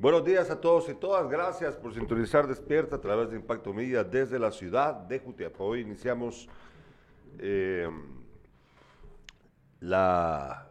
Buenos 0.00 0.24
días 0.24 0.48
a 0.48 0.58
todos 0.58 0.88
y 0.88 0.94
todas. 0.94 1.28
Gracias 1.28 1.76
por 1.76 1.92
sintonizar 1.92 2.46
Despierta 2.46 2.96
a 2.96 3.00
través 3.02 3.28
de 3.28 3.36
Impacto 3.36 3.74
Media 3.74 4.02
desde 4.02 4.38
la 4.38 4.50
ciudad 4.50 4.94
de 4.94 5.18
Jutiapa. 5.18 5.62
Hoy 5.62 5.80
iniciamos 5.80 6.48
eh, 7.38 7.86
la 9.80 10.70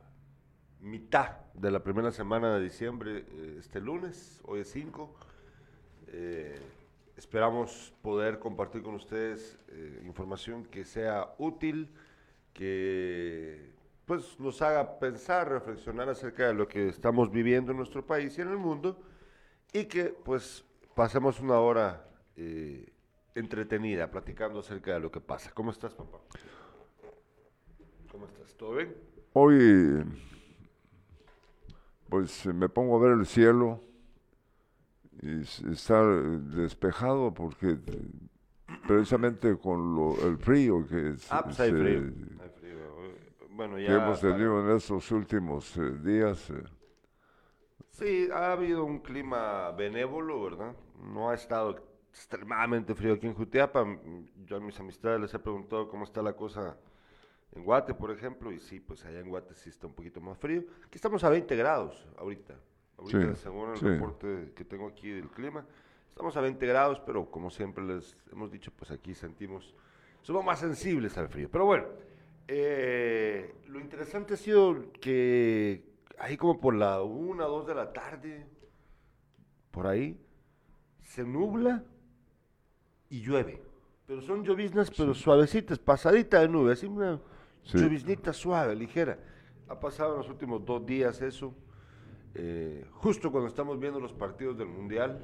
mitad 0.79 1.41
de 1.53 1.69
la 1.69 1.83
primera 1.83 2.09
semana 2.09 2.55
de 2.55 2.63
diciembre 2.63 3.25
eh, 3.29 3.57
este 3.59 3.79
lunes. 3.79 4.41
Hoy 4.45 4.61
es 4.61 4.71
5. 4.71 5.13
Eh, 6.07 6.59
esperamos 7.15 7.93
poder 8.01 8.39
compartir 8.39 8.81
con 8.81 8.95
ustedes 8.95 9.59
información 10.07 10.65
que 10.65 10.85
sea 10.85 11.35
útil, 11.37 11.93
que 12.51 13.73
pues 14.05 14.39
nos 14.39 14.59
haga 14.63 14.97
pensar, 14.97 15.49
reflexionar 15.49 16.09
acerca 16.09 16.47
de 16.47 16.55
lo 16.55 16.67
que 16.67 16.89
estamos 16.89 17.29
viviendo 17.29 17.69
en 17.69 17.77
nuestro 17.77 18.03
país 18.03 18.35
y 18.35 18.41
en 18.41 18.47
el 18.47 18.57
mundo 18.57 18.99
y 19.73 19.85
que 19.85 20.05
pues 20.05 20.65
pasemos 20.95 21.39
una 21.39 21.59
hora 21.59 22.05
eh, 22.35 22.91
entretenida 23.35 24.09
platicando 24.09 24.59
acerca 24.59 24.93
de 24.93 24.99
lo 24.99 25.11
que 25.11 25.21
pasa. 25.21 25.51
¿Cómo 25.53 25.71
estás, 25.71 25.93
papá? 25.93 26.19
¿Cómo 28.11 28.25
estás? 28.25 28.55
¿Todo 28.55 28.75
bien? 28.75 28.95
Hoy 29.33 30.03
pues 32.09 32.45
me 32.47 32.67
pongo 32.67 32.97
a 32.97 32.99
ver 32.99 33.19
el 33.19 33.25
cielo 33.25 33.81
y 35.21 35.41
está 35.41 36.03
despejado 36.03 37.33
porque 37.33 37.77
precisamente 38.87 39.57
con 39.57 39.95
lo, 39.95 40.27
el 40.27 40.37
frío 40.37 40.85
que, 40.87 41.15
ah, 41.29 41.43
pues 41.43 41.59
hay 41.59 41.71
frío 41.71 42.01
que 43.75 43.93
hemos 43.93 44.21
tenido 44.21 44.65
en 44.65 44.75
estos 44.75 45.11
últimos 45.11 45.75
eh, 45.77 45.91
días. 46.03 46.51
Sí, 47.99 48.29
ha 48.33 48.53
habido 48.53 48.85
un 48.85 48.99
clima 48.99 49.71
benévolo, 49.71 50.41
¿verdad? 50.41 50.73
No 51.03 51.29
ha 51.29 51.35
estado 51.35 51.83
extremadamente 52.09 52.95
frío 52.95 53.15
aquí 53.15 53.27
en 53.27 53.33
Jutiapa. 53.33 53.85
Yo 54.45 54.55
a 54.55 54.59
mis 54.61 54.79
amistades 54.79 55.19
les 55.19 55.33
he 55.33 55.39
preguntado 55.39 55.89
cómo 55.89 56.05
está 56.05 56.21
la 56.21 56.31
cosa 56.31 56.77
en 57.51 57.65
Guate, 57.65 57.93
por 57.93 58.11
ejemplo, 58.11 58.53
y 58.53 58.59
sí, 58.61 58.79
pues 58.79 59.03
allá 59.03 59.19
en 59.19 59.27
Guate 59.27 59.53
sí 59.53 59.69
está 59.69 59.85
un 59.85 59.93
poquito 59.93 60.21
más 60.21 60.37
frío. 60.37 60.63
Aquí 60.85 60.95
estamos 60.95 61.25
a 61.25 61.29
20 61.29 61.53
grados 61.57 62.07
ahorita, 62.17 62.55
ahorita 62.97 63.35
según 63.35 63.71
el 63.71 63.79
reporte 63.79 64.53
que 64.55 64.63
tengo 64.63 64.87
aquí 64.87 65.09
del 65.09 65.29
clima. 65.29 65.65
Estamos 66.07 66.37
a 66.37 66.41
20 66.41 66.65
grados, 66.67 67.01
pero 67.01 67.29
como 67.29 67.49
siempre 67.49 67.83
les 67.83 68.15
hemos 68.31 68.49
dicho, 68.49 68.71
pues 68.77 68.91
aquí 68.91 69.13
sentimos, 69.13 69.75
somos 70.21 70.45
más 70.45 70.59
sensibles 70.59 71.17
al 71.17 71.27
frío. 71.27 71.49
Pero 71.51 71.65
bueno, 71.65 71.85
eh, 72.47 73.55
lo 73.67 73.81
interesante 73.81 74.35
ha 74.35 74.37
sido 74.37 74.89
que 75.01 75.88
ahí 76.19 76.37
como 76.37 76.59
por 76.59 76.75
la 76.75 77.01
una, 77.01 77.45
dos 77.45 77.65
de 77.65 77.73
la 77.73 77.91
tarde, 77.91 78.45
por 79.71 79.87
ahí, 79.87 80.19
se 81.01 81.23
nubla 81.23 81.83
y 83.09 83.21
llueve. 83.21 83.63
Pero 84.05 84.21
son 84.21 84.43
lloviznas, 84.43 84.91
pero 84.91 85.13
suavecitas, 85.13 85.79
pasadita 85.79 86.39
de 86.41 86.49
nube, 86.49 86.73
así 86.73 86.85
una 86.85 87.19
lloviznita 87.63 88.33
suave, 88.33 88.75
ligera. 88.75 89.17
Ha 89.67 89.79
pasado 89.79 90.13
en 90.13 90.17
los 90.19 90.29
últimos 90.29 90.65
dos 90.65 90.85
días 90.85 91.21
eso, 91.21 91.53
eh, 92.35 92.85
justo 92.91 93.31
cuando 93.31 93.47
estamos 93.47 93.79
viendo 93.79 93.99
los 93.99 94.13
partidos 94.13 94.57
del 94.57 94.67
Mundial, 94.67 95.19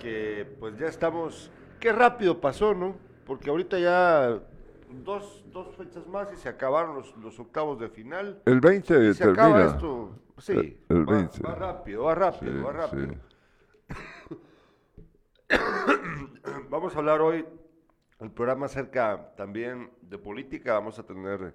que 0.00 0.46
pues 0.60 0.78
ya 0.78 0.86
estamos, 0.86 1.50
qué 1.80 1.92
rápido 1.92 2.40
pasó, 2.40 2.74
¿no? 2.74 2.96
Porque 3.24 3.48
ahorita 3.48 3.78
ya 3.78 4.42
dos, 5.02 5.44
dos 5.52 5.74
fechas 5.76 6.06
más 6.06 6.32
y 6.32 6.36
se 6.36 6.48
acabaron 6.48 6.96
los, 6.96 7.16
los 7.16 7.38
octavos 7.38 7.80
de 7.80 7.88
final. 7.88 8.42
El 8.44 8.60
20 8.60 9.08
y 9.08 9.14
se 9.14 9.24
acaba 9.24 9.64
esto. 9.64 10.10
Sí, 10.38 10.78
el, 10.88 11.08
va, 11.08 11.16
20. 11.16 11.42
va, 11.42 11.54
rápido, 11.54 12.04
va 12.04 12.14
rápido, 12.14 12.64
va 12.64 12.72
rápido. 12.72 13.14
Vamos 16.70 16.94
a 16.94 16.98
hablar 16.98 17.20
hoy 17.20 17.44
el 18.20 18.30
programa 18.30 18.66
acerca 18.66 19.34
también 19.36 19.90
de 20.02 20.18
política. 20.18 20.74
Vamos 20.74 20.98
a 20.98 21.02
tener. 21.04 21.54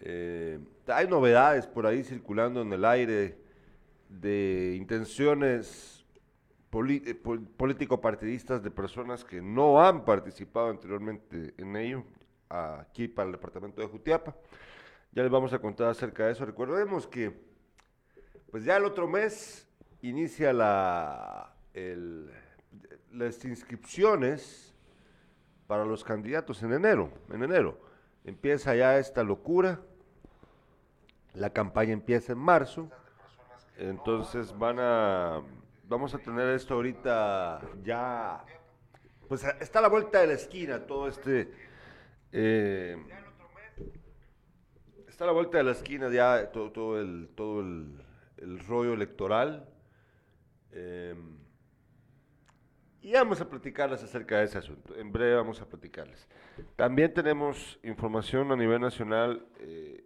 Eh, 0.00 0.58
hay 0.86 1.06
novedades 1.06 1.66
por 1.66 1.86
ahí 1.86 2.02
circulando 2.02 2.62
en 2.62 2.72
el 2.72 2.84
aire 2.84 3.38
de 4.08 4.74
intenciones 4.76 6.04
eh, 6.72 7.14
político-partidistas 7.56 8.62
de 8.62 8.70
personas 8.70 9.24
que 9.24 9.42
no 9.42 9.82
han 9.82 10.04
participado 10.04 10.68
anteriormente 10.68 11.54
en 11.58 11.76
ello 11.76 12.04
aquí 12.50 13.08
para 13.08 13.26
el 13.26 13.32
departamento 13.32 13.80
de 13.80 13.86
Jutiapa. 13.86 14.34
Ya 15.12 15.22
les 15.22 15.30
vamos 15.30 15.52
a 15.52 15.58
contar 15.58 15.88
acerca 15.88 16.26
de 16.26 16.32
eso. 16.32 16.44
Recordemos 16.44 17.06
que 17.06 17.32
pues 18.50 18.64
ya 18.64 18.76
el 18.76 18.84
otro 18.84 19.08
mes 19.08 19.66
inicia 20.02 20.52
la, 20.52 21.54
las 23.12 23.44
inscripciones 23.44 24.74
para 25.66 25.84
los 25.84 26.02
candidatos 26.02 26.62
en 26.62 26.72
enero, 26.72 27.12
en 27.32 27.44
enero. 27.44 27.80
Empieza 28.24 28.74
ya 28.74 28.98
esta 28.98 29.22
locura. 29.22 29.80
La 31.34 31.50
campaña 31.50 31.92
empieza 31.92 32.32
en 32.32 32.38
marzo. 32.38 32.90
Entonces 33.78 34.56
van 34.58 34.78
a 34.80 35.42
vamos 35.88 36.14
a 36.14 36.18
tener 36.18 36.48
esto 36.50 36.74
ahorita 36.74 37.60
ya 37.82 38.44
pues 39.28 39.44
está 39.58 39.80
a 39.80 39.82
la 39.82 39.88
vuelta 39.88 40.20
de 40.20 40.28
la 40.28 40.32
esquina 40.34 40.86
todo 40.86 41.08
este 41.08 41.52
eh, 42.32 42.96
está 45.08 45.24
a 45.24 45.26
la 45.26 45.32
vuelta 45.32 45.58
de 45.58 45.64
la 45.64 45.72
esquina 45.72 46.08
ya 46.10 46.50
todo, 46.50 47.00
el, 47.00 47.28
todo 47.34 47.60
el, 47.60 48.58
rollo 48.66 48.94
electoral. 48.94 49.68
Eh, 50.72 51.14
y 53.02 53.12
vamos 53.12 53.40
a 53.40 53.48
platicarles 53.48 54.02
acerca 54.02 54.38
de 54.38 54.44
ese 54.44 54.58
asunto. 54.58 54.94
En 54.96 55.10
breve 55.10 55.34
vamos 55.34 55.60
a 55.60 55.66
platicarles. 55.66 56.28
También 56.76 57.12
tenemos 57.12 57.78
información 57.82 58.52
a 58.52 58.56
nivel 58.56 58.80
nacional. 58.80 59.46
Eh, 59.58 60.04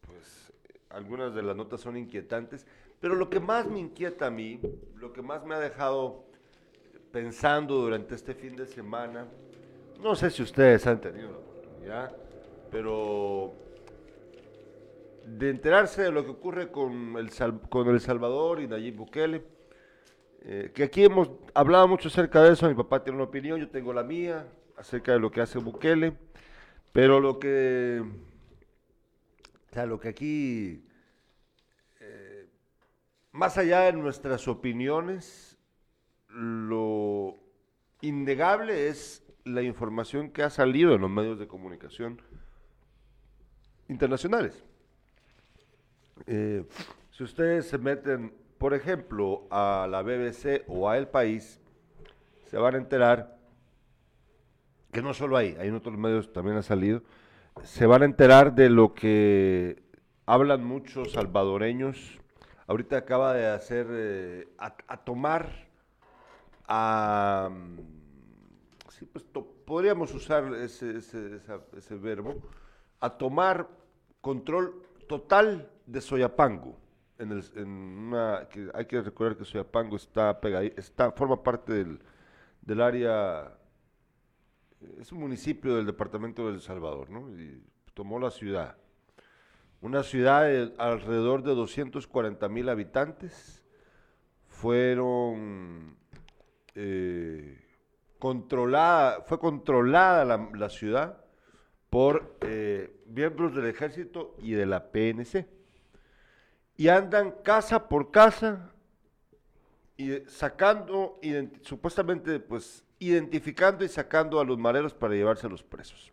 pues 0.00 0.52
algunas 0.88 1.34
de 1.34 1.42
las 1.42 1.54
notas 1.54 1.80
son 1.80 1.96
inquietantes. 1.96 2.66
Pero 2.98 3.14
lo 3.14 3.30
que 3.30 3.40
más 3.40 3.66
me 3.66 3.78
inquieta 3.78 4.26
a 4.26 4.30
mí, 4.30 4.60
lo 4.96 5.12
que 5.12 5.22
más 5.22 5.44
me 5.44 5.54
ha 5.54 5.58
dejado 5.58 6.26
pensando 7.12 7.76
durante 7.76 8.14
este 8.14 8.34
fin 8.34 8.56
de 8.56 8.66
semana, 8.66 9.26
no 10.00 10.14
sé 10.14 10.30
si 10.30 10.42
ustedes 10.42 10.86
han 10.86 11.00
tenido 11.00 11.49
Pero 12.70 13.54
de 15.24 15.50
enterarse 15.50 16.02
de 16.02 16.12
lo 16.12 16.24
que 16.24 16.30
ocurre 16.30 16.70
con 16.70 17.16
El, 17.16 17.30
con 17.68 17.88
el 17.88 18.00
Salvador 18.00 18.60
y 18.60 18.68
Nayib 18.68 18.96
Bukele, 18.96 19.44
eh, 20.42 20.70
que 20.74 20.84
aquí 20.84 21.04
hemos 21.04 21.30
hablado 21.54 21.86
mucho 21.88 22.08
acerca 22.08 22.42
de 22.42 22.52
eso, 22.52 22.68
mi 22.68 22.74
papá 22.74 23.02
tiene 23.02 23.16
una 23.16 23.28
opinión, 23.28 23.60
yo 23.60 23.68
tengo 23.68 23.92
la 23.92 24.02
mía, 24.02 24.46
acerca 24.76 25.12
de 25.12 25.20
lo 25.20 25.30
que 25.30 25.42
hace 25.42 25.58
Bukele, 25.58 26.16
pero 26.92 27.20
lo 27.20 27.38
que, 27.38 28.02
o 29.70 29.74
sea, 29.74 29.86
lo 29.86 30.00
que 30.00 30.08
aquí, 30.08 30.84
eh, 32.00 32.48
más 33.32 33.58
allá 33.58 33.82
de 33.82 33.92
nuestras 33.92 34.48
opiniones, 34.48 35.58
lo 36.28 37.36
innegable 38.00 38.88
es 38.88 39.19
la 39.44 39.62
información 39.62 40.30
que 40.30 40.42
ha 40.42 40.50
salido 40.50 40.94
en 40.94 41.00
los 41.00 41.10
medios 41.10 41.38
de 41.38 41.46
comunicación 41.46 42.20
internacionales. 43.88 44.64
Eh, 46.26 46.64
si 47.10 47.24
ustedes 47.24 47.68
se 47.68 47.78
meten, 47.78 48.32
por 48.58 48.74
ejemplo, 48.74 49.46
a 49.50 49.86
la 49.90 50.02
BBC 50.02 50.64
o 50.68 50.88
a 50.88 50.98
El 50.98 51.08
País, 51.08 51.60
se 52.46 52.56
van 52.56 52.74
a 52.74 52.78
enterar 52.78 53.38
que 54.92 55.02
no 55.02 55.14
solo 55.14 55.36
hay, 55.36 55.56
hay 55.58 55.68
en 55.68 55.74
otros 55.74 55.96
medios 55.96 56.32
también 56.32 56.56
ha 56.56 56.62
salido, 56.62 57.02
se 57.62 57.86
van 57.86 58.02
a 58.02 58.04
enterar 58.04 58.54
de 58.54 58.70
lo 58.70 58.94
que 58.94 59.82
hablan 60.26 60.64
muchos 60.64 61.12
salvadoreños. 61.12 62.18
Ahorita 62.66 62.96
acaba 62.96 63.34
de 63.34 63.46
hacer, 63.46 63.86
eh, 63.90 64.48
a, 64.58 64.96
tomar, 64.98 65.68
a 66.68 67.50
sí, 69.00 69.06
pues 69.06 69.24
podríamos 69.64 70.14
usar 70.14 70.54
ese, 70.54 71.96
verbo, 71.96 72.36
a 73.00 73.16
tomar 73.16 73.66
control 74.20 74.82
total 75.08 75.70
de 75.86 76.00
Soyapango. 76.02 76.78
En, 77.18 78.12
hay 78.74 78.86
que 78.86 79.00
recordar 79.00 79.36
que 79.36 79.44
Soyapango 79.44 79.96
está 79.96 80.38
está, 80.76 81.12
forma 81.12 81.42
parte 81.42 81.72
del, 81.72 82.00
del 82.60 82.80
área, 82.80 83.56
es 84.98 85.10
un 85.12 85.20
municipio 85.20 85.76
del 85.76 85.86
departamento 85.86 86.46
de 86.46 86.54
El 86.54 86.60
Salvador, 86.60 87.10
¿no? 87.10 87.30
Y 87.38 87.62
tomó 87.94 88.18
la 88.18 88.30
ciudad. 88.30 88.76
Una 89.80 90.02
ciudad 90.02 90.44
de 90.44 90.74
alrededor 90.76 91.42
de 91.42 91.54
240 91.54 92.48
mil 92.50 92.68
habitantes. 92.68 93.64
Fueron 94.46 95.96
eh, 96.74 97.69
controlada, 98.20 99.22
fue 99.22 99.40
controlada 99.40 100.24
la, 100.24 100.68
ciudad 100.68 101.24
por 101.88 102.36
eh, 102.42 103.02
miembros 103.06 103.52
del 103.56 103.66
ejército 103.66 104.36
y 104.38 104.52
de 104.52 104.66
la 104.66 104.92
PNC. 104.92 105.48
Y 106.76 106.88
andan 106.88 107.32
casa 107.42 107.88
por 107.88 108.12
casa 108.12 108.70
y 109.96 110.20
sacando, 110.28 111.18
supuestamente, 111.62 112.38
pues, 112.38 112.84
identificando 113.00 113.84
y 113.84 113.88
sacando 113.88 114.38
a 114.38 114.44
los 114.44 114.56
mareros 114.56 114.94
para 114.94 115.14
llevarse 115.14 115.46
a 115.46 115.50
los 115.50 115.62
presos. 115.62 116.12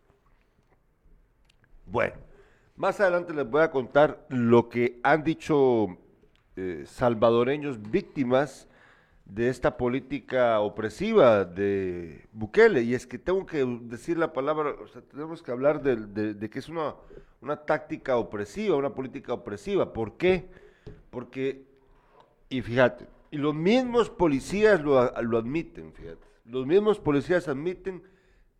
Bueno, 1.86 2.16
más 2.76 3.00
adelante 3.00 3.32
les 3.32 3.48
voy 3.48 3.62
a 3.62 3.70
contar 3.70 4.26
lo 4.28 4.68
que 4.68 5.00
han 5.02 5.22
dicho 5.22 5.98
eh, 6.56 6.84
salvadoreños 6.86 7.80
víctimas 7.90 8.67
de 9.28 9.50
esta 9.50 9.76
política 9.76 10.58
opresiva 10.60 11.44
de 11.44 12.26
Bukele. 12.32 12.82
Y 12.82 12.94
es 12.94 13.06
que 13.06 13.18
tengo 13.18 13.46
que 13.46 13.64
decir 13.82 14.18
la 14.18 14.32
palabra, 14.32 14.74
tenemos 15.10 15.42
que 15.42 15.52
hablar 15.52 15.82
de, 15.82 16.50
que 16.50 16.58
es 16.58 16.68
una, 16.68 16.94
una, 17.40 17.56
táctica 17.56 18.16
opresiva, 18.16 18.76
una 18.76 18.94
política 18.94 19.34
opresiva. 19.34 19.92
¿Por 19.92 20.16
qué? 20.16 20.48
Porque, 21.10 21.66
y 22.48 22.62
fíjate, 22.62 23.06
y 23.30 23.36
los 23.36 23.54
mismos 23.54 24.08
policías 24.08 24.80
lo, 24.80 25.12
lo 25.22 25.38
admiten, 25.38 25.92
fíjate, 25.92 26.26
los 26.46 26.66
mismos 26.66 26.98
policías 26.98 27.46
admiten 27.48 28.02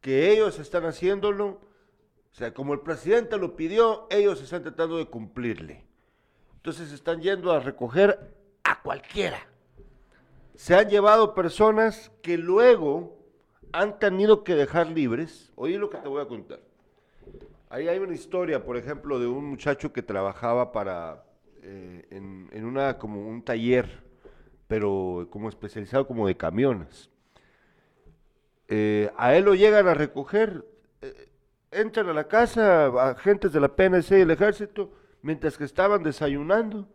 que 0.03 0.31
ellos 0.31 0.59
están 0.59 0.85
haciéndolo, 0.85 1.47
o 2.31 2.35
sea, 2.35 2.53
como 2.53 2.75
el 2.75 2.81
presidente 2.81 3.39
lo 3.39 3.57
pidió, 3.57 4.07
ellos 4.11 4.43
están 4.43 4.63
tratando 4.63 4.99
de 4.99 5.07
cumplirle. 5.07 5.85
Entonces 6.57 6.93
están 6.93 7.23
yendo 7.23 7.51
a 7.51 7.61
recoger 7.61 8.35
a 8.65 8.83
cualquiera 8.83 9.39
se 10.59 10.75
han 10.75 10.89
llevado 10.89 11.37
personas 11.37 12.11
que 12.21 12.37
luego 12.37 13.17
han 13.71 14.01
tenido 14.01 14.43
que 14.43 14.57
dejar 14.57 14.89
libres. 14.89 15.53
Oye 15.55 15.79
lo 15.79 15.89
que 15.89 15.99
te 15.99 16.09
voy 16.09 16.21
a 16.21 16.27
contar. 16.27 16.59
Ahí 17.71 17.87
hay 17.87 18.01
una 18.01 18.13
historia, 18.13 18.65
por 18.65 18.77
ejemplo, 18.77 19.21
de 19.21 19.29
un 19.29 19.45
muchacho 19.45 19.93
que 19.93 20.03
trabajaba 20.03 20.73
para 20.73 21.23
eh, 21.63 22.09
en, 22.11 22.65
una 22.65 22.99
como 22.99 23.29
un 23.29 23.45
taller, 23.45 24.03
pero 24.67 25.29
como 25.31 25.49
especializado 25.49 26.09
como 26.09 26.27
de 26.27 26.37
camiones. 26.37 27.09
Eh, 28.67 29.13
a 29.17 29.37
él 29.37 29.45
lo 29.45 29.55
llegan 29.55 29.87
a 29.87 29.95
recoger, 29.95 30.67
eh, 31.03 31.29
entran 31.71 32.09
a 32.09 32.13
la 32.13 32.27
casa 32.27 32.87
agentes 33.11 33.53
de 33.53 33.61
la 33.61 33.77
PNC 33.77 34.11
y 34.11 34.23
el 34.23 34.33
ejército, 34.33 34.91
mientras 35.23 35.57
que 35.57 35.63
estaban 35.63 36.03
desayunando 36.03 36.89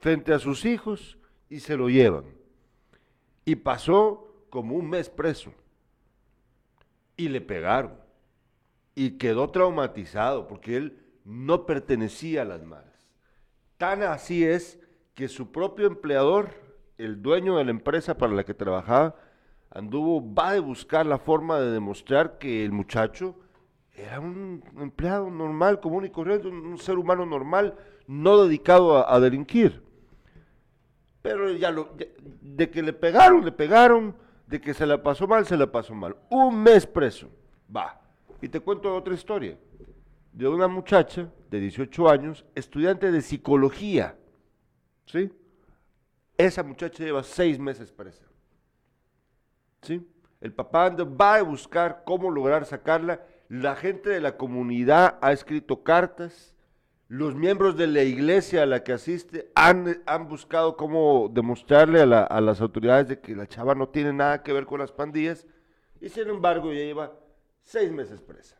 frente 0.00 0.34
a 0.34 0.38
sus 0.38 0.66
hijos 0.66 1.16
y 1.48 1.60
se 1.60 1.78
lo 1.78 1.88
llevan 1.88 2.39
y 3.44 3.56
pasó 3.56 4.44
como 4.50 4.76
un 4.76 4.88
mes 4.88 5.08
preso. 5.08 5.52
Y 7.16 7.28
le 7.28 7.40
pegaron. 7.40 7.94
Y 8.94 9.12
quedó 9.12 9.50
traumatizado 9.50 10.46
porque 10.48 10.76
él 10.76 10.98
no 11.24 11.66
pertenecía 11.66 12.42
a 12.42 12.46
las 12.46 12.62
maras. 12.62 13.08
Tan 13.76 14.02
así 14.02 14.44
es 14.44 14.78
que 15.14 15.28
su 15.28 15.52
propio 15.52 15.86
empleador, 15.86 16.50
el 16.98 17.22
dueño 17.22 17.56
de 17.56 17.64
la 17.64 17.70
empresa 17.70 18.18
para 18.18 18.32
la 18.32 18.44
que 18.44 18.54
trabajaba, 18.54 19.16
anduvo, 19.70 20.34
va 20.34 20.50
a 20.50 20.60
buscar 20.60 21.06
la 21.06 21.18
forma 21.18 21.60
de 21.60 21.70
demostrar 21.70 22.38
que 22.38 22.64
el 22.64 22.72
muchacho 22.72 23.36
era 23.94 24.20
un 24.20 24.62
empleado 24.78 25.30
normal, 25.30 25.80
común 25.80 26.06
y 26.06 26.10
corriente, 26.10 26.48
un, 26.48 26.78
ser 26.78 26.98
humano 26.98 27.26
normal, 27.26 27.74
no 28.06 28.42
dedicado 28.42 29.08
a 29.08 29.20
delinquir. 29.20 29.82
Pero 31.22 31.50
ya 31.52 31.70
lo, 31.70 31.94
de 32.40 32.70
que 32.70 32.82
le 32.82 32.92
pegaron, 32.92 33.44
le 33.44 33.52
pegaron, 33.52 34.14
de 34.46 34.60
que 34.60 34.74
se 34.74 34.86
la 34.86 35.02
pasó 35.02 35.26
mal, 35.26 35.46
se 35.46 35.56
la 35.56 35.70
pasó 35.70 35.94
mal. 35.94 36.16
Un 36.28 36.62
mes 36.62 36.86
preso, 36.86 37.28
va. 37.74 38.00
Y 38.40 38.48
te 38.48 38.60
cuento 38.60 38.94
otra 38.94 39.14
historia, 39.14 39.58
de 40.32 40.48
una 40.48 40.66
muchacha 40.66 41.28
de 41.50 41.60
18 41.60 42.08
años, 42.08 42.44
estudiante 42.54 43.10
de 43.12 43.20
psicología, 43.20 44.16
¿sí? 45.06 45.30
Esa 46.38 46.62
muchacha 46.62 47.04
lleva 47.04 47.22
seis 47.22 47.58
meses 47.58 47.92
presa, 47.92 48.24
¿sí? 49.82 50.06
El 50.40 50.52
papá 50.52 50.88
va 50.88 51.34
a 51.34 51.42
buscar 51.42 52.02
cómo 52.04 52.30
lograr 52.30 52.64
sacarla. 52.64 53.20
La 53.48 53.76
gente 53.76 54.08
de 54.08 54.20
la 54.20 54.36
comunidad 54.36 55.18
ha 55.20 55.32
escrito 55.32 55.82
cartas, 55.82 56.54
los 57.10 57.34
miembros 57.34 57.76
de 57.76 57.88
la 57.88 58.04
iglesia 58.04 58.62
a 58.62 58.66
la 58.66 58.84
que 58.84 58.92
asiste 58.92 59.50
han, 59.56 60.00
han 60.06 60.28
buscado 60.28 60.76
cómo 60.76 61.28
demostrarle 61.28 62.02
a, 62.02 62.22
a, 62.22 62.40
las 62.40 62.60
autoridades 62.60 63.08
de 63.08 63.20
que 63.20 63.34
la 63.34 63.48
chava 63.48 63.74
no 63.74 63.88
tiene 63.88 64.12
nada 64.12 64.44
que 64.44 64.52
ver 64.52 64.64
con 64.64 64.78
las 64.78 64.92
pandillas 64.92 65.44
y 66.00 66.08
sin 66.08 66.28
embargo 66.28 66.72
ya 66.72 66.78
lleva 66.78 67.18
seis 67.64 67.90
meses 67.90 68.22
presa. 68.22 68.56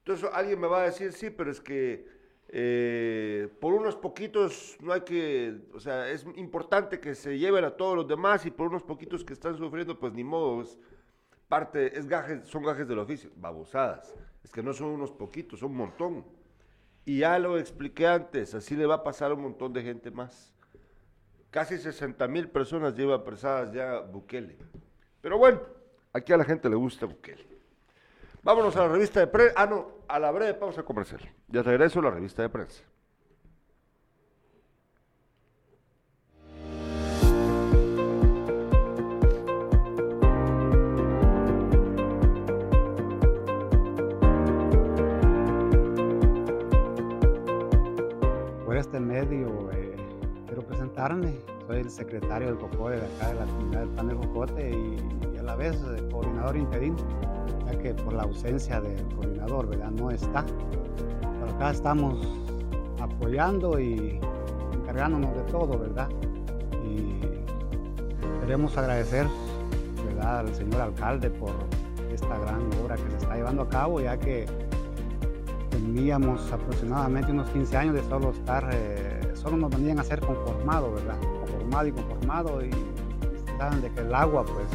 Entonces 0.00 0.28
alguien 0.34 0.60
me 0.60 0.66
va 0.66 0.82
a 0.82 0.84
decir, 0.84 1.14
sí, 1.14 1.30
pero 1.30 1.50
es 1.50 1.62
que 1.62 2.06
eh, 2.48 3.48
por 3.58 3.72
unos 3.72 3.96
poquitos 3.96 4.76
no 4.82 4.92
hay 4.92 5.00
que, 5.00 5.62
o 5.72 5.80
sea, 5.80 6.10
es 6.10 6.26
importante 6.36 7.00
que 7.00 7.14
se 7.14 7.38
lleven 7.38 7.64
a 7.64 7.70
todos 7.70 7.96
los 7.96 8.06
demás 8.06 8.44
y 8.44 8.50
por 8.50 8.68
unos 8.68 8.82
poquitos 8.82 9.24
que 9.24 9.32
están 9.32 9.56
sufriendo, 9.56 9.98
pues 9.98 10.12
ni 10.12 10.24
modo, 10.24 10.60
es 10.60 10.78
parte, 11.48 11.98
es 11.98 12.06
gajes, 12.06 12.46
son 12.46 12.64
gajes 12.64 12.86
del 12.86 12.98
oficio, 12.98 13.30
babosadas. 13.36 14.14
Es 14.44 14.52
que 14.52 14.62
no 14.62 14.74
son 14.74 14.88
unos 14.88 15.10
poquitos, 15.10 15.60
son 15.60 15.70
un 15.70 15.78
montón. 15.78 16.41
Y 17.04 17.18
ya 17.18 17.38
lo 17.38 17.58
expliqué 17.58 18.06
antes, 18.06 18.54
así 18.54 18.76
le 18.76 18.86
va 18.86 18.96
a 18.96 19.02
pasar 19.04 19.30
a 19.30 19.34
un 19.34 19.42
montón 19.42 19.72
de 19.72 19.82
gente 19.82 20.10
más. 20.10 20.52
Casi 21.50 21.76
60 21.78 22.26
mil 22.28 22.48
personas 22.48 22.94
lleva 22.94 23.16
apresadas 23.16 23.72
ya 23.72 24.00
Bukele. 24.00 24.56
Pero 25.20 25.36
bueno, 25.38 25.60
aquí 26.12 26.32
a 26.32 26.36
la 26.36 26.44
gente 26.44 26.68
le 26.68 26.76
gusta 26.76 27.06
Bukele. 27.06 27.46
Vámonos 28.42 28.74
a 28.76 28.86
la 28.86 28.88
revista 28.88 29.20
de 29.20 29.26
prensa. 29.26 29.54
Ah, 29.56 29.66
no, 29.66 29.88
a 30.08 30.18
la 30.18 30.30
breve 30.30 30.54
pausa 30.54 30.82
comercial. 30.82 31.20
Ya 31.48 31.62
regreso 31.62 32.00
a 32.00 32.02
la 32.02 32.10
revista 32.10 32.42
de 32.42 32.48
prensa. 32.48 32.82
Este 48.92 49.00
medio 49.00 49.70
eh, 49.72 49.96
quiero 50.44 50.66
presentarme. 50.66 51.32
Soy 51.66 51.78
el 51.78 51.90
secretario 51.90 52.48
del 52.48 52.58
COCODE 52.58 53.00
de 53.00 53.06
acá 53.06 53.28
de 53.28 53.34
la 53.36 53.46
comunidad 53.46 53.80
del 53.80 53.88
panel 53.88 54.16
Jocote 54.18 54.70
y, 54.70 55.38
a 55.38 55.42
la 55.44 55.56
vez 55.56 55.76
eh, 55.76 56.06
coordinador 56.10 56.58
interino, 56.58 56.96
ya 57.64 57.78
que 57.78 57.94
por 57.94 58.12
la 58.12 58.24
ausencia 58.24 58.82
del 58.82 59.02
coordinador, 59.14 59.66
¿verdad? 59.70 59.90
No 59.92 60.10
está. 60.10 60.44
Pero 61.22 61.54
acá 61.54 61.70
estamos 61.70 62.18
apoyando 63.00 63.80
y 63.80 64.20
encargándonos 64.74 65.34
de 65.36 65.42
todo, 65.44 65.78
¿verdad? 65.78 66.10
Y 66.84 67.18
queremos 68.42 68.76
agradecer, 68.76 69.26
¿verdad? 70.04 70.40
Al 70.40 70.54
señor 70.54 70.82
alcalde 70.82 71.30
por 71.30 71.52
esta 72.12 72.38
gran 72.40 72.60
obra 72.84 72.96
que 72.96 73.10
se 73.10 73.16
está 73.16 73.36
llevando 73.36 73.62
a 73.62 73.68
cabo, 73.70 74.02
ya 74.02 74.18
que 74.18 74.44
teníamos 75.72 76.52
aproximadamente 76.52 77.32
unos 77.32 77.48
15 77.50 77.76
años 77.76 77.94
de 77.94 78.02
solo 78.04 78.30
estar, 78.30 78.68
eh, 78.72 79.32
solo 79.34 79.56
nos 79.56 79.70
venían 79.70 79.98
a 79.98 80.04
ser 80.04 80.20
conformado, 80.20 80.92
¿verdad? 80.92 81.18
Conformado 81.40 81.88
y 81.88 81.92
conformado 81.92 82.64
y 82.64 82.70
saben 83.58 83.80
de 83.80 83.90
que 83.90 84.00
el 84.00 84.14
agua 84.14 84.44
pues 84.44 84.66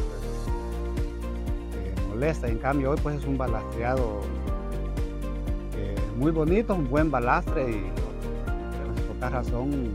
eh, 1.76 1.94
molesta 2.10 2.48
y 2.48 2.52
en 2.52 2.58
cambio 2.58 2.92
hoy 2.92 2.98
pues 3.02 3.18
es 3.18 3.26
un 3.26 3.38
balastreado 3.38 4.22
eh, 5.76 5.96
muy 6.18 6.32
bonito, 6.32 6.74
un 6.74 6.90
buen 6.90 7.12
balastre 7.12 7.70
y 7.70 7.92
por 9.08 9.18
tal 9.20 9.34
razón 9.34 9.92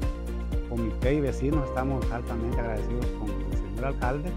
comité 0.68 1.14
y 1.14 1.21
vecinos 1.21 1.68
estamos 1.68 2.09
altamente 2.12 2.61
agradecidos 2.61 3.06
con 3.18 3.28
el 3.28 3.59
señor 3.59 3.85
alcalde, 3.87 4.30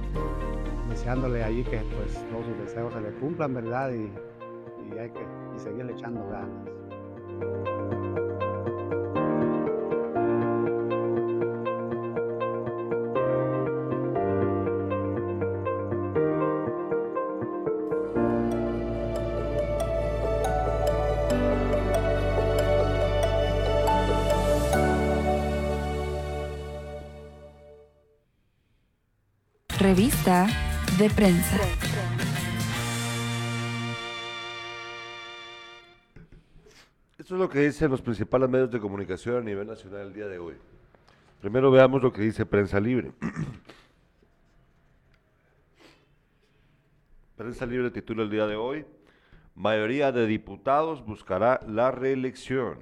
deseándole 0.90 1.44
allí 1.44 1.64
que 1.64 1.78
pues 1.78 2.14
todos 2.32 2.46
sus 2.46 2.58
deseos 2.66 2.92
se 2.92 3.02
le 3.02 3.12
cumplan, 3.20 3.54
¿verdad? 3.54 3.92
Y, 3.92 4.12
y 4.94 4.98
hay 4.98 5.10
que 5.12 5.45
y 5.56 5.60
seguirle 5.60 5.94
echando 5.94 6.28
ganas. 6.28 6.50
Revista 29.80 30.48
de 30.98 31.10
prensa. 31.12 31.85
Es 37.36 37.40
lo 37.40 37.50
que 37.50 37.60
dicen 37.60 37.92
los 37.92 38.02
principales 38.02 38.50
medios 38.50 38.72
de 38.72 38.80
comunicación 38.80 39.36
a 39.36 39.42
nivel 39.42 39.68
nacional 39.68 40.08
el 40.08 40.14
día 40.14 40.28
de 40.28 40.40
hoy. 40.40 40.56
Primero 41.42 41.70
veamos 41.70 42.02
lo 42.02 42.14
que 42.14 42.22
dice 42.22 42.46
Prensa 42.46 42.80
Libre. 42.80 43.12
Prensa 47.36 47.66
Libre 47.66 47.92
titula 47.92 48.24
el 48.24 48.30
día 48.30 48.48
de 48.48 48.56
hoy, 48.56 48.86
mayoría 49.54 50.14
de 50.14 50.28
diputados 50.28 51.06
buscará 51.06 51.60
la 51.68 51.92
reelección. 51.92 52.80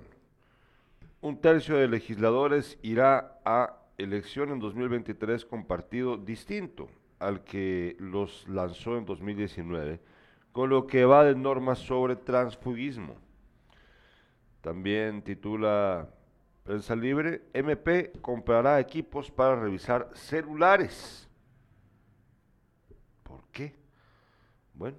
Un 1.20 1.42
tercio 1.42 1.78
de 1.78 1.88
legisladores 1.88 2.78
irá 2.84 3.40
a 3.46 3.80
elección 3.98 4.52
en 4.52 4.60
2023 4.60 5.46
con 5.46 5.66
partido 5.66 6.16
distinto 6.16 6.90
al 7.18 7.44
que 7.44 7.96
los 7.98 8.48
lanzó 8.48 9.00
en 9.00 9.06
2019, 9.06 10.00
con 10.52 10.70
lo 10.70 10.86
que 10.86 11.06
va 11.06 11.24
de 11.24 11.34
normas 11.34 11.80
sobre 11.80 12.16
transfugismo. 12.16 13.23
También 14.64 15.22
titula 15.22 16.10
Prensa 16.64 16.96
Libre, 16.96 17.42
MP 17.52 18.14
comprará 18.22 18.80
equipos 18.80 19.30
para 19.30 19.58
revisar 19.58 20.10
celulares. 20.14 21.28
¿Por 23.24 23.44
qué? 23.52 23.76
Bueno. 24.74 24.96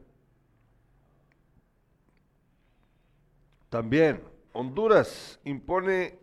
También, 3.71 4.23
Honduras 4.53 5.41
impone 5.45 6.19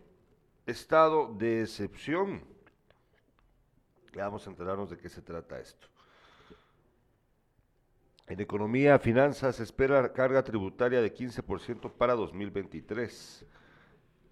estado 0.64 1.34
de 1.34 1.62
excepción. 1.62 2.44
Ya 4.14 4.22
vamos 4.22 4.46
a 4.46 4.50
enterarnos 4.50 4.88
de 4.88 4.98
qué 4.98 5.08
se 5.08 5.20
trata 5.20 5.58
esto. 5.58 5.88
En 8.32 8.40
economía, 8.40 8.98
finanzas, 8.98 9.56
se 9.56 9.62
espera 9.62 10.10
carga 10.10 10.42
tributaria 10.42 11.02
de 11.02 11.12
15% 11.12 11.92
para 11.92 12.14
2023. 12.14 13.44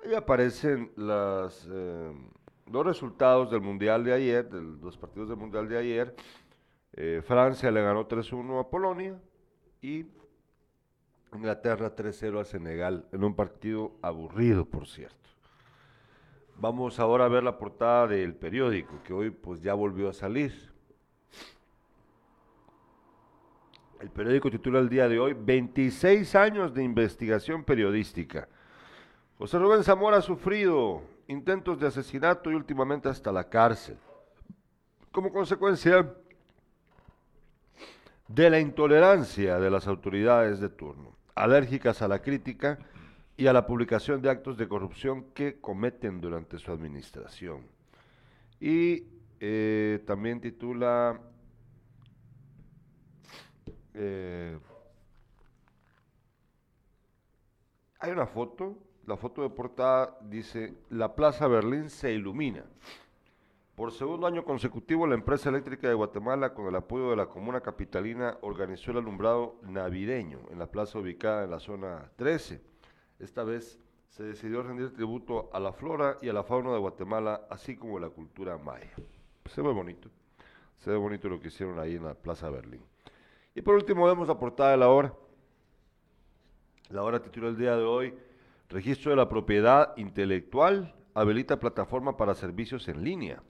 Ahí 0.02 0.14
aparecen 0.14 0.90
las, 0.97 1.69
eh, 1.71 2.11
los 2.73 2.87
resultados 2.87 3.50
del 3.50 3.61
Mundial 3.61 4.02
de 4.02 4.14
ayer, 4.14 4.49
de 4.49 4.62
los 4.62 4.97
partidos 4.97 5.28
del 5.28 5.37
Mundial 5.37 5.69
de 5.69 5.76
ayer. 5.76 6.16
Eh, 6.95 7.21
Francia 7.23 7.71
le 7.71 7.83
ganó 7.83 8.09
3-1 8.09 8.59
a 8.59 8.71
Polonia 8.71 9.21
y 9.83 10.07
Inglaterra 11.35 11.95
3-0 11.95 12.40
a 12.40 12.47
Senegal, 12.47 13.04
en 13.12 13.23
un 13.23 13.37
partido 13.37 13.99
aburrido, 14.00 14.64
por 14.64 14.88
cierto. 14.88 15.28
Vamos 16.57 16.99
ahora 16.99 17.26
a 17.26 17.28
ver 17.28 17.42
la 17.42 17.59
portada 17.59 18.07
del 18.07 18.35
periódico, 18.35 19.02
que 19.04 19.12
hoy 19.12 19.28
pues 19.28 19.61
ya 19.61 19.75
volvió 19.75 20.09
a 20.09 20.14
salir. 20.14 20.69
El 24.00 24.09
periódico 24.09 24.50
titula 24.50 24.78
el 24.78 24.88
día 24.88 25.09
de 25.09 25.19
hoy 25.19 25.35
26 25.35 26.35
años 26.35 26.73
de 26.73 26.83
investigación 26.83 27.64
periodística. 27.64 28.49
José 29.37 29.59
Rubén 29.59 29.85
Zamora 29.85 30.16
ha 30.16 30.23
sufrido 30.23 31.02
intentos 31.28 31.78
de 31.78 31.88
asesinato 31.88 32.50
y 32.50 32.54
últimamente 32.54 33.11
hasta 33.11 33.30
la 33.30 33.50
cárcel. 33.50 33.99
Como 35.12 35.30
consecuencia 35.30 36.14
de 38.26 38.49
la 38.49 38.59
intolerancia 38.59 39.59
de 39.59 39.71
las 39.71 39.87
autoridades 39.87 40.61
de 40.61 40.71
turno, 40.71 41.14
alérgicas 41.35 42.00
a 42.00 42.09
la 42.09 42.23
crítica 42.23 42.78
y 43.37 43.49
a 43.49 43.52
la 43.52 43.66
publicación 43.66 44.23
de 44.23 44.30
actos 44.30 44.57
de 44.57 44.66
corrupción 44.66 45.26
que 45.35 45.61
cometen 45.61 46.23
durante 46.23 46.59
su 46.59 46.73
administración. 46.73 47.66
Y 48.61 49.04
eh, 49.40 50.02
también 50.07 50.40
titula 50.40 51.21
eh, 54.00 54.59
hay 57.99 58.11
una 58.11 58.26
foto 58.26 58.76
la 59.11 59.16
foto 59.16 59.42
de 59.42 59.50
portada 59.50 60.16
dice, 60.23 60.75
la 60.90 61.16
Plaza 61.16 61.49
Berlín 61.49 61.90
se 61.90 62.12
ilumina. 62.12 62.64
Por 63.75 63.92
segundo 63.92 64.26
año 64.26 64.45
consecutivo, 64.45 65.04
la 65.04 65.14
empresa 65.14 65.49
eléctrica 65.49 65.88
de 65.88 65.95
Guatemala, 65.95 66.54
con 66.54 66.66
el 66.66 66.76
apoyo 66.76 67.11
de 67.11 67.16
la 67.16 67.26
comuna 67.26 67.61
capitalina, 67.61 68.38
organizó 68.42 68.92
el 68.92 68.99
alumbrado 68.99 69.57
navideño 69.62 70.38
en 70.50 70.61
la 70.61 70.71
plaza 70.71 70.99
ubicada 70.99 71.45
en 71.45 71.50
la 71.50 71.59
zona 71.59 72.11
13. 72.16 72.61
Esta 73.19 73.42
vez 73.42 73.80
se 74.11 74.23
decidió 74.23 74.62
rendir 74.62 74.92
tributo 74.92 75.50
a 75.52 75.59
la 75.59 75.73
flora 75.73 76.19
y 76.23 76.28
a 76.28 76.33
la 76.33 76.45
fauna 76.45 76.73
de 76.73 76.78
Guatemala, 76.78 77.47
así 77.50 77.76
como 77.76 77.97
a 77.97 78.00
la 78.00 78.11
cultura 78.11 78.59
maya. 78.59 78.92
Se 79.47 79.61
ve 79.61 79.73
bonito, 79.73 80.09
se 80.78 80.90
ve 80.90 80.97
bonito 80.97 81.28
lo 81.28 81.40
que 81.40 81.49
hicieron 81.49 81.78
ahí 81.78 81.97
en 81.97 82.04
la 82.04 82.14
Plaza 82.14 82.50
Berlín. 82.50 82.89
Y 83.54 83.62
por 83.62 83.75
último 83.75 84.07
vemos 84.07 84.28
la 84.28 84.38
portada 84.38 84.73
de 84.73 84.76
la 84.76 84.88
hora. 84.88 85.12
La 86.88 87.02
hora 87.02 87.21
titula 87.21 87.49
el 87.49 87.57
día 87.57 87.76
de 87.76 87.85
hoy, 87.85 88.14
Registro 88.69 89.11
de 89.11 89.16
la 89.16 89.28
propiedad 89.28 89.97
intelectual 89.97 90.95
habilita 91.12 91.59
plataforma 91.59 92.16
para 92.16 92.37
servicios 92.37 92.87
en 92.87 93.02
línea. 93.02 93.42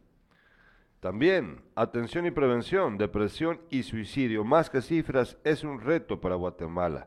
También, 1.00 1.62
atención 1.74 2.24
y 2.24 2.30
prevención, 2.30 2.96
depresión 2.96 3.60
y 3.68 3.82
suicidio, 3.82 4.44
más 4.44 4.70
que 4.70 4.80
cifras, 4.80 5.36
es 5.44 5.62
un 5.62 5.80
reto 5.80 6.20
para 6.20 6.36
Guatemala. 6.36 7.06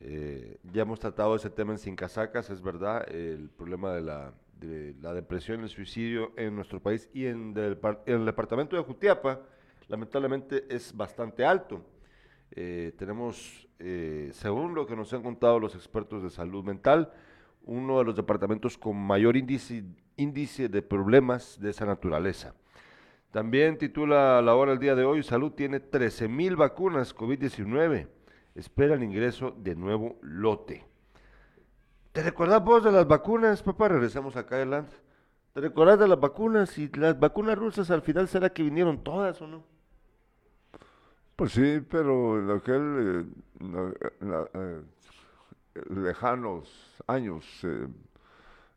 Eh, 0.00 0.58
ya 0.72 0.82
hemos 0.82 1.00
tratado 1.00 1.36
ese 1.36 1.50
tema 1.50 1.72
en 1.72 1.78
Sin 1.78 1.96
Casacas, 1.96 2.48
es 2.48 2.62
verdad, 2.62 3.06
el 3.10 3.50
problema 3.50 3.92
de 3.92 4.00
la, 4.00 4.32
depresión 5.14 5.60
y 5.60 5.62
el 5.64 5.68
suicidio 5.68 6.32
en 6.36 6.56
nuestro 6.56 6.80
país 6.80 7.10
y 7.12 7.26
en, 7.26 7.54
el 7.56 8.24
departamento 8.24 8.76
de 8.76 8.82
Jutiapa, 8.82 9.40
lamentablemente 9.88 10.64
es 10.68 10.96
bastante 10.96 11.44
alto. 11.44 11.84
Eh, 12.56 12.92
tenemos, 12.96 13.68
eh, 13.80 14.30
según 14.32 14.74
lo 14.74 14.86
que 14.86 14.94
nos 14.94 15.12
han 15.12 15.22
contado 15.22 15.58
los 15.58 15.74
expertos 15.74 16.22
de 16.22 16.30
salud 16.30 16.64
mental, 16.64 17.12
uno 17.64 17.98
de 17.98 18.04
los 18.04 18.14
departamentos 18.14 18.78
con 18.78 18.96
mayor 18.96 19.36
índice, 19.36 19.84
índice 20.16 20.68
de 20.68 20.82
problemas 20.82 21.58
de 21.60 21.70
esa 21.70 21.84
naturaleza. 21.84 22.54
También 23.32 23.78
titula 23.78 24.40
la 24.40 24.54
hora 24.54 24.72
el 24.72 24.78
día 24.78 24.94
de 24.94 25.04
hoy, 25.04 25.24
Salud 25.24 25.52
tiene 25.52 25.80
13 25.80 26.28
mil 26.28 26.54
vacunas 26.54 27.16
COVID-19. 27.16 28.06
Espera 28.54 28.94
el 28.94 29.02
ingreso 29.02 29.50
de 29.58 29.74
nuevo 29.74 30.18
lote. 30.22 30.84
¿Te 32.12 32.22
recuerdas 32.22 32.62
vos 32.62 32.84
de 32.84 32.92
las 32.92 33.08
vacunas, 33.08 33.60
papá? 33.64 33.88
Regresamos 33.88 34.36
acá 34.36 34.54
adelante. 34.54 34.94
¿Te 35.52 35.60
recuerdas 35.60 35.98
de 35.98 36.06
las 36.06 36.20
vacunas? 36.20 36.78
Y 36.78 36.88
las 36.90 37.18
vacunas 37.18 37.58
rusas 37.58 37.90
al 37.90 38.02
final 38.02 38.28
será 38.28 38.50
que 38.50 38.62
vinieron 38.62 39.02
todas 39.02 39.42
o 39.42 39.48
no? 39.48 39.73
Pues 41.36 41.52
sí, 41.52 41.80
pero 41.88 42.38
en 42.38 42.50
aquel 42.50 43.26
eh, 44.54 44.82
lejanos 45.90 47.02
años, 47.06 47.44
eh, 47.64 47.88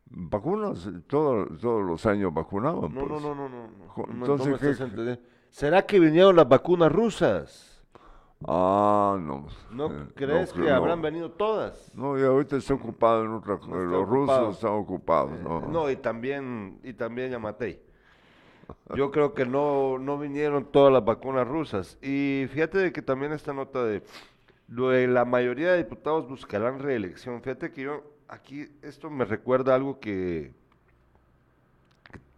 vacunas, 0.06 0.88
todos 1.06 1.62
los 1.62 2.06
años 2.06 2.32
vacunaban. 2.34 2.92
No, 2.94 3.06
pues. 3.06 3.22
no, 3.22 3.34
no, 3.34 3.48
no, 3.48 3.48
no. 3.48 4.04
Entonces, 4.10 5.20
¿será 5.50 5.82
que 5.82 6.00
vinieron 6.00 6.34
las 6.36 6.48
vacunas 6.48 6.90
rusas? 6.90 7.68
Ah, 8.46 9.18
no. 9.20 9.46
¿No 9.70 9.86
eh, 9.86 10.06
crees 10.14 10.52
que 10.52 10.70
habrán 10.70 11.02
venido 11.02 11.32
todas? 11.32 11.92
No, 11.94 12.18
y 12.18 12.22
ahorita 12.22 12.56
está 12.56 12.74
ocupado 12.74 13.24
en 13.24 13.32
otra 13.32 13.58
cosa. 13.58 13.74
los 13.76 14.08
rusos 14.08 14.54
están 14.54 14.72
ocupados. 14.72 15.32
Eh, 15.32 15.42
no. 15.42 15.60
no, 15.62 15.90
y 15.90 15.96
también, 15.96 16.78
y 16.84 16.92
también 16.92 17.32
Yamatei. 17.32 17.87
Yo 18.94 19.10
creo 19.10 19.34
que 19.34 19.46
no, 19.46 19.98
no 19.98 20.18
vinieron 20.18 20.64
todas 20.64 20.92
las 20.92 21.04
vacunas 21.04 21.46
rusas. 21.46 21.98
Y 22.02 22.46
fíjate 22.50 22.78
de 22.78 22.92
que 22.92 23.02
también 23.02 23.32
esta 23.32 23.52
nota 23.52 23.84
de 23.84 24.02
la 24.68 25.24
mayoría 25.24 25.72
de 25.72 25.78
diputados 25.78 26.28
buscarán 26.28 26.78
reelección. 26.78 27.42
Fíjate 27.42 27.72
que 27.72 27.82
yo 27.82 28.02
aquí 28.28 28.68
esto 28.82 29.10
me 29.10 29.24
recuerda 29.24 29.74
algo 29.74 29.98
que, 29.98 30.52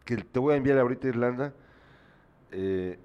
que, 0.04 0.16
te 0.16 0.38
voy 0.38 0.54
a 0.54 0.56
enviar 0.56 0.78
ahorita 0.78 1.06
a 1.06 1.10
Irlanda. 1.10 1.52
Eh, 2.52 2.98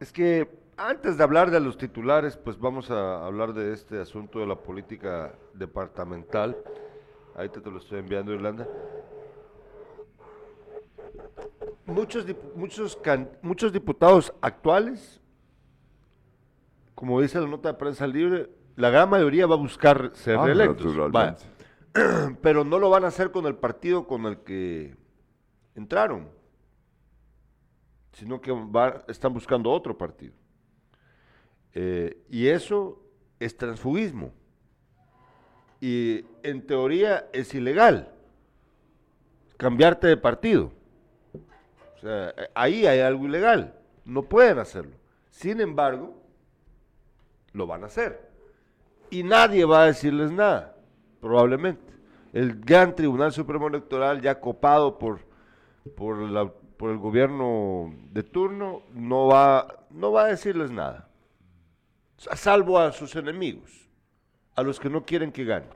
es 0.00 0.12
que 0.12 0.48
antes 0.76 1.16
de 1.16 1.24
hablar 1.24 1.50
de 1.50 1.60
los 1.60 1.78
titulares, 1.78 2.36
pues 2.36 2.58
vamos 2.58 2.90
a 2.90 3.24
hablar 3.24 3.54
de 3.54 3.72
este 3.72 3.98
asunto 3.98 4.40
de 4.40 4.46
la 4.46 4.56
política 4.56 5.34
departamental. 5.54 6.56
Ahorita 7.34 7.60
te 7.60 7.70
lo 7.70 7.78
estoy 7.78 8.00
enviando 8.00 8.32
Irlanda. 8.32 8.66
Muchos, 11.86 12.26
muchos, 12.54 12.98
muchos 13.42 13.72
diputados 13.72 14.32
actuales 14.40 15.20
como 16.96 17.20
dice 17.20 17.38
la 17.38 17.46
nota 17.46 17.68
de 17.68 17.78
prensa 17.78 18.06
libre, 18.06 18.48
la 18.74 18.88
gran 18.88 19.10
mayoría 19.10 19.46
va 19.46 19.54
a 19.54 19.58
buscar 19.58 20.12
ser 20.14 20.36
ah, 20.38 20.46
reelectos. 20.46 20.96
Pero 22.40 22.64
no 22.64 22.78
lo 22.78 22.88
van 22.88 23.04
a 23.04 23.08
hacer 23.08 23.30
con 23.30 23.44
el 23.44 23.54
partido 23.54 24.06
con 24.06 24.24
el 24.24 24.38
que 24.38 24.96
entraron, 25.74 26.30
sino 28.14 28.40
que 28.40 28.50
están 29.08 29.34
buscando 29.34 29.70
otro 29.70 29.96
partido. 29.96 30.32
Eh, 31.74 32.24
y 32.30 32.46
eso 32.46 33.02
es 33.38 33.54
transfugismo. 33.54 34.32
Y 35.78 36.24
en 36.42 36.66
teoría 36.66 37.28
es 37.34 37.54
ilegal 37.54 38.10
cambiarte 39.58 40.06
de 40.06 40.16
partido. 40.16 40.72
O 42.06 42.08
sea, 42.08 42.32
ahí 42.54 42.86
hay 42.86 43.00
algo 43.00 43.26
ilegal. 43.26 43.74
No 44.04 44.22
pueden 44.22 44.60
hacerlo. 44.60 44.92
Sin 45.28 45.60
embargo, 45.60 46.14
lo 47.52 47.66
van 47.66 47.82
a 47.82 47.86
hacer. 47.86 48.30
Y 49.10 49.24
nadie 49.24 49.64
va 49.64 49.82
a 49.82 49.86
decirles 49.86 50.30
nada, 50.30 50.76
probablemente. 51.20 51.82
El 52.32 52.60
gran 52.60 52.94
Tribunal 52.94 53.32
Supremo 53.32 53.66
Electoral, 53.66 54.20
ya 54.20 54.40
copado 54.40 55.00
por, 55.00 55.20
por, 55.96 56.20
el 56.90 56.98
gobierno 56.98 57.92
de 58.12 58.22
turno, 58.22 58.82
no 58.92 59.26
va, 59.26 59.86
no 59.90 60.12
va 60.12 60.26
a 60.26 60.28
decirles 60.28 60.70
nada. 60.70 61.08
Salvo 62.18 62.78
a 62.78 62.92
sus 62.92 63.16
enemigos, 63.16 63.88
a 64.54 64.62
los 64.62 64.78
que 64.78 64.90
no 64.90 65.04
quieren 65.04 65.32
que 65.32 65.44
ganen. 65.44 65.70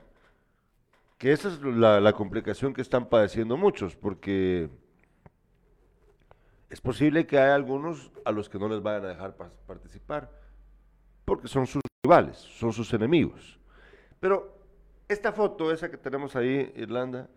Que 1.17 1.33
esa 1.33 1.49
es 1.49 1.61
la 1.61 2.13
complicación 2.13 2.73
que 2.73 2.81
están 2.81 3.07
padeciendo 3.07 3.57
muchos, 3.57 3.97
porque 3.97 4.69
es 6.71 6.79
posible 6.79 7.27
que 7.27 7.37
haya 7.37 7.53
algunos 7.53 8.11
a 8.23 8.31
los 8.31 8.47
que 8.47 8.57
no 8.57 8.69
les 8.69 8.81
vayan 8.81 9.03
a 9.03 9.09
dejar 9.09 9.35
participar, 9.67 10.31
porque 11.25 11.49
son 11.49 11.67
sus 11.67 11.81
rivales, 12.01 12.37
son 12.37 12.71
sus 12.71 12.93
enemigos. 12.93 13.59
Pero 14.21 14.57
esta 15.09 15.33
foto, 15.33 15.69
esa 15.73 15.91
que 15.91 15.97
tenemos 15.97 16.33
ahí, 16.37 16.71
Irlanda, 16.77 17.29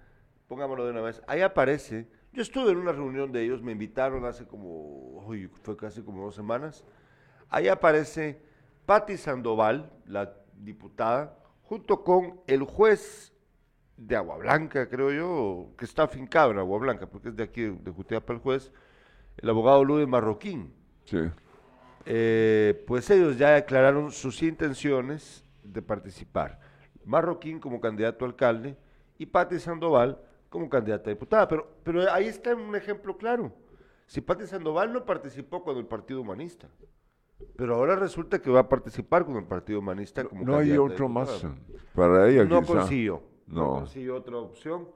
pongámoslo 0.47 0.85
de 0.85 0.93
una 0.93 1.01
vez, 1.01 1.21
ahí 1.27 1.41
aparece, 1.41 2.07
yo 2.33 2.43
estuve 2.43 2.71
en 2.71 2.79
una 2.79 2.93
reunión 2.93 3.33
de 3.33 3.43
ellos, 3.43 3.61
me 3.61 3.73
invitaron 3.73 4.25
hace 4.25 4.47
como, 4.47 5.25
uy, 5.27 5.49
fue 5.63 5.77
casi 5.77 6.01
como 6.03 6.25
dos 6.25 6.37
semanas, 6.37 6.85
ahí 7.49 7.67
aparece 7.67 8.41
Patti 8.87 9.17
Sandoval, 9.17 9.91
la 10.07 10.33
diputada, 10.61 11.37
junto 11.63 12.05
con 12.05 12.41
el 12.47 12.63
juez 12.63 13.33
de 13.97 14.15
Agua 14.15 14.37
Blanca, 14.37 14.89
creo 14.89 15.11
yo, 15.11 15.75
que 15.77 15.87
está 15.87 16.05
afincado 16.05 16.53
en 16.53 16.59
Agua 16.59 16.79
Blanca, 16.79 17.07
porque 17.09 17.31
es 17.31 17.37
de 17.37 17.43
aquí, 17.43 17.63
de 17.63 17.91
Jutiapa 17.91 18.33
el 18.33 18.39
juez, 18.39 18.73
el 19.37 19.49
abogado 19.51 19.85
Luis 19.85 20.07
Marroquín. 20.07 20.73
Sí. 21.05 21.19
Eh, 22.07 22.85
pues 22.87 23.09
ellos 23.11 23.39
ya 23.39 23.51
declararon 23.51 24.11
sus 24.11 24.43
intenciones 24.43 25.45
de 25.63 25.83
participar. 25.83 26.61
Marroquín 27.05 27.61
como 27.61 27.81
candidato 27.81 28.25
a 28.25 28.29
alcalde 28.29 28.77
y 29.19 29.27
Patti 29.27 29.59
Sandoval 29.59 30.19
como 30.49 30.69
candidata 30.69 31.11
a 31.11 31.15
diputada. 31.15 31.49
Pero, 31.49 31.69
pero 31.83 32.13
ahí 32.13 32.27
está 32.27 32.55
un 32.55 32.75
ejemplo 32.77 33.17
claro. 33.17 33.53
Si 34.07 34.21
Patti 34.21 34.47
Sandoval 34.47 34.93
no 34.93 35.05
participó 35.05 35.63
con 35.63 35.77
el 35.79 35.87
Partido 35.87 36.21
Humanista, 36.21 36.69
pero 37.57 37.75
ahora 37.77 37.97
resulta 37.97 38.41
que 38.41 38.51
va 38.51 38.61
a 38.61 38.69
participar 38.69 39.25
con 39.25 39.37
el 39.37 39.45
Partido 39.45 39.79
Humanista 39.79 40.25
como 40.25 40.45
No 40.45 40.57
hay 40.57 40.77
otro 40.77 41.09
más 41.09 41.45
para 41.95 42.29
ella, 42.29 42.45
No 42.45 42.61
quizá. 42.61 42.73
consiguió. 42.75 43.23
No. 43.47 43.63
No. 43.63 43.75
consiguió 43.81 44.17
otra 44.17 44.37
opción, 44.39 44.89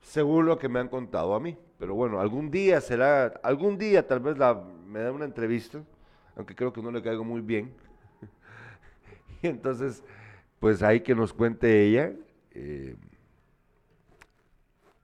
según 0.00 0.46
lo 0.46 0.58
que 0.58 0.68
me 0.68 0.78
han 0.80 0.88
contado 0.88 1.34
a 1.34 1.40
mí. 1.40 1.56
Pero 1.80 1.94
bueno, 1.94 2.20
algún 2.20 2.50
día 2.50 2.78
será, 2.82 3.28
algún 3.42 3.78
día 3.78 4.06
tal 4.06 4.20
vez 4.20 4.36
la, 4.36 4.54
me 4.86 5.00
da 5.00 5.10
una 5.12 5.24
entrevista, 5.24 5.82
aunque 6.36 6.54
creo 6.54 6.74
que 6.74 6.82
no 6.82 6.90
le 6.90 7.02
caigo 7.02 7.24
muy 7.24 7.40
bien. 7.40 7.72
y 9.42 9.46
entonces, 9.46 10.04
pues 10.58 10.82
ahí 10.82 11.00
que 11.00 11.14
nos 11.14 11.32
cuente 11.32 11.84
ella 11.86 12.12
eh, 12.50 12.96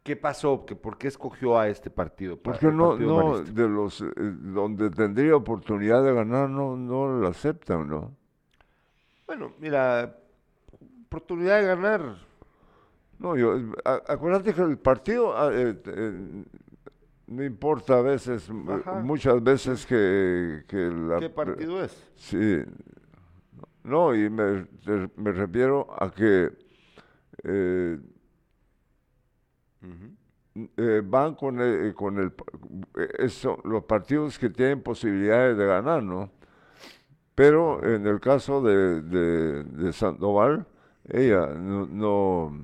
qué 0.02 0.16
pasó, 0.16 0.66
que 0.66 0.76
por 0.76 0.98
qué 0.98 1.08
escogió 1.08 1.58
a 1.58 1.68
este 1.68 1.88
partido. 1.88 2.36
Porque 2.36 2.66
no, 2.66 2.90
Partido 2.90 3.22
no, 3.22 3.40
de 3.42 3.68
los 3.68 4.02
eh, 4.02 4.06
donde 4.14 4.90
tendría 4.90 5.34
oportunidad 5.34 6.04
de 6.04 6.12
ganar, 6.12 6.50
no, 6.50 6.76
no 6.76 7.20
la 7.22 7.30
aceptan, 7.30 7.88
¿no? 7.88 8.14
Bueno, 9.26 9.52
mira, 9.58 10.14
oportunidad 11.06 11.60
de 11.60 11.66
ganar. 11.66 12.18
No, 13.18 13.34
yo, 13.36 13.54
a- 13.84 14.02
acuérdate 14.08 14.52
que 14.54 14.60
el 14.60 14.78
partido, 14.78 15.36
ah, 15.36 15.50
eh, 15.52 15.74
eh, 15.86 16.44
no 17.26 17.42
importa 17.44 17.98
a 17.98 18.02
veces, 18.02 18.48
Ajá. 18.68 19.00
muchas 19.00 19.42
veces 19.42 19.84
que, 19.86 20.64
que 20.68 20.76
la... 20.76 21.18
¿Qué 21.18 21.30
partido 21.30 21.82
es? 21.82 22.10
Sí. 22.16 22.62
No, 23.82 24.14
y 24.14 24.28
me, 24.30 24.66
me 25.16 25.32
refiero 25.32 25.86
a 25.98 26.10
que 26.10 26.50
eh, 27.44 27.98
eh, 30.76 31.02
van 31.04 31.34
con 31.34 31.60
el, 31.60 31.94
con 31.94 32.18
el 32.18 32.32
eso, 33.18 33.60
los 33.64 33.84
partidos 33.84 34.38
que 34.38 34.50
tienen 34.50 34.82
posibilidades 34.82 35.56
de 35.56 35.66
ganar, 35.66 36.02
¿no? 36.02 36.30
Pero 37.34 37.84
en 37.84 38.06
el 38.06 38.18
caso 38.18 38.62
de, 38.62 39.02
de, 39.02 39.64
de 39.64 39.92
Sandoval, 39.92 40.66
ella 41.08 41.46
no, 41.46 41.86
no, 41.86 42.58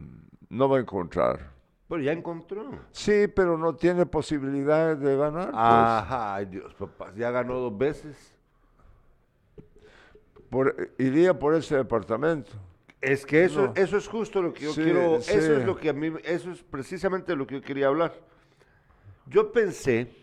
no 0.49 0.69
va 0.69 0.79
a 0.79 0.81
encontrar. 0.81 1.52
Pero 1.93 2.05
ya 2.05 2.13
encontró. 2.13 2.71
Sí, 2.91 3.29
pero 3.29 3.59
no 3.59 3.77
tiene 3.77 4.07
posibilidades 4.07 4.99
de 4.99 5.15
ganar. 5.15 5.51
pues. 5.51 5.57
Ajá, 5.59 6.37
ay 6.37 6.47
Dios, 6.47 6.73
papá, 6.73 7.13
ya 7.15 7.31
ganó 7.31 7.59
dos 7.59 7.77
veces. 7.77 8.35
Por- 10.49 10.95
iría 10.97 11.39
por 11.39 11.55
ese 11.55 11.77
departamento. 11.77 12.51
Es 12.99 13.27
que 13.27 13.45
eso, 13.45 13.67
No. 13.67 13.73
eso 13.77 13.99
es 13.99 14.09
justo 14.09 14.41
lo 14.41 14.55
que 14.55 14.65
yo 14.65 14.73
Sí, 14.73 14.85
quiero, 14.85 15.21
sí. 15.21 15.33
eso 15.35 15.53
es 15.59 15.67
lo 15.67 15.77
que 15.77 15.91
a 15.91 15.93
mí, 15.93 16.11
eso 16.25 16.51
es 16.51 16.63
precisamente 16.63 17.37
lo 17.37 17.47
que 17.47 17.57
yo 17.57 17.61
quería 17.61 17.89
hablar. 17.89 18.15
Yo 19.27 19.53
pensé 19.53 20.15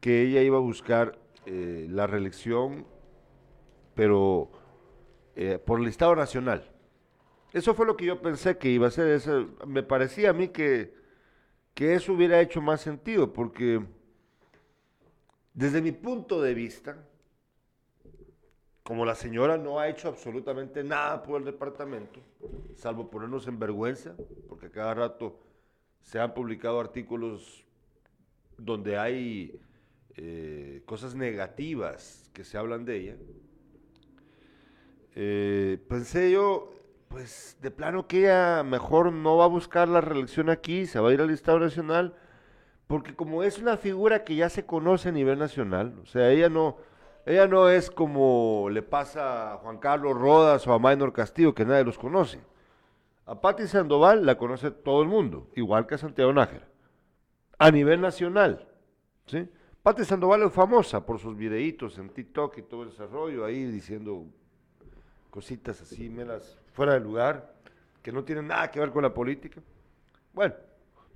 que 0.00 0.22
ella 0.22 0.40
iba 0.40 0.56
a 0.56 0.60
buscar 0.60 1.18
eh, 1.44 1.86
la 1.90 2.06
reelección, 2.06 2.86
pero 3.94 4.50
eh, 5.36 5.58
por 5.58 5.80
el 5.80 5.86
Estado 5.88 6.16
Nacional. 6.16 6.66
Eso 7.52 7.74
fue 7.74 7.84
lo 7.84 7.94
que 7.94 8.06
yo 8.06 8.22
pensé 8.22 8.56
que 8.56 8.70
iba 8.70 8.86
a 8.86 8.88
hacer. 8.88 9.08
Eso, 9.08 9.48
me 9.66 9.82
parecía 9.82 10.30
a 10.30 10.32
mí 10.32 10.48
que, 10.48 10.98
que 11.74 11.94
eso 11.94 12.12
hubiera 12.12 12.40
hecho 12.40 12.60
más 12.60 12.80
sentido, 12.80 13.32
porque 13.32 13.82
desde 15.54 15.82
mi 15.82 15.92
punto 15.92 16.40
de 16.40 16.54
vista, 16.54 17.04
como 18.82 19.04
la 19.04 19.14
señora 19.14 19.56
no 19.56 19.78
ha 19.78 19.88
hecho 19.88 20.08
absolutamente 20.08 20.82
nada 20.82 21.22
por 21.22 21.38
el 21.38 21.44
departamento, 21.44 22.20
salvo 22.74 23.10
ponernos 23.10 23.46
en 23.46 23.58
vergüenza, 23.58 24.16
porque 24.48 24.70
cada 24.70 24.94
rato 24.94 25.38
se 26.02 26.18
han 26.18 26.34
publicado 26.34 26.80
artículos 26.80 27.64
donde 28.56 28.98
hay 28.98 29.60
eh, 30.16 30.82
cosas 30.86 31.14
negativas 31.14 32.30
que 32.32 32.44
se 32.44 32.58
hablan 32.58 32.84
de 32.84 32.96
ella, 32.96 33.16
eh, 35.14 35.78
pensé 35.88 36.30
yo, 36.30 36.72
pues 37.10 37.58
de 37.60 37.72
plano 37.72 38.06
que 38.06 38.20
ella 38.20 38.62
mejor 38.62 39.12
no 39.12 39.36
va 39.36 39.44
a 39.44 39.48
buscar 39.48 39.88
la 39.88 40.00
reelección 40.00 40.48
aquí, 40.48 40.86
se 40.86 41.00
va 41.00 41.10
a 41.10 41.12
ir 41.12 41.20
al 41.20 41.30
Estado 41.30 41.58
Nacional, 41.58 42.14
porque 42.86 43.16
como 43.16 43.42
es 43.42 43.58
una 43.58 43.76
figura 43.76 44.22
que 44.22 44.36
ya 44.36 44.48
se 44.48 44.64
conoce 44.64 45.08
a 45.08 45.12
nivel 45.12 45.36
nacional, 45.36 45.98
o 46.00 46.06
sea, 46.06 46.30
ella 46.30 46.48
no, 46.48 46.76
ella 47.26 47.48
no 47.48 47.68
es 47.68 47.90
como 47.90 48.68
le 48.70 48.82
pasa 48.82 49.54
a 49.54 49.56
Juan 49.58 49.78
Carlos 49.78 50.16
Rodas 50.16 50.64
o 50.68 50.72
a 50.72 50.78
Maynor 50.78 51.12
Castillo, 51.12 51.52
que 51.52 51.64
nadie 51.64 51.82
los 51.82 51.98
conoce. 51.98 52.40
A 53.26 53.40
Patti 53.40 53.66
Sandoval 53.66 54.24
la 54.24 54.38
conoce 54.38 54.70
todo 54.70 55.02
el 55.02 55.08
mundo, 55.08 55.48
igual 55.56 55.88
que 55.88 55.96
a 55.96 55.98
Santiago 55.98 56.32
Nájera, 56.32 56.68
a 57.58 57.72
nivel 57.72 58.00
nacional. 58.00 58.68
¿sí? 59.26 59.48
Patti 59.82 60.04
Sandoval 60.04 60.44
es 60.44 60.52
famosa 60.52 61.04
por 61.04 61.18
sus 61.18 61.36
videitos 61.36 61.98
en 61.98 62.08
TikTok 62.10 62.58
y 62.58 62.62
todo 62.62 62.84
ese 62.84 63.04
rollo 63.04 63.44
ahí 63.44 63.64
diciendo 63.64 64.26
cositas 65.30 65.80
así, 65.82 66.08
melas 66.08 66.59
fuera 66.80 66.94
de 66.94 67.00
lugar, 67.00 67.52
que 68.02 68.10
no 68.10 68.24
tienen 68.24 68.46
nada 68.46 68.70
que 68.70 68.80
ver 68.80 68.90
con 68.90 69.02
la 69.02 69.12
política. 69.12 69.60
Bueno, 70.32 70.54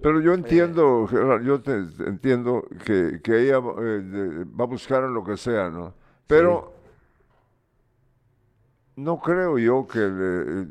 Pero 0.03 0.21
yo 0.21 0.35
entiendo, 0.35 1.07
Gerard, 1.07 1.43
yo 1.43 1.63
te 1.63 1.73
entiendo 2.07 2.67
que, 2.85 3.23
que 3.25 3.41
ella 3.41 3.57
eh, 3.81 4.45
va 4.61 4.65
a 4.65 4.67
buscar 4.67 5.05
en 5.05 5.15
lo 5.15 5.25
que 5.25 5.39
sea, 5.39 5.71
¿no? 5.71 5.95
Pero 6.27 6.71
no 8.97 9.19
creo 9.23 9.57
yo 9.59 9.87
que, 9.89 10.01
le- 10.01 10.67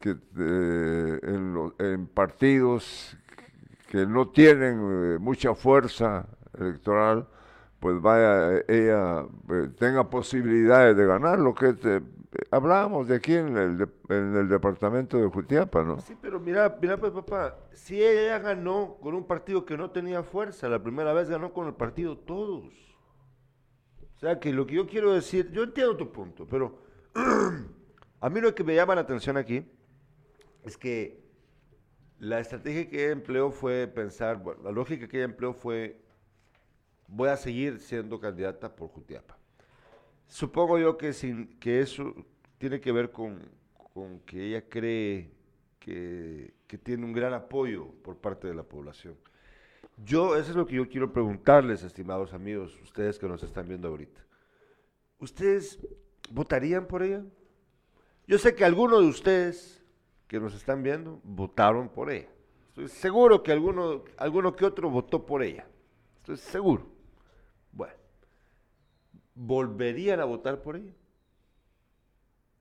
que 0.00 0.10
eh, 0.36 1.20
en, 1.22 1.54
lo- 1.54 1.74
en 1.78 2.08
partidos 2.08 3.16
que 3.88 4.04
no 4.04 4.30
tienen 4.30 5.14
eh, 5.14 5.18
mucha 5.20 5.54
fuerza 5.54 6.26
electoral, 6.58 7.28
pues 7.78 8.00
vaya 8.02 8.52
eh, 8.56 8.64
ella 8.66 9.26
eh, 9.50 9.68
tenga 9.78 10.10
posibilidades 10.10 10.96
de 10.96 11.06
ganar 11.06 11.38
lo 11.38 11.54
que 11.54 11.74
te- 11.74 12.02
hablábamos 12.50 13.08
de 13.08 13.16
aquí 13.16 13.34
en 13.34 13.56
el, 13.56 13.88
en 14.08 14.36
el 14.36 14.48
departamento 14.48 15.18
de 15.18 15.28
Jutiapa, 15.28 15.82
¿no? 15.82 16.00
Sí, 16.00 16.16
pero 16.20 16.40
mira, 16.40 16.78
mira 16.80 16.96
pues 16.96 17.12
papá, 17.12 17.56
si 17.72 18.02
ella 18.02 18.38
ganó 18.38 18.96
con 19.00 19.14
un 19.14 19.26
partido 19.26 19.64
que 19.64 19.76
no 19.76 19.90
tenía 19.90 20.22
fuerza, 20.22 20.68
la 20.68 20.82
primera 20.82 21.12
vez 21.12 21.28
ganó 21.28 21.52
con 21.52 21.66
el 21.66 21.74
partido 21.74 22.18
todos. 22.18 22.72
O 24.16 24.18
sea 24.18 24.38
que 24.40 24.52
lo 24.52 24.66
que 24.66 24.74
yo 24.74 24.86
quiero 24.86 25.12
decir, 25.12 25.50
yo 25.52 25.64
entiendo 25.64 25.96
tu 25.96 26.10
punto, 26.12 26.46
pero 26.46 26.78
a 28.20 28.30
mí 28.30 28.40
lo 28.40 28.54
que 28.54 28.64
me 28.64 28.74
llama 28.74 28.94
la 28.94 29.02
atención 29.02 29.36
aquí 29.36 29.66
es 30.62 30.76
que 30.76 31.22
la 32.18 32.40
estrategia 32.40 32.88
que 32.88 33.04
ella 33.04 33.12
empleó 33.12 33.50
fue 33.50 33.86
pensar, 33.86 34.42
bueno, 34.42 34.62
la 34.62 34.70
lógica 34.70 35.08
que 35.08 35.18
ella 35.18 35.26
empleó 35.26 35.52
fue, 35.52 36.00
voy 37.06 37.28
a 37.28 37.36
seguir 37.36 37.80
siendo 37.80 38.18
candidata 38.18 38.74
por 38.74 38.88
Jutiapa. 38.88 39.36
Supongo 40.34 40.80
yo 40.80 40.98
que, 40.98 41.12
sin, 41.12 41.46
que 41.60 41.78
eso 41.78 42.12
tiene 42.58 42.80
que 42.80 42.90
ver 42.90 43.12
con, 43.12 43.40
que 44.26 44.48
ella 44.48 44.68
cree 44.68 45.30
que, 45.78 46.54
que 46.66 46.76
tiene 46.76 47.04
un 47.04 47.12
gran 47.12 47.32
apoyo 47.32 47.86
por 48.02 48.16
parte 48.16 48.48
de 48.48 48.54
la 48.56 48.64
población. 48.64 49.16
Yo, 49.96 50.34
eso 50.34 50.50
es 50.50 50.56
lo 50.56 50.66
que 50.66 50.74
yo 50.74 50.88
quiero 50.88 51.12
preguntarles, 51.12 51.84
estimados 51.84 52.32
amigos, 52.32 52.76
ustedes 52.82 53.16
que 53.16 53.28
nos 53.28 53.44
están 53.44 53.68
viendo 53.68 53.86
ahorita. 53.86 54.26
¿Ustedes 55.20 55.78
votarían 56.32 56.88
por 56.88 57.04
ella? 57.04 57.22
Yo 58.26 58.36
sé 58.36 58.56
que 58.56 58.64
algunos 58.64 59.02
de 59.02 59.06
ustedes 59.06 59.84
que 60.26 60.40
nos 60.40 60.52
están 60.56 60.82
viendo 60.82 61.20
votaron 61.22 61.88
por 61.88 62.10
ella. 62.10 62.28
Estoy 62.70 62.88
seguro 62.88 63.40
que 63.44 63.52
alguno, 63.52 64.02
alguno 64.16 64.56
que 64.56 64.64
otro 64.64 64.90
votó 64.90 65.24
por 65.24 65.44
ella. 65.44 65.64
Estoy 66.16 66.38
seguro. 66.38 66.88
Bueno, 67.70 67.94
¿volverían 69.34 70.20
a 70.20 70.24
votar 70.24 70.62
por 70.62 70.76
ella? 70.76 70.92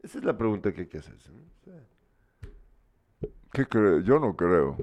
Esa 0.01 0.17
es 0.17 0.23
la 0.23 0.37
pregunta 0.37 0.73
que 0.73 0.81
hay 0.81 0.87
que 0.87 0.97
hacerse. 0.97 1.31
¿no? 1.31 1.39
O 1.39 1.63
sea, 1.63 3.29
¿Qué 3.53 3.65
cree? 3.65 4.03
Yo 4.03 4.19
no 4.19 4.35
creo. 4.35 4.77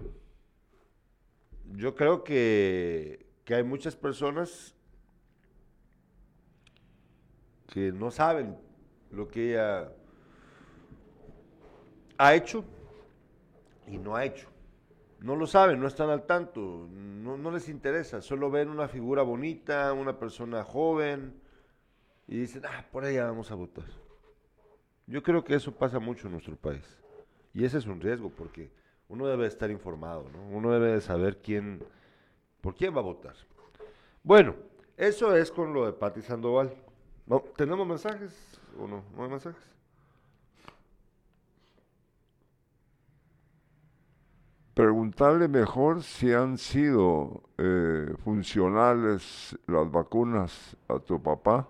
Yo 1.73 1.95
creo 1.95 2.25
que, 2.25 3.27
que 3.45 3.55
hay 3.55 3.65
muchas 3.65 3.97
personas 3.97 4.75
que 7.67 7.93
no 7.93 8.11
saben 8.11 8.57
lo 9.11 9.29
que 9.29 9.53
ella 9.53 9.93
ha 12.19 12.35
hecho 12.35 12.65
y 13.87 13.99
no 13.99 14.17
ha 14.17 14.25
hecho. 14.25 14.49
No 15.21 15.37
lo 15.37 15.47
saben, 15.47 15.81
no 15.81 15.87
están 15.87 16.09
al 16.09 16.25
tanto, 16.25 16.89
no, 16.91 17.37
no 17.37 17.51
les 17.51 17.69
interesa, 17.69 18.23
solo 18.23 18.51
ven 18.51 18.71
una 18.71 18.89
figura 18.89 19.23
bonita, 19.23 19.93
una 19.93 20.19
persona 20.19 20.65
joven 20.65 21.40
y 22.31 22.39
dicen, 22.39 22.63
ah, 22.65 22.87
por 22.93 23.05
ella 23.05 23.27
vamos 23.27 23.51
a 23.51 23.57
votar. 23.57 23.85
Yo 25.09 25.21
creo 25.21 25.43
que 25.43 25.57
eso 25.57 25.73
pasa 25.73 25.99
mucho 25.99 26.29
en 26.29 26.35
nuestro 26.35 26.55
país. 26.55 26.85
Y 27.53 27.65
ese 27.65 27.79
es 27.79 27.87
un 27.87 28.01
riesgo 28.01 28.31
porque 28.31 28.71
uno 29.09 29.27
debe 29.27 29.49
estar 29.49 29.69
informado, 29.69 30.31
¿no? 30.33 30.57
Uno 30.57 30.71
debe 30.71 30.93
de 30.93 31.01
saber 31.01 31.39
quién, 31.39 31.83
por 32.61 32.77
quién 32.77 32.95
va 32.95 33.01
a 33.01 33.03
votar. 33.03 33.35
Bueno, 34.23 34.55
eso 34.97 35.35
es 35.35 35.51
con 35.51 35.75
lo 35.75 35.85
de 35.85 35.93
Pati 35.93 36.23
Sandoval. 36.23 36.73
¿Tenemos 37.57 37.85
mensajes 37.85 38.61
o 38.79 38.87
no? 38.87 39.03
¿No 39.17 39.25
hay 39.25 39.31
mensajes? 39.31 39.63
Preguntarle 44.75 45.49
mejor 45.49 46.05
si 46.05 46.33
han 46.33 46.59
sido 46.59 47.43
eh, 47.59 48.15
funcionales 48.23 49.59
las 49.67 49.91
vacunas 49.91 50.77
a 50.87 51.01
tu 51.01 51.21
papá. 51.21 51.69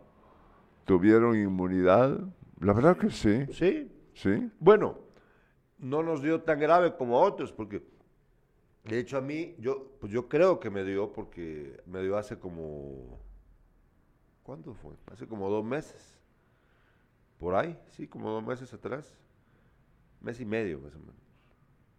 ¿Tuvieron 0.91 1.37
inmunidad? 1.37 2.19
La 2.59 2.73
verdad 2.73 2.97
que 2.97 3.11
sí. 3.11 3.47
Sí. 3.53 3.89
Sí. 4.13 4.51
Bueno, 4.59 4.99
no 5.79 6.03
nos 6.03 6.21
dio 6.21 6.41
tan 6.41 6.59
grave 6.59 6.97
como 6.97 7.17
a 7.17 7.23
otros, 7.23 7.53
porque 7.53 7.81
de 8.83 8.99
hecho 8.99 9.17
a 9.17 9.21
mí, 9.21 9.55
yo, 9.61 9.93
pues 10.01 10.11
yo 10.11 10.29
creo 10.29 10.59
que 10.59 10.69
me 10.69 10.83
dio 10.83 11.13
porque 11.13 11.81
me 11.87 12.03
dio 12.03 12.17
hace 12.17 12.41
como, 12.41 13.21
¿cuándo 14.43 14.75
fue? 14.75 14.95
Hace 15.13 15.29
como 15.29 15.49
dos 15.49 15.65
meses. 15.65 16.19
Por 17.39 17.55
ahí, 17.55 17.79
sí, 17.91 18.09
como 18.09 18.29
dos 18.29 18.45
meses 18.45 18.75
atrás. 18.75 19.17
Mes 20.21 20.41
y 20.41 20.45
medio, 20.45 20.81
más 20.81 20.93
o 20.97 20.99
menos. 20.99 21.15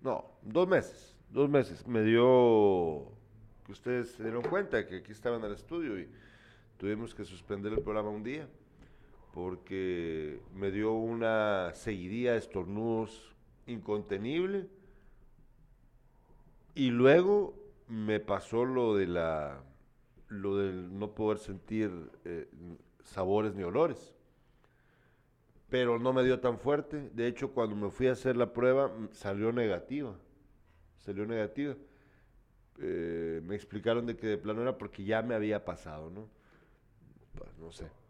No, 0.02 0.32
dos 0.42 0.68
meses, 0.68 1.16
dos 1.30 1.50
meses. 1.50 1.88
Me 1.88 2.04
dio, 2.04 3.08
que 3.66 3.72
ustedes 3.72 4.12
se 4.12 4.24
dieron 4.24 4.42
cuenta 4.42 4.86
que 4.86 4.98
aquí 4.98 5.14
estaba 5.14 5.38
en 5.38 5.46
el 5.46 5.54
estudio 5.54 5.98
y 5.98 6.10
tuvimos 6.76 7.16
que 7.16 7.24
suspender 7.24 7.72
el 7.72 7.80
programa 7.80 8.10
un 8.10 8.24
día 8.24 8.50
porque 9.34 10.42
me 10.54 10.72
dio 10.72 10.94
una 10.94 11.74
seguidilla 11.74 12.34
de 12.34 12.40
estornudos 12.40 13.34
incontenible. 13.66 14.68
Y 16.76 16.90
luego 16.90 17.56
me 17.88 18.20
pasó 18.20 18.66
lo 18.66 18.96
de 18.96 19.08
la 19.08 19.64
lo 20.28 20.58
del 20.58 20.98
no 20.98 21.14
poder 21.14 21.40
sentir 21.40 21.92
eh, 22.24 22.50
sabores 23.04 23.54
ni 23.54 23.64
olores. 23.64 24.14
Pero 25.70 26.00
no 26.00 26.14
me 26.14 26.24
dio 26.24 26.40
tan 26.40 26.58
fuerte. 26.58 27.10
De 27.14 27.28
hecho 27.28 27.52
cuando 27.52 27.76
me 27.76 27.90
fui 27.90 28.08
a 28.08 28.14
hacer 28.14 28.38
la 28.38 28.54
prueba 28.54 28.92
salió 29.12 29.52
negativa. 29.52 30.16
Salió 30.98 31.26
negativa. 31.26 31.76
Eh, 32.80 33.42
me 33.46 33.56
explicaron 33.56 34.06
de 34.06 34.16
que 34.16 34.28
de 34.28 34.38
plano 34.38 34.62
era 34.62 34.78
porque 34.78 35.04
ya 35.04 35.22
me 35.22 35.36
había 35.36 35.64
pasado 35.64 36.10
no 36.10 36.28
Pues, 37.36 37.50
no 37.60 37.72
sé 37.72 38.01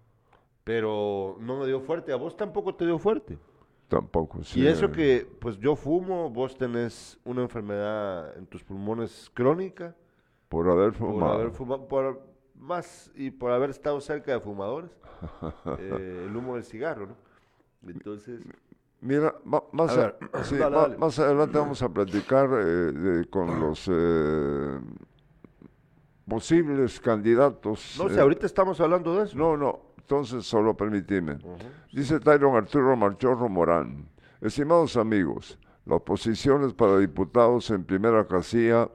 pero 0.64 1.38
no 1.40 1.60
me 1.60 1.66
dio 1.68 1.80
fuerte 1.82 2.12
a 2.12 2.16
vos 2.16 2.36
tampoco 2.38 2.76
te 2.76 2.86
dio 2.86 2.98
fuerte 3.00 3.38
Tampoco, 3.88 4.42
sí. 4.44 4.62
y 4.62 4.68
eso 4.68 4.90
que, 4.90 5.28
pues 5.42 5.58
yo 5.60 5.76
fumo, 5.76 6.30
vos 6.30 6.58
tenés 6.58 7.20
una 7.26 7.42
enfermedad 7.42 8.38
en 8.38 8.46
tus 8.48 8.64
pulmones 8.64 9.30
crónica, 9.34 9.94
Por 10.48 10.70
haber 10.70 10.94
por 10.94 11.10
fumado. 11.10 11.34
haber 11.34 11.52
fumado, 11.52 11.88
por 11.90 12.22
más 12.56 13.12
y 13.16 13.32
por 13.32 13.52
haber 13.52 13.70
estado 13.70 14.00
cerca 14.00 14.32
de 14.32 14.40
fumadores, 14.40 14.92
eh, 15.80 16.26
el 16.30 16.36
humo 16.38 16.56
del 16.56 16.64
cigarro, 16.64 17.08
¿no? 17.08 17.16
Entonces, 17.90 18.40
Mira, 19.02 19.36
más, 19.44 19.64
A 19.90 19.94
a- 19.94 19.96
ver, 19.96 20.18
sí, 20.44 20.56
dale, 20.58 20.76
dale. 20.78 20.98
más 20.98 21.18
adelante 21.20 21.58
vamos 21.58 21.82
a 21.82 21.90
platicar 21.90 22.46
eh, 22.54 22.64
de- 22.94 23.26
con 23.26 23.60
los 23.60 23.90
eh, 23.92 24.80
posibles 26.28 27.00
candidatos. 27.00 27.96
no 27.98 28.10
sé, 28.10 28.18
eh, 28.18 28.22
ahorita 28.22 28.46
estamos 28.46 28.80
hablando 28.80 29.18
de 29.18 29.26
eso. 29.26 29.38
No, 29.38 29.58
no, 29.58 29.80
entonces 30.12 30.46
solo 30.46 30.76
permitime. 30.76 31.38
Dice 31.94 32.20
Tyron 32.20 32.58
Arturo 32.58 32.98
Marchorro 32.98 33.48
Morán. 33.48 34.10
Estimados 34.42 34.98
amigos, 34.98 35.58
las 35.86 36.02
posiciones 36.02 36.74
para 36.74 36.98
diputados 36.98 37.70
en 37.70 37.86
primera 37.86 38.28
casilla, 38.28 38.90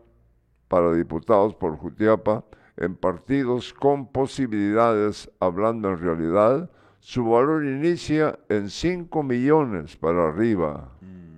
para 0.68 0.92
diputados 0.92 1.55
por 1.55 1.79
Jutiapa, 1.79 2.44
en 2.76 2.96
partidos 2.96 3.72
con 3.72 4.12
posibilidades, 4.12 5.31
hablando 5.40 5.88
en 5.88 6.00
realidad, 6.00 6.70
su 7.00 7.24
valor 7.24 7.64
inicia 7.64 8.38
en 8.50 8.68
5 8.68 9.22
millones 9.22 9.96
para 9.96 10.29
arriba. 10.29 10.90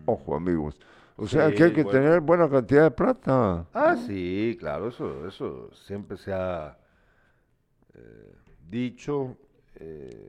Ojo, 0.06 0.34
amigos. 0.34 0.80
O 1.14 1.28
sea 1.28 1.46
Mm. 1.46 1.50
Sí, 1.50 1.56
que 1.56 1.64
hay 1.64 1.72
que 1.72 1.84
bueno. 1.84 2.00
tener 2.00 2.20
buena 2.20 2.50
cantidad 2.50 2.82
de 2.82 2.90
plata. 2.90 3.64
Ah, 3.72 3.94
sí, 3.94 4.56
claro, 4.58 4.88
eso, 4.88 5.28
eso 5.28 5.70
siempre 5.72 6.16
se 6.16 6.32
ha 6.32 6.76
eh, 7.94 8.34
dicho. 8.68 9.36
Eh, 9.80 10.26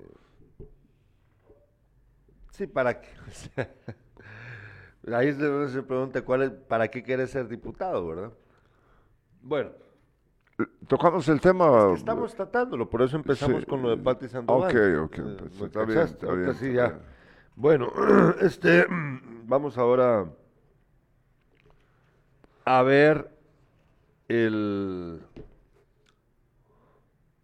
sí, 2.51 2.67
para 2.67 2.99
qué. 3.01 3.07
o 3.27 3.31
sea, 3.31 5.17
ahí 5.17 5.29
es 5.29 5.38
se 5.71 5.83
pregunta 5.83 6.21
cuál 6.23 6.43
es, 6.43 6.51
para 6.51 6.88
qué 6.89 7.03
quieres 7.03 7.31
ser 7.31 7.47
diputado, 7.47 8.07
¿verdad? 8.07 8.31
Bueno, 9.41 9.71
Tocamos 10.88 11.27
el 11.29 11.39
tema. 11.39 11.93
estamos 11.93 12.35
tratándolo, 12.35 12.89
por 12.89 13.01
eso 13.01 13.15
empezamos 13.15 13.62
Sí, 13.62 13.65
con 13.65 13.81
lo 13.81 13.89
de 13.91 13.97
Pati 13.97 14.27
Sandoval. 14.27 14.71
ok, 14.71 15.03
ok, 15.05 15.19
Eh, 15.19 15.38
pues 15.39 15.59
¿me 15.59 15.65
está 15.67 15.85
bien, 15.85 15.99
está 15.99 16.53
sí, 16.53 16.67
está 16.67 16.73
ya. 16.73 16.88
bien. 16.88 16.99
Bueno, 17.55 17.91
este, 18.41 18.85
vamos 19.45 19.77
ahora 19.77 20.29
a 22.65 22.83
ver 22.83 23.31
el, 24.27 25.21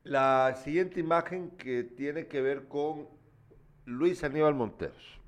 la 0.05 0.55
siguiente 0.63 0.99
imagen 0.99 1.51
que 1.57 1.83
tiene 1.83 2.27
que 2.27 2.41
ver 2.41 2.67
con 2.67 3.07
Luis 3.85 4.23
Aníbal 4.23 4.53
Monteros, 4.55 5.19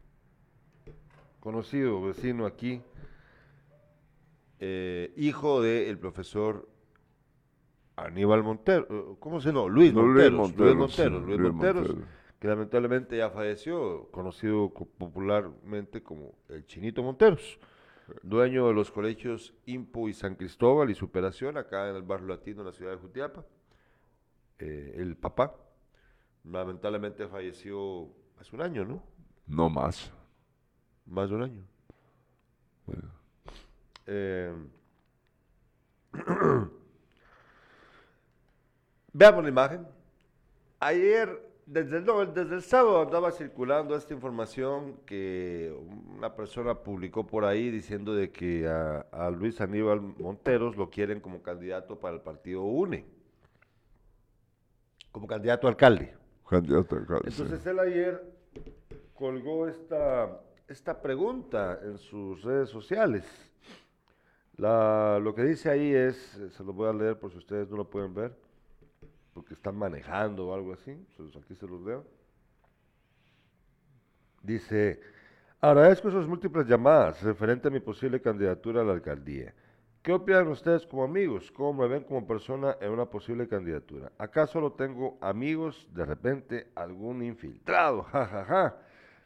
conocido 1.39 2.01
vecino 2.01 2.45
aquí, 2.45 2.81
eh, 4.59 5.13
hijo 5.17 5.61
del 5.61 5.97
profesor 5.97 6.67
Aníbal 7.95 8.43
Montero, 8.43 9.17
¿cómo 9.19 9.41
se 9.41 9.51
llama? 9.51 9.67
Luis 9.67 9.93
No, 9.93 10.03
Monteros, 10.03 10.31
Luis 10.55 10.77
Monteros, 10.77 11.23
Luis 11.23 11.39
Monteros, 11.39 11.87
Monteros. 11.87 12.07
que 12.39 12.47
lamentablemente 12.47 13.17
ya 13.17 13.29
falleció, 13.31 14.07
conocido 14.11 14.69
co- 14.69 14.85
popularmente 14.85 16.03
como 16.03 16.35
el 16.49 16.65
Chinito 16.67 17.01
Monteros, 17.01 17.59
dueño 18.21 18.67
de 18.67 18.73
los 18.73 18.91
colegios 18.91 19.53
Impo 19.65 20.07
y 20.07 20.13
San 20.13 20.35
Cristóbal 20.35 20.89
y 20.91 20.95
Superación, 20.95 21.57
acá 21.57 21.89
en 21.89 21.95
el 21.95 22.03
barrio 22.03 22.27
latino 22.27 22.59
de 22.63 22.65
la 22.69 22.73
ciudad 22.73 22.91
de 22.91 22.97
Jutiapa. 22.97 23.43
Eh, 24.59 24.95
el 24.97 25.15
papá, 25.15 25.55
lamentablemente 26.43 27.27
falleció 27.27 28.09
hace 28.39 28.55
un 28.55 28.61
año, 28.61 28.85
¿no? 28.85 29.03
No 29.45 29.69
más. 29.69 30.11
Más 31.05 31.29
de 31.29 31.35
un 31.35 31.43
año. 31.43 31.63
Eh, 34.07 34.53
veamos 39.13 39.43
la 39.43 39.49
imagen. 39.49 39.87
Ayer, 40.79 41.43
desde 41.65 41.97
el, 41.97 42.05
no, 42.05 42.25
desde 42.25 42.55
el 42.55 42.61
sábado 42.61 43.01
andaba 43.01 43.31
circulando 43.31 43.95
esta 43.95 44.13
información 44.13 44.97
que 45.05 45.75
una 46.15 46.35
persona 46.35 46.75
publicó 46.75 47.27
por 47.27 47.45
ahí 47.45 47.69
diciendo 47.69 48.13
de 48.13 48.31
que 48.31 48.67
a, 48.67 49.01
a 49.11 49.29
Luis 49.29 49.61
Aníbal 49.61 50.01
Monteros 50.01 50.77
lo 50.77 50.89
quieren 50.89 51.19
como 51.19 51.41
candidato 51.41 51.99
para 51.99 52.15
el 52.15 52.21
partido 52.21 52.63
UNE, 52.63 53.05
como 55.17 55.25
candidato 55.27 55.65
a 55.65 55.71
alcalde. 55.71 56.13
Candidato 56.47 56.95
a 56.95 56.99
alcalde, 56.99 57.31
sí. 57.31 57.41
Entonces 57.41 57.65
él 57.65 57.79
ayer 57.79 58.21
colgó 59.15 59.67
esta, 59.67 60.39
esta 60.67 61.01
pregunta 61.01 61.79
en 61.83 61.97
sus 61.97 62.43
redes 62.43 62.69
sociales. 62.69 63.25
La- 64.57 65.17
lo 65.19 65.33
que 65.33 65.43
dice 65.43 65.71
ahí 65.71 65.91
es, 65.91 66.15
se 66.51 66.63
lo 66.63 66.71
voy 66.71 66.87
a 66.87 66.93
leer 66.93 67.17
por 67.19 67.31
si 67.31 67.39
ustedes 67.39 67.67
no 67.67 67.77
lo 67.77 67.89
pueden 67.89 68.13
ver, 68.13 68.37
porque 69.33 69.55
están 69.55 69.75
manejando 69.75 70.49
o 70.49 70.53
algo 70.53 70.73
así, 70.73 70.91
aquí 71.43 71.55
se 71.55 71.65
los 71.65 71.81
leo. 71.81 72.05
Dice, 74.43 75.01
agradezco 75.59 76.11
sus 76.11 76.27
múltiples 76.27 76.67
llamadas 76.67 77.23
referente 77.23 77.69
a 77.69 77.71
mi 77.71 77.79
posible 77.79 78.21
candidatura 78.21 78.81
a 78.81 78.85
la 78.85 78.93
alcaldía. 78.93 79.51
¿Qué 80.07 80.13
opinan 80.13 80.47
ustedes 80.47 80.85
como 80.85 81.03
amigos? 81.03 81.51
¿Cómo 81.51 81.81
me 81.81 81.87
ven 81.89 82.05
como 82.05 82.25
persona 82.25 82.77
en 82.79 82.91
una 82.91 83.07
posible 83.07 83.45
candidatura? 83.45 84.09
¿Acaso 84.17 84.53
solo 84.53 84.71
tengo 84.71 85.17
amigos? 85.19 85.85
De 85.91 86.05
repente 86.05 86.67
algún 86.75 87.21
infiltrado, 87.21 88.03
jajaja. 88.13 88.77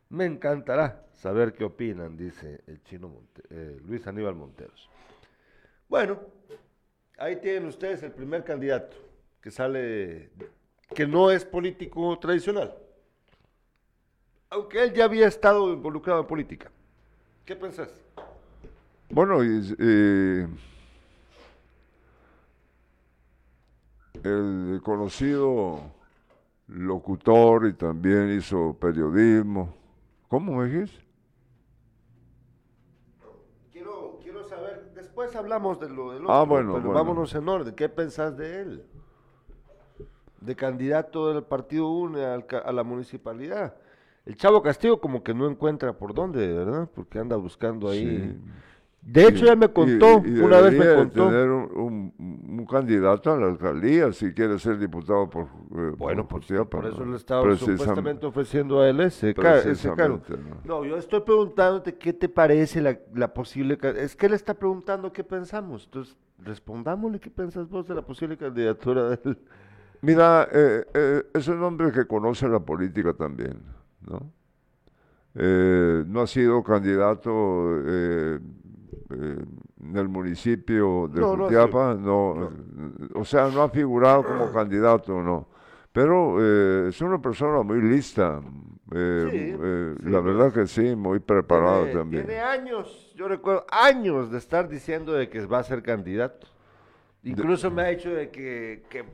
Me 0.09 0.25
encantará 0.25 1.05
saber 1.13 1.53
qué 1.53 1.65
opinan, 1.65 2.17
dice 2.17 2.63
el 2.65 2.81
chino 2.81 3.13
eh, 3.51 3.79
Luis 3.85 4.07
Aníbal 4.07 4.33
Monteros. 4.33 4.89
Bueno, 5.87 6.19
ahí 7.19 7.35
tienen 7.35 7.67
ustedes 7.67 8.01
el 8.01 8.13
primer 8.13 8.43
candidato 8.43 8.97
que 9.39 9.51
sale, 9.51 10.31
que 10.95 11.05
no 11.05 11.29
es 11.29 11.45
político 11.45 12.17
tradicional. 12.17 12.75
aunque 14.49 14.81
él 14.81 14.93
ya 14.93 15.03
había 15.03 15.27
estado 15.27 15.71
involucrado 15.71 16.21
en 16.21 16.25
política. 16.25 16.71
¿Qué 17.45 17.55
pensás? 17.55 17.93
Bueno, 19.11 19.43
y, 19.43 20.47
el 24.23 24.81
conocido 24.83 25.79
locutor 26.67 27.67
y 27.67 27.73
también 27.73 28.31
hizo 28.31 28.75
periodismo. 28.79 29.73
¿Cómo 30.27 30.53
me 30.57 30.65
dijiste? 30.69 31.03
Quiero, 33.71 34.19
quiero 34.21 34.43
saber, 34.43 34.91
después 34.95 35.35
hablamos 35.35 35.79
de 35.79 35.89
lo 35.89 36.11
del 36.13 36.23
Ah, 36.27 36.41
otro, 36.41 36.45
bueno, 36.47 36.73
pero 36.73 36.85
bueno. 36.87 36.93
vámonos 36.99 37.33
en 37.35 37.47
orden. 37.49 37.75
¿Qué 37.75 37.89
pensás 37.89 38.37
de 38.37 38.61
él? 38.61 38.85
De 40.39 40.55
candidato 40.55 41.33
del 41.33 41.43
Partido 41.43 41.89
UNE 41.89 42.25
al 42.25 42.45
a 42.65 42.71
la 42.71 42.83
municipalidad. 42.83 43.75
El 44.25 44.35
Chavo 44.37 44.61
Castillo 44.61 44.99
como 44.99 45.23
que 45.23 45.33
no 45.33 45.47
encuentra 45.47 45.93
por 45.93 46.13
dónde, 46.13 46.51
¿verdad? 46.53 46.89
Porque 46.93 47.19
anda 47.19 47.35
buscando 47.35 47.89
ahí. 47.89 48.05
Sí. 48.33 48.39
De 49.03 49.27
hecho, 49.27 49.43
Y- 49.45 49.47
ya 49.47 49.55
me 49.55 49.67
contó, 49.67 50.21
y- 50.23 50.29
y 50.37 50.39
una 50.39 50.61
vez 50.61 50.77
me 50.77 50.93
contó. 50.93 51.27
tener 51.27 51.49
un, 51.49 52.13
un- 52.19 52.59
un 52.59 52.65
candidato 52.67 53.31
a 53.33 53.37
la 53.37 53.47
alcaldía 53.47 54.11
si 54.13 54.31
quiere 54.31 54.59
ser 54.59 54.77
diputado 54.77 55.27
por 55.27 55.45
eh, 55.45 55.93
Bueno, 55.97 56.27
por 56.27 56.41
Jutiapa, 56.41 56.69
por 56.69 56.85
eso 56.85 57.03
¿no? 57.03 57.11
le 57.11 57.17
estaba 57.17 57.55
supuestamente 57.55 58.27
ofreciendo 58.27 58.79
a 58.79 58.87
él 58.87 58.99
ese, 59.01 59.31
ese 59.31 59.93
cargo. 59.95 60.21
No, 60.63 60.85
yo 60.85 60.97
estoy 60.97 61.21
preguntándote 61.21 61.95
qué 61.97 62.13
te 62.13 62.29
parece 62.29 62.79
la, 62.79 62.97
la 63.15 63.33
posible... 63.33 63.77
Es 63.97 64.15
que 64.15 64.27
él 64.27 64.33
está 64.33 64.53
preguntando 64.53 65.11
qué 65.11 65.23
pensamos. 65.23 65.85
Entonces, 65.85 66.15
respondámosle 66.37 67.19
qué 67.19 67.31
pensás 67.31 67.67
vos 67.69 67.87
de 67.87 67.95
la 67.95 68.03
posible 68.03 68.37
candidatura 68.37 69.09
de 69.09 69.19
él. 69.25 69.37
Mira, 70.01 70.47
eh, 70.51 70.85
eh, 70.93 71.23
es 71.33 71.47
un 71.47 71.61
hombre 71.63 71.91
que 71.91 72.05
conoce 72.05 72.47
la 72.47 72.59
política 72.59 73.13
también, 73.13 73.61
¿no? 74.07 74.31
Eh, 75.33 76.03
no 76.07 76.21
ha 76.21 76.27
sido 76.27 76.61
candidato 76.63 77.79
eh, 79.13 79.45
en 79.83 79.97
el 79.97 80.07
municipio 80.09 81.07
de 81.07 81.21
No, 81.21 81.35
no 81.35 81.45
Jutiapa, 81.45 81.95
no, 81.95 82.45
eh, 82.45 83.09
o 83.15 83.25
sea, 83.25 83.49
no 83.49 83.61
ha 83.63 83.69
figurado 83.69 84.23
como 84.25 84.51
candidato, 84.51 85.21
no. 85.21 85.47
Pero 85.91 86.37
eh, 86.39 86.89
es 86.89 87.01
una 87.01 87.21
persona 87.21 87.63
muy 87.63 87.81
lista, 87.81 88.41
eh, 88.93 89.31
Sí, 89.31 89.37
eh, 89.61 89.95
sí, 90.03 90.09
la 90.09 90.19
verdad 90.21 90.53
que 90.53 90.67
sí, 90.67 90.95
muy 90.95 91.19
preparado 91.19 91.87
tiene, 91.87 91.99
también. 91.99 92.25
tiene 92.25 92.39
años, 92.41 93.13
yo 93.15 93.27
recuerdo, 93.27 93.65
años 93.71 94.31
de 94.31 94.37
estar 94.37 94.67
diciendo 94.69 95.13
de 95.13 95.29
que 95.29 95.45
va 95.45 95.59
a 95.59 95.63
ser 95.63 95.83
candidato. 95.83 96.47
Incluso 97.23 97.69
me 97.71 97.83
ha 97.83 97.87
dicho 97.87 98.09
de 98.11 98.31
que, 98.31 98.83
que 98.89 99.05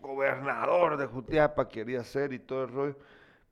gobernador 0.00 0.96
de 0.96 1.06
Jutiapa 1.06 1.68
quería 1.68 2.02
ser 2.04 2.32
y 2.32 2.38
todo 2.38 2.64
el 2.64 2.70
rollo. 2.72 2.96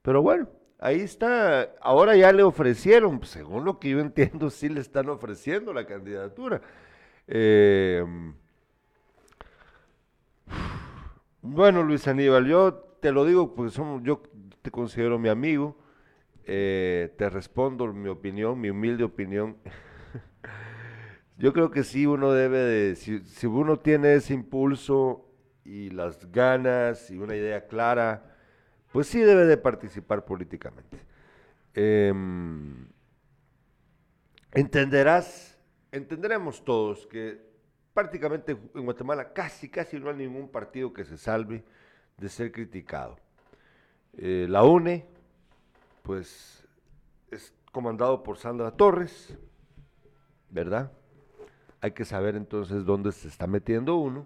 Pero 0.03 0.23
bueno, 0.23 0.49
ahí 0.78 1.00
está. 1.00 1.74
Ahora 1.80 2.16
ya 2.16 2.32
le 2.32 2.42
ofrecieron, 2.42 3.18
pues, 3.18 3.30
según 3.30 3.64
lo 3.64 3.78
que 3.78 3.90
yo 3.90 4.00
entiendo, 4.00 4.50
sí 4.50 4.68
le 4.68 4.80
están 4.80 5.08
ofreciendo 5.08 5.72
la 5.72 5.87
candidatura. 5.87 6.60
Eh, 7.28 8.04
bueno, 11.42 11.82
Luis 11.82 12.06
Aníbal, 12.08 12.46
yo 12.46 12.74
te 13.00 13.12
lo 13.12 13.24
digo 13.24 13.54
porque 13.54 13.70
somos, 13.72 14.02
yo 14.02 14.22
te 14.62 14.70
considero 14.70 15.18
mi 15.18 15.28
amigo. 15.28 15.76
eh, 16.46 17.14
te 17.18 17.30
respondo 17.30 17.92
mi 17.92 18.08
opinión, 18.10 18.60
mi 18.60 18.70
humilde 18.70 19.04
opinión. 19.04 19.58
Yo 21.38 21.52
creo 21.52 21.70
que 21.70 21.82
sí 21.84 22.06
uno 22.06 22.32
debe 22.32 22.58
de, 22.58 22.96
si, 22.96 23.20
si 23.20 23.46
uno 23.46 23.78
tiene 23.80 24.14
ese 24.14 24.34
impulso 24.34 25.28
y 25.64 25.90
las 25.90 26.30
ganas 26.30 27.10
y 27.10 27.18
una 27.18 27.34
idea 27.37 27.66
clara, 27.66 28.34
pues 28.94 29.09
sí 29.09 29.18
debe 29.18 29.44
de 29.44 29.57
participar 29.57 30.24
políticamente. 30.24 30.96
Em, 31.74 32.87
entenderás, 34.52 35.59
entenderemos 35.90 36.64
todos 36.64 37.04
que 37.09 37.44
prácticamente 37.92 38.52
en 38.52 38.85
Guatemala 38.85 39.33
casi, 39.33 39.68
casi 39.68 39.98
no 39.98 40.11
hay 40.11 40.16
ningún 40.18 40.48
partido 40.48 40.92
que 40.92 41.04
se 41.04 41.18
salve 41.18 41.64
de 42.18 42.28
ser 42.28 42.52
criticado. 42.52 43.18
Eh, 44.16 44.46
la 44.48 44.62
UNE, 44.62 45.04
pues, 46.04 46.64
es 47.33 47.52
comandado 47.72 48.22
por 48.22 48.38
Sandra 48.38 48.70
Torres, 48.70 49.37
¿verdad? 50.50 50.92
Hay 51.80 51.90
que 51.90 52.04
saber 52.04 52.37
entonces 52.37 52.85
dónde 52.85 53.11
se 53.11 53.26
está 53.26 53.48
metiendo 53.48 53.96
uno. 53.96 54.24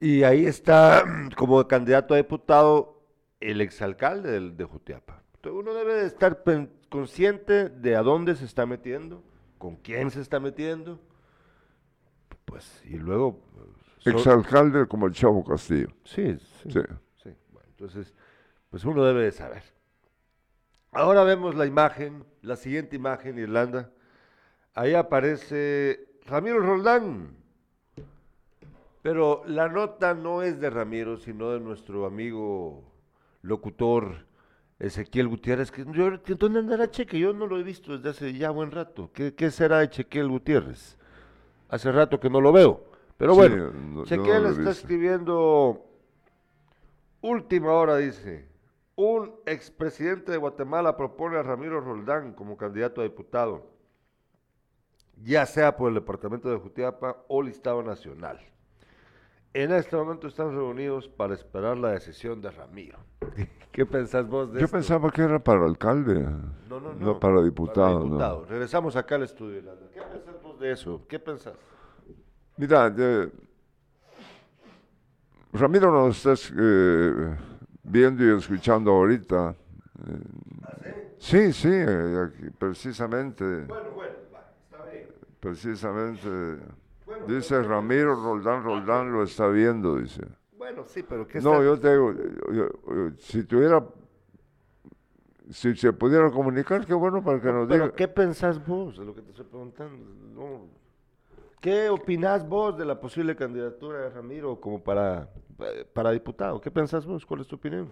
Y 0.00 0.22
ahí 0.22 0.46
está 0.46 1.04
como 1.36 1.68
candidato 1.68 2.14
a 2.14 2.16
diputado 2.16 2.95
el 3.40 3.60
exalcalde 3.60 4.30
del- 4.30 4.56
de 4.56 4.64
Jutiapa. 4.64 5.22
Entonces 5.36 5.60
uno 5.60 5.74
debe 5.74 5.94
de 5.94 6.06
estar 6.06 6.42
consciente 6.88 7.68
de 7.68 7.96
a 7.96 8.02
dónde 8.02 8.34
se 8.34 8.44
está 8.44 8.66
metiendo, 8.66 9.22
con 9.58 9.76
quién 9.76 10.10
se 10.10 10.20
está 10.20 10.40
metiendo, 10.40 10.98
pues, 12.44 12.82
y 12.84 12.96
luego... 12.96 13.40
so- 13.98 14.10
Exalcalde 14.10 14.86
como 14.86 15.06
el 15.06 15.12
Chavo 15.12 15.44
Castillo. 15.44 15.88
sí, 16.04 16.36
sí, 16.62 16.70
Sí. 16.70 16.80
sí. 17.22 17.30
Bueno, 17.52 17.68
entonces, 17.70 18.14
pues 18.70 18.84
uno 18.84 19.04
debe 19.04 19.22
de 19.24 19.32
saber. 19.32 19.62
Ahora 20.92 21.24
vemos 21.24 21.54
la 21.54 21.66
imagen, 21.66 22.24
la 22.42 22.56
siguiente 22.56 22.96
imagen, 22.96 23.38
Irlanda. 23.38 23.90
Ahí 24.74 24.94
aparece 24.94 26.08
Ramiro 26.26 26.60
Roldán. 26.60 27.36
Pero 29.02 29.42
la 29.46 29.68
nota 29.68 30.14
no 30.14 30.42
es 30.42 30.58
de 30.60 30.70
Ramiro, 30.70 31.16
sino 31.16 31.50
de 31.50 31.60
nuestro 31.60 32.06
amigo 32.06 32.82
locutor 33.46 34.26
Ezequiel 34.78 35.28
Gutiérrez. 35.28 35.70
Que 35.70 35.84
yo, 35.92 36.18
¿Dónde 36.36 36.58
andará 36.60 36.90
Cheque? 36.90 37.18
Yo 37.18 37.32
no 37.32 37.46
lo 37.46 37.58
he 37.58 37.62
visto 37.62 37.96
desde 37.96 38.10
hace 38.10 38.32
ya 38.34 38.50
buen 38.50 38.70
rato. 38.70 39.10
¿Qué, 39.12 39.34
qué 39.34 39.50
será 39.50 39.78
de 39.78 39.86
Ezequiel 39.86 40.28
Gutiérrez? 40.28 40.98
Hace 41.68 41.90
rato 41.92 42.20
que 42.20 42.30
no 42.30 42.40
lo 42.40 42.52
veo. 42.52 42.84
Pero 43.16 43.32
Sí, 43.32 43.38
bueno, 43.38 43.56
no- 43.72 43.72
no 43.72 44.48
he 44.48 44.50
está 44.52 44.70
escribiendo 44.70 45.82
Última 47.22 47.72
hora 47.72 47.96
dice, 47.96 48.46
un 48.94 49.34
expresidente 49.46 50.30
de 50.30 50.38
Guatemala 50.38 50.96
propone 50.96 51.36
a 51.38 51.42
Ramiro 51.42 51.80
Roldán 51.80 52.34
como 52.34 52.56
candidato 52.56 53.00
a 53.00 53.04
diputado, 53.04 53.70
ya 55.24 55.44
sea 55.46 55.76
por 55.76 55.88
el 55.88 55.94
departamento 55.94 56.48
de 56.50 56.58
Jutiapa 56.58 57.24
o 57.26 57.42
listado 57.42 57.82
nacional. 57.82 58.38
En 59.56 59.72
este 59.72 59.96
momento 59.96 60.28
están 60.28 60.50
reunidos 60.54 61.08
para 61.08 61.32
esperar 61.32 61.78
la 61.78 61.92
decisión 61.92 62.42
de 62.42 62.50
Ramiro. 62.50 62.98
¿Qué 63.72 63.86
pensás 63.86 64.26
vos 64.28 64.52
de 64.52 64.60
Yo 64.60 64.66
esto? 64.66 64.76
pensaba 64.76 65.10
que 65.10 65.22
era 65.22 65.38
para 65.38 65.64
alcalde, 65.64 66.20
no, 66.68 66.78
no, 66.78 66.92
no, 66.92 66.94
no 66.94 67.18
para 67.18 67.40
diputado. 67.42 68.00
no. 68.00 68.04
diputado. 68.04 68.44
Regresamos 68.44 68.96
acá 68.96 69.14
al 69.14 69.22
estudio. 69.22 69.62
¿Qué 69.94 70.00
pensás 70.02 70.42
vos 70.42 70.60
de 70.60 70.72
eso? 70.72 71.06
¿Qué 71.08 71.18
pensás? 71.18 71.54
Mira, 72.58 72.94
Ramiro 75.54 75.90
nos 75.90 76.18
estás 76.18 76.52
eh, 76.54 77.36
viendo 77.82 78.24
y 78.24 78.36
escuchando 78.36 78.90
ahorita. 78.90 79.54
eh, 80.84 81.14
sí, 81.18 81.50
sí, 81.54 81.70
eh, 81.72 82.26
aquí, 82.26 82.50
precisamente, 82.58 83.42
Bueno, 83.44 83.90
bueno, 83.94 84.14
va, 84.34 84.52
está 84.70 84.84
bien. 84.90 85.08
precisamente. 85.40 86.28
Dice 87.26 87.62
Ramiro 87.62 88.14
Roldán, 88.14 88.62
Roldán 88.62 89.12
lo 89.12 89.22
está 89.22 89.48
viendo, 89.48 89.96
dice. 89.96 90.22
Bueno, 90.56 90.84
sí, 90.86 91.02
pero 91.02 91.26
¿qué 91.26 91.40
No, 91.40 91.62
yo 91.62 91.78
te 91.78 91.90
digo, 91.92 92.12
yo- 92.12 92.52
yo- 92.52 93.10
si 93.18 93.44
tuviera, 93.44 93.84
si 95.50 95.74
se 95.76 95.92
pudiera 95.92 96.30
comunicar, 96.30 96.84
qué 96.86 96.94
bueno 96.94 97.22
para 97.22 97.40
que 97.40 97.52
nos 97.52 97.68
Pero 97.68 97.84
diga. 97.84 97.94
¿qué 97.96 98.08
pensás 98.08 98.64
vos 98.66 98.98
de 98.98 99.04
lo 99.04 99.14
que 99.14 99.22
te 99.22 99.30
estoy 99.30 99.44
preguntando? 99.46 100.04
No. 100.34 100.66
¿Qué 101.60 101.88
opinás 101.88 102.46
vos 102.48 102.76
de 102.76 102.84
la 102.84 103.00
posible 103.00 103.34
candidatura 103.34 104.00
de 104.00 104.10
Ramiro 104.10 104.60
como 104.60 104.82
para, 104.82 105.28
para 105.92 106.10
diputado? 106.12 106.60
¿Qué 106.60 106.70
pensás 106.70 107.04
vos? 107.06 107.24
¿Cuál 107.26 107.40
es 107.40 107.46
tu 107.48 107.56
opinión? 107.56 107.88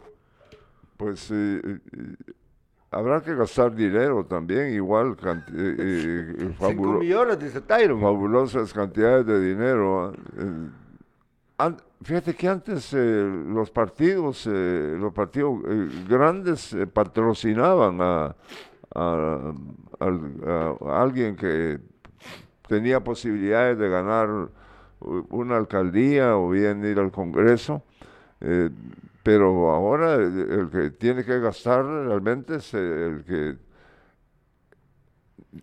Pues 0.96 1.30
eh, 1.30 1.60
eh, 1.64 1.78
habrá 2.94 3.20
que 3.20 3.34
gastar 3.34 3.74
dinero 3.74 4.24
también, 4.24 4.72
igual, 4.74 5.16
eh, 5.24 5.42
eh, 5.52 6.34
eh, 6.38 6.54
fabulo- 6.58 7.00
millones, 7.00 7.38
dice 7.38 7.60
Tyron. 7.60 8.00
fabulosas 8.00 8.72
cantidades 8.72 9.26
de 9.26 9.40
dinero. 9.40 10.06
¿ah? 10.06 10.12
Eh, 10.38 10.68
an- 11.58 11.76
fíjate 12.02 12.34
que 12.34 12.48
antes 12.48 12.92
los 12.92 13.70
partidos, 13.70 14.46
los 14.46 15.12
partidos 15.12 15.58
grandes 16.08 16.76
patrocinaban 16.92 17.98
a, 18.00 18.34
a- 18.94 19.52
al- 20.00 20.76
a 20.86 21.02
alguien 21.02 21.36
que 21.36 21.78
tenía 22.68 23.02
posibilidades 23.02 23.78
de 23.78 23.88
ganar 23.88 24.28
una 25.30 25.56
alcaldía 25.56 26.36
o 26.36 26.50
bien 26.50 26.84
ir 26.84 26.98
al 26.98 27.10
Congreso. 27.12 27.82
eh, 28.40 28.70
pero 29.24 29.70
ahora 29.72 30.14
el, 30.14 30.38
el 30.52 30.70
que 30.70 30.90
tiene 30.92 31.24
que 31.24 31.40
gastar 31.40 31.84
realmente 31.84 32.56
es 32.56 32.72
el 32.74 33.24
que 33.24 33.58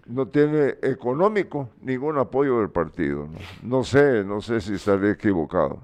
no 0.07 0.27
tiene 0.27 0.77
económico 0.81 1.69
ningún 1.81 2.17
apoyo 2.17 2.59
del 2.59 2.69
partido. 2.71 3.27
No, 3.27 3.39
No 3.61 3.83
sé, 3.83 4.23
no 4.25 4.41
sé 4.41 4.61
si 4.61 4.73
estaré 4.75 5.11
equivocado. 5.11 5.81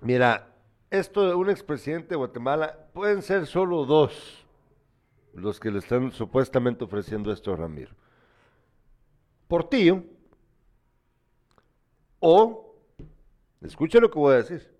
Mira, 0.00 0.48
esto 0.90 1.28
de 1.28 1.34
un 1.34 1.50
expresidente 1.50 2.10
de 2.10 2.16
Guatemala 2.16 2.88
pueden 2.92 3.22
ser 3.22 3.46
solo 3.46 3.84
dos. 3.86 4.46
los 5.34 5.58
que 5.60 5.70
le 5.70 5.78
están 5.78 6.12
supuestamente 6.12 6.84
ofreciendo 6.84 7.32
esto 7.32 7.52
a 7.52 7.56
Ramiro. 7.56 7.92
Portillo 9.48 10.04
o, 12.20 12.76
escuche 13.62 14.00
lo 14.00 14.10
que 14.10 14.18
voy 14.18 14.34
a 14.34 14.36
decir, 14.38 14.70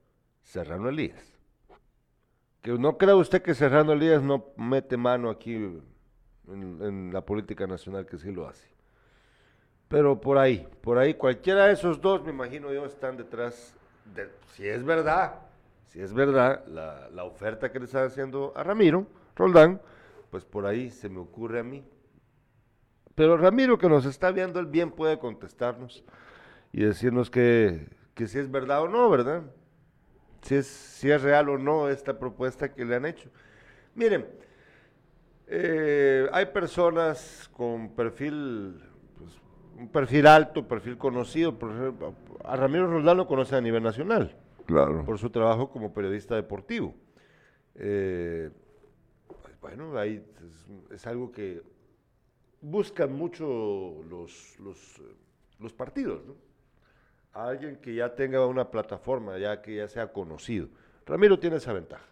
Serrano 0.43 0.89
Elías. 0.89 1.32
Que 2.63 2.73
no 2.79 2.97
crea 2.97 3.17
usted 3.17 3.43
que 3.43 3.55
Serrano 3.55 3.93
Elías 3.93 4.23
no 4.23 4.47
mete 4.57 4.97
mano 4.97 5.31
aquí 5.31 5.55
en, 6.49 7.11
la 7.13 7.21
política 7.21 7.67
nacional, 7.67 8.07
que 8.07 8.19
sí 8.19 8.31
lo 8.31 8.49
hace. 8.49 8.69
Pero 9.89 10.21
por 10.21 10.39
ahí, 10.39 10.67
por 10.81 10.97
ahí, 10.97 11.15
cualquiera 11.15 11.67
de 11.67 11.73
esos 11.73 12.01
dos, 12.01 12.25
me 12.25 12.31
imagino 12.31 12.73
yo, 12.73 12.87
están 12.87 13.17
detrás 13.17 13.75
de, 14.15 14.31
si 14.55 14.67
es 14.67 14.85
verdad, 14.85 15.35
si 15.89 16.01
es 16.01 16.15
verdad 16.15 16.65
la, 16.67 17.11
la 17.11 17.25
oferta 17.25 17.71
que 17.71 17.81
le 17.81 17.87
están 17.87 18.07
haciendo 18.07 18.53
a 18.57 18.63
Ramiro, 18.63 19.07
Roldán, 19.35 19.81
pues 20.31 20.45
por 20.45 20.65
ahí 20.65 20.89
se 20.89 21.09
me 21.09 21.19
ocurre 21.19 21.59
a 21.59 21.65
mí. 21.65 21.85
Pero 23.15 23.37
Ramiro 23.37 23.77
que 23.77 23.89
nos 23.89 24.07
está 24.07 24.31
viendo, 24.31 24.61
él 24.61 24.67
bien 24.67 24.93
puede 24.93 25.19
contestarnos 25.19 26.05
y 26.73 26.85
decirnos 26.85 27.29
que, 27.29 27.89
que 28.15 28.27
si 28.27 28.39
es 28.39 28.51
verdad 28.51 28.83
o 28.83 28.89
no, 28.89 29.11
¿verdad? 29.11 29.43
Si 30.43 30.57
es, 30.57 30.67
si 30.67 31.11
es 31.11 31.23
real 31.23 31.49
o 31.49 31.59
no 31.59 31.89
esta 31.89 32.19
propuesta 32.19 32.73
que 32.73 32.85
le 32.85 32.97
han 32.97 33.07
hecho. 33.07 33.31
Miren, 33.95 34.27
eh, 35.47 36.29
hay 36.33 36.47
personas 36.47 37.49
con 37.53 37.91
perfil, 37.95 38.83
pues, 39.19 39.33
un 39.79 39.89
perfil 39.89 40.27
alto, 40.27 40.67
perfil 40.67 40.99
conocido. 40.99 41.59
Por 41.59 41.71
ejemplo, 41.73 42.15
a 42.45 42.57
Ramiro 42.57 42.89
Roldán 42.89 43.17
lo 43.19 43.27
conoce 43.27 43.55
a 43.55 43.61
nivel 43.61 43.83
nacional 43.83 44.37
Claro. 44.67 45.05
por 45.05 45.19
su 45.19 45.31
trabajo 45.31 45.71
como 45.71 45.93
periodista 45.93 46.35
deportivo. 46.35 46.95
Eh, 47.75 48.51
pues, 49.43 49.61
bueno, 49.61 49.97
ahí 49.99 50.25
es, 50.91 50.93
es 50.93 51.07
algo 51.07 51.31
que 51.31 51.63
buscan 52.61 53.13
mucho 53.13 54.03
los, 54.09 54.59
los, 54.59 55.01
los 55.59 55.73
partidos, 55.73 56.25
¿no? 56.27 56.35
Alguien 57.33 57.77
que 57.77 57.95
ya 57.95 58.15
tenga 58.15 58.47
una 58.47 58.71
plataforma, 58.71 59.39
ya 59.39 59.63
que 59.63 59.77
ya 59.77 59.89
sea 59.89 60.13
conocido. 60.13 60.69
Ramiro 61.07 61.39
tiene 61.39 61.57
esa 61.57 61.73
ventaja 61.73 62.07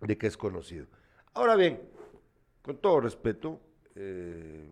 de 0.00 0.16
que 0.16 0.26
es 0.26 0.36
conocido. 0.36 0.86
Ahora 1.34 1.56
bien, 1.56 1.80
con 2.62 2.78
todo 2.78 3.00
respeto, 3.00 3.60
eh, 3.94 4.68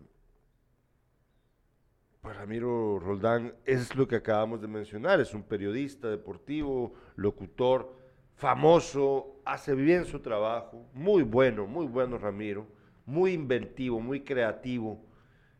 pues 2.21 2.35
Ramiro 2.35 2.99
Roldán 2.99 3.53
es 3.65 3.95
lo 3.95 4.07
que 4.07 4.17
acabamos 4.17 4.61
de 4.61 4.67
mencionar, 4.67 5.19
es 5.19 5.33
un 5.33 5.43
periodista 5.43 6.09
deportivo, 6.09 6.93
locutor, 7.15 7.95
famoso, 8.35 9.41
hace 9.45 9.73
bien 9.73 10.05
su 10.05 10.19
trabajo, 10.19 10.85
muy 10.93 11.23
bueno, 11.23 11.65
muy 11.65 11.87
bueno 11.87 12.17
Ramiro, 12.17 12.67
muy 13.05 13.33
inventivo, 13.33 13.99
muy 13.99 14.21
creativo, 14.21 15.01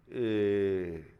eh, 0.09 1.18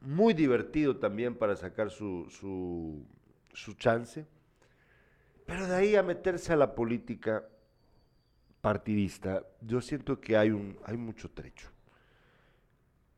muy 0.00 0.34
divertido 0.34 0.96
también 0.96 1.34
para 1.36 1.56
sacar 1.56 1.90
su, 1.90 2.26
su, 2.30 3.04
su 3.52 3.74
chance, 3.74 4.26
pero 5.46 5.66
de 5.66 5.74
ahí 5.74 5.96
a 5.96 6.02
meterse 6.02 6.52
a 6.52 6.56
la 6.56 6.74
política 6.74 7.44
partidista, 8.60 9.44
yo 9.60 9.80
siento 9.80 10.20
que 10.20 10.36
hay, 10.36 10.50
un, 10.50 10.78
hay 10.84 10.96
mucho 10.96 11.30
trecho 11.30 11.70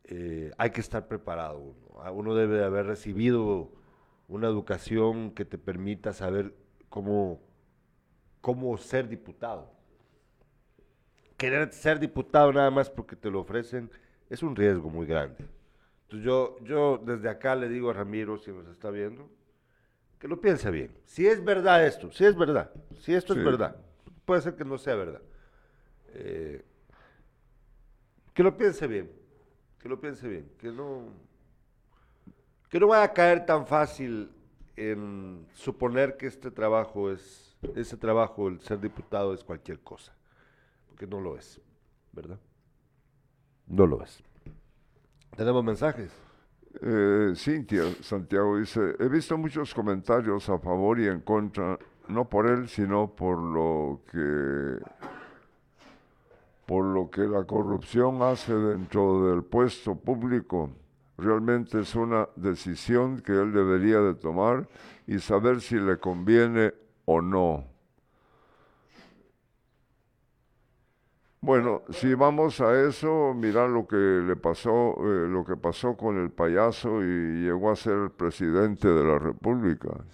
eh, 0.04 0.50
hay 0.58 0.70
que 0.70 0.80
estar 0.80 1.06
preparado. 1.06 1.58
Uno, 1.58 1.90
Ah, 2.02 2.12
uno 2.12 2.34
debe 2.34 2.58
de 2.58 2.64
haber 2.64 2.86
recibido 2.86 3.70
una 4.28 4.48
educación 4.48 5.32
que 5.32 5.44
te 5.44 5.58
permita 5.58 6.12
saber 6.12 6.54
cómo, 6.88 7.40
cómo 8.40 8.76
ser 8.78 9.08
diputado. 9.08 9.70
Querer 11.36 11.72
ser 11.72 11.98
diputado 11.98 12.52
nada 12.52 12.70
más 12.70 12.88
porque 12.90 13.16
te 13.16 13.30
lo 13.30 13.40
ofrecen 13.40 13.90
es 14.30 14.42
un 14.42 14.56
riesgo 14.56 14.88
muy 14.88 15.06
grande. 15.06 15.46
Entonces 16.10 16.26
yo, 16.26 16.56
yo 16.64 16.98
desde 16.98 17.28
acá 17.28 17.54
le 17.54 17.68
digo 17.68 17.90
a 17.90 17.92
Ramiro, 17.92 18.36
si 18.36 18.50
nos 18.50 18.66
está 18.66 18.90
viendo, 18.90 19.30
que 20.18 20.26
lo 20.26 20.40
piense 20.40 20.68
bien. 20.72 20.92
Si 21.04 21.24
es 21.24 21.44
verdad 21.44 21.86
esto, 21.86 22.10
si 22.10 22.24
es 22.24 22.36
verdad, 22.36 22.72
si 22.98 23.14
esto 23.14 23.32
Sí. 23.32 23.38
es 23.38 23.44
verdad, 23.44 23.76
puede 24.24 24.42
ser 24.42 24.56
que 24.56 24.64
no 24.64 24.76
sea 24.76 24.96
verdad. 24.96 25.22
Eh, 26.08 26.64
que 28.34 28.42
lo 28.42 28.56
piense 28.56 28.88
bien, 28.88 29.08
que 29.78 29.88
lo 29.88 30.00
piense 30.00 30.26
bien, 30.26 30.50
que 30.58 30.72
no, 30.72 31.04
que 32.68 32.80
no 32.80 32.88
vaya 32.88 33.04
a 33.04 33.12
caer 33.12 33.46
tan 33.46 33.64
fácil 33.64 34.32
en 34.74 35.46
suponer 35.54 36.16
que 36.16 36.26
este 36.26 36.50
trabajo 36.50 37.12
es, 37.12 37.56
ese 37.76 37.96
trabajo, 37.96 38.48
el 38.48 38.60
ser 38.62 38.80
diputado 38.80 39.32
es 39.32 39.44
cualquier 39.44 39.78
cosa, 39.78 40.12
porque 40.88 41.06
no 41.06 41.20
lo 41.20 41.36
es, 41.38 41.60
¿verdad? 42.10 42.40
No 43.68 43.86
lo 43.86 44.02
es. 44.02 44.20
Tenemos 45.36 45.64
mensajes. 45.64 46.10
Eh, 46.82 47.32
Cintia 47.34 47.82
Santiago 48.00 48.58
dice, 48.58 48.94
he 48.98 49.08
visto 49.08 49.36
muchos 49.36 49.74
comentarios 49.74 50.48
a 50.48 50.58
favor 50.58 51.00
y 51.00 51.08
en 51.08 51.20
contra, 51.20 51.78
no 52.08 52.28
por 52.28 52.46
él, 52.46 52.68
sino 52.68 53.08
por 53.14 53.38
lo 53.38 54.02
que 54.10 54.78
por 56.66 56.84
lo 56.84 57.10
que 57.10 57.22
la 57.22 57.42
corrupción 57.42 58.22
hace 58.22 58.54
dentro 58.54 59.28
del 59.28 59.42
puesto 59.42 59.96
público. 59.96 60.70
Realmente 61.18 61.80
es 61.80 61.96
una 61.96 62.28
decisión 62.36 63.20
que 63.22 63.32
él 63.32 63.52
debería 63.52 63.98
de 63.98 64.14
tomar 64.14 64.68
y 65.08 65.18
saber 65.18 65.60
si 65.60 65.74
le 65.74 65.98
conviene 65.98 66.72
o 67.06 67.20
no. 67.20 67.64
Bueno, 71.42 71.82
si 71.88 72.12
vamos 72.14 72.60
a 72.60 72.86
eso, 72.86 73.32
mira 73.34 73.66
lo 73.66 73.86
que 73.86 73.96
le 73.96 74.36
pasó, 74.36 74.94
eh, 74.98 75.26
lo 75.26 75.42
que 75.42 75.56
pasó 75.56 75.96
con 75.96 76.18
el 76.18 76.30
payaso 76.30 77.02
y 77.02 77.44
llegó 77.44 77.70
a 77.70 77.76
ser 77.76 78.10
presidente 78.10 78.86
de 78.86 79.02
la 79.02 79.18
República. 79.18 80.04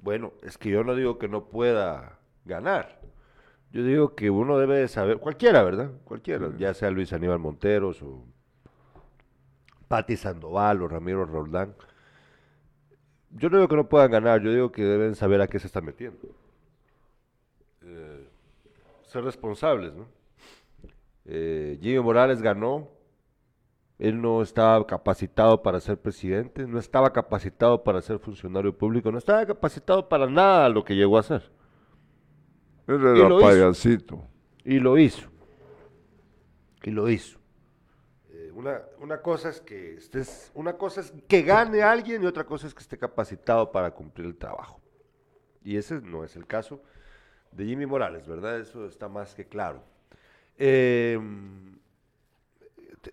Bueno, 0.00 0.32
es 0.42 0.58
que 0.58 0.70
yo 0.70 0.82
no 0.82 0.96
digo 0.96 1.18
que 1.18 1.28
no 1.28 1.44
pueda 1.44 2.18
ganar. 2.44 3.00
Yo 3.70 3.84
digo 3.84 4.16
que 4.16 4.28
uno 4.28 4.58
debe 4.58 4.78
de 4.78 4.88
saber, 4.88 5.18
cualquiera, 5.18 5.62
¿verdad? 5.62 5.92
Cualquiera, 6.04 6.50
ya 6.58 6.74
sea 6.74 6.90
Luis 6.90 7.12
Aníbal 7.12 7.38
Monteros 7.38 8.02
o 8.02 8.24
Pati 9.86 10.16
Sandoval 10.16 10.82
o 10.82 10.88
Ramiro 10.88 11.26
Roldán. 11.26 11.76
Yo 13.30 13.50
no 13.50 13.58
digo 13.58 13.68
que 13.68 13.76
no 13.76 13.88
puedan 13.88 14.10
ganar, 14.10 14.40
yo 14.40 14.52
digo 14.52 14.72
que 14.72 14.82
deben 14.82 15.14
saber 15.14 15.40
a 15.42 15.46
qué 15.46 15.60
se 15.60 15.68
están 15.68 15.84
metiendo. 15.84 16.28
Eh, 17.82 18.28
ser 19.04 19.22
responsables, 19.22 19.94
¿no? 19.94 20.15
Eh, 21.26 21.78
Jimmy 21.82 22.00
Morales 22.00 22.40
ganó, 22.42 22.88
él 23.98 24.20
no 24.20 24.42
estaba 24.42 24.86
capacitado 24.86 25.62
para 25.62 25.80
ser 25.80 26.00
presidente, 26.00 26.66
no 26.66 26.78
estaba 26.78 27.12
capacitado 27.12 27.82
para 27.82 28.00
ser 28.02 28.18
funcionario 28.18 28.76
público, 28.76 29.10
no 29.10 29.18
estaba 29.18 29.44
capacitado 29.46 30.08
para 30.08 30.26
nada 30.28 30.68
lo 30.68 30.84
que 30.84 30.94
llegó 30.94 31.18
a 31.18 31.22
ser. 31.22 31.50
Él 32.86 33.00
Y 33.14 33.20
era 33.20 33.30
hizo. 33.30 33.40
payasito. 33.40 34.24
Y 34.64 34.78
lo 34.78 34.98
hizo. 34.98 35.28
Y 36.82 36.90
lo 36.90 37.08
hizo. 37.08 37.38
Eh, 38.30 38.50
una, 38.54 38.82
una 39.00 39.20
cosa 39.22 39.48
es 39.48 39.60
que 39.60 39.94
estés, 39.94 40.50
una 40.54 40.76
cosa 40.76 41.00
es 41.00 41.12
que 41.28 41.42
gane 41.42 41.82
alguien 41.82 42.22
y 42.22 42.26
otra 42.26 42.44
cosa 42.44 42.66
es 42.66 42.74
que 42.74 42.80
esté 42.82 42.98
capacitado 42.98 43.72
para 43.72 43.90
cumplir 43.92 44.26
el 44.26 44.36
trabajo. 44.36 44.80
Y 45.64 45.76
ese 45.76 46.00
no 46.00 46.24
es 46.24 46.36
el 46.36 46.46
caso 46.46 46.82
de 47.52 47.64
Jimmy 47.66 47.86
Morales, 47.86 48.26
¿verdad? 48.28 48.60
Eso 48.60 48.86
está 48.86 49.08
más 49.08 49.34
que 49.34 49.46
claro. 49.46 49.82
Eh, 50.58 51.18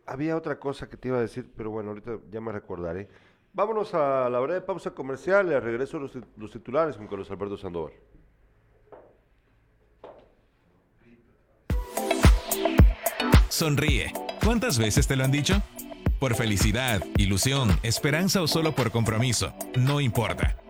había 0.05 0.35
otra 0.35 0.59
cosa 0.59 0.89
que 0.89 0.97
te 0.97 1.09
iba 1.09 1.17
a 1.17 1.21
decir, 1.21 1.51
pero 1.55 1.69
bueno, 1.69 1.89
ahorita 1.89 2.19
ya 2.31 2.41
me 2.41 2.51
recordaré. 2.51 3.09
Vámonos 3.53 3.93
a 3.93 4.29
la 4.29 4.39
breve 4.39 4.61
pausa 4.61 4.91
comercial 4.91 5.49
y 5.49 5.53
al 5.53 5.61
regreso 5.61 5.99
los, 5.99 6.17
los 6.37 6.51
titulares 6.51 6.97
con 6.97 7.07
Carlos 7.07 7.29
Alberto 7.29 7.57
Sandoval. 7.57 7.93
Sonríe. 13.49 14.11
¿Cuántas 14.43 14.79
veces 14.79 15.07
te 15.07 15.15
lo 15.15 15.23
han 15.23 15.31
dicho? 15.31 15.61
Por 16.19 16.35
felicidad, 16.35 17.03
ilusión, 17.17 17.69
esperanza 17.83 18.41
o 18.41 18.47
solo 18.47 18.73
por 18.73 18.91
compromiso, 18.91 19.53
no 19.75 20.01
importa. 20.01 20.62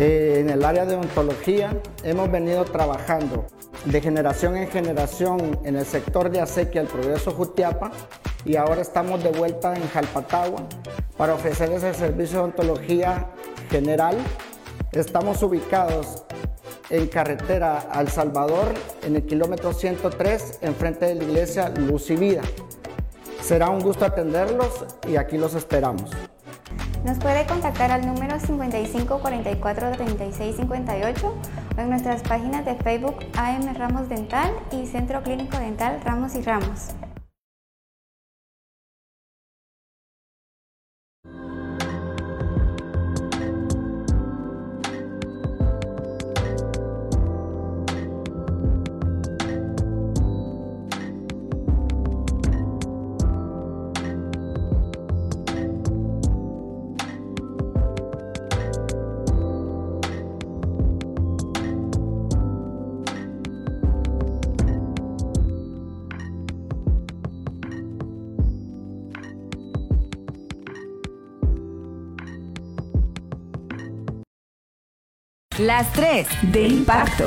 Eh, 0.00 0.38
en 0.38 0.48
el 0.48 0.64
área 0.64 0.86
de 0.86 0.94
odontología 0.94 1.76
hemos 2.04 2.30
venido 2.30 2.64
trabajando 2.64 3.46
de 3.84 4.00
generación 4.00 4.56
en 4.56 4.68
generación 4.68 5.58
en 5.64 5.74
el 5.74 5.84
sector 5.84 6.30
de 6.30 6.40
acequia 6.40 6.82
el 6.82 6.86
progreso 6.86 7.32
Jutiapa 7.32 7.90
y 8.44 8.54
ahora 8.54 8.80
estamos 8.80 9.24
de 9.24 9.30
vuelta 9.32 9.74
en 9.74 9.88
Jalpatagua 9.88 10.62
para 11.16 11.34
ofrecerles 11.34 11.82
el 11.82 11.96
servicio 11.96 12.38
de 12.38 12.44
odontología 12.44 13.26
general. 13.70 14.16
Estamos 14.92 15.42
ubicados 15.42 16.22
en 16.90 17.08
carretera 17.08 17.78
al 17.90 18.08
Salvador, 18.08 18.72
en 19.02 19.16
el 19.16 19.26
kilómetro 19.26 19.72
103, 19.72 20.60
enfrente 20.62 21.06
de 21.06 21.16
la 21.16 21.24
iglesia 21.24 21.70
Luz 21.70 22.08
y 22.10 22.16
Vida. 22.16 22.42
Será 23.42 23.68
un 23.68 23.80
gusto 23.80 24.04
atenderlos 24.04 24.84
y 25.08 25.16
aquí 25.16 25.38
los 25.38 25.54
esperamos. 25.54 26.12
Nos 27.04 27.18
puede 27.18 27.46
contactar 27.46 27.90
al 27.90 28.06
número 28.06 28.38
55 28.40 29.20
44 29.20 29.92
36 29.92 30.56
58 30.56 31.34
o 31.76 31.80
en 31.80 31.90
nuestras 31.90 32.22
páginas 32.22 32.64
de 32.64 32.74
Facebook 32.74 33.16
AM 33.36 33.74
Ramos 33.74 34.08
Dental 34.08 34.52
y 34.72 34.86
Centro 34.86 35.22
Clínico 35.22 35.58
Dental 35.58 36.00
Ramos 36.04 36.34
y 36.34 36.42
Ramos. 36.42 36.94
Las 75.58 75.92
tres 75.92 76.28
de 76.52 76.68
impacto. 76.68 77.24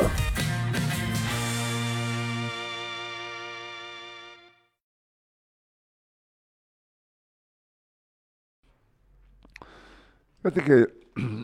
Fíjate 10.37 10.63
que 10.63 11.01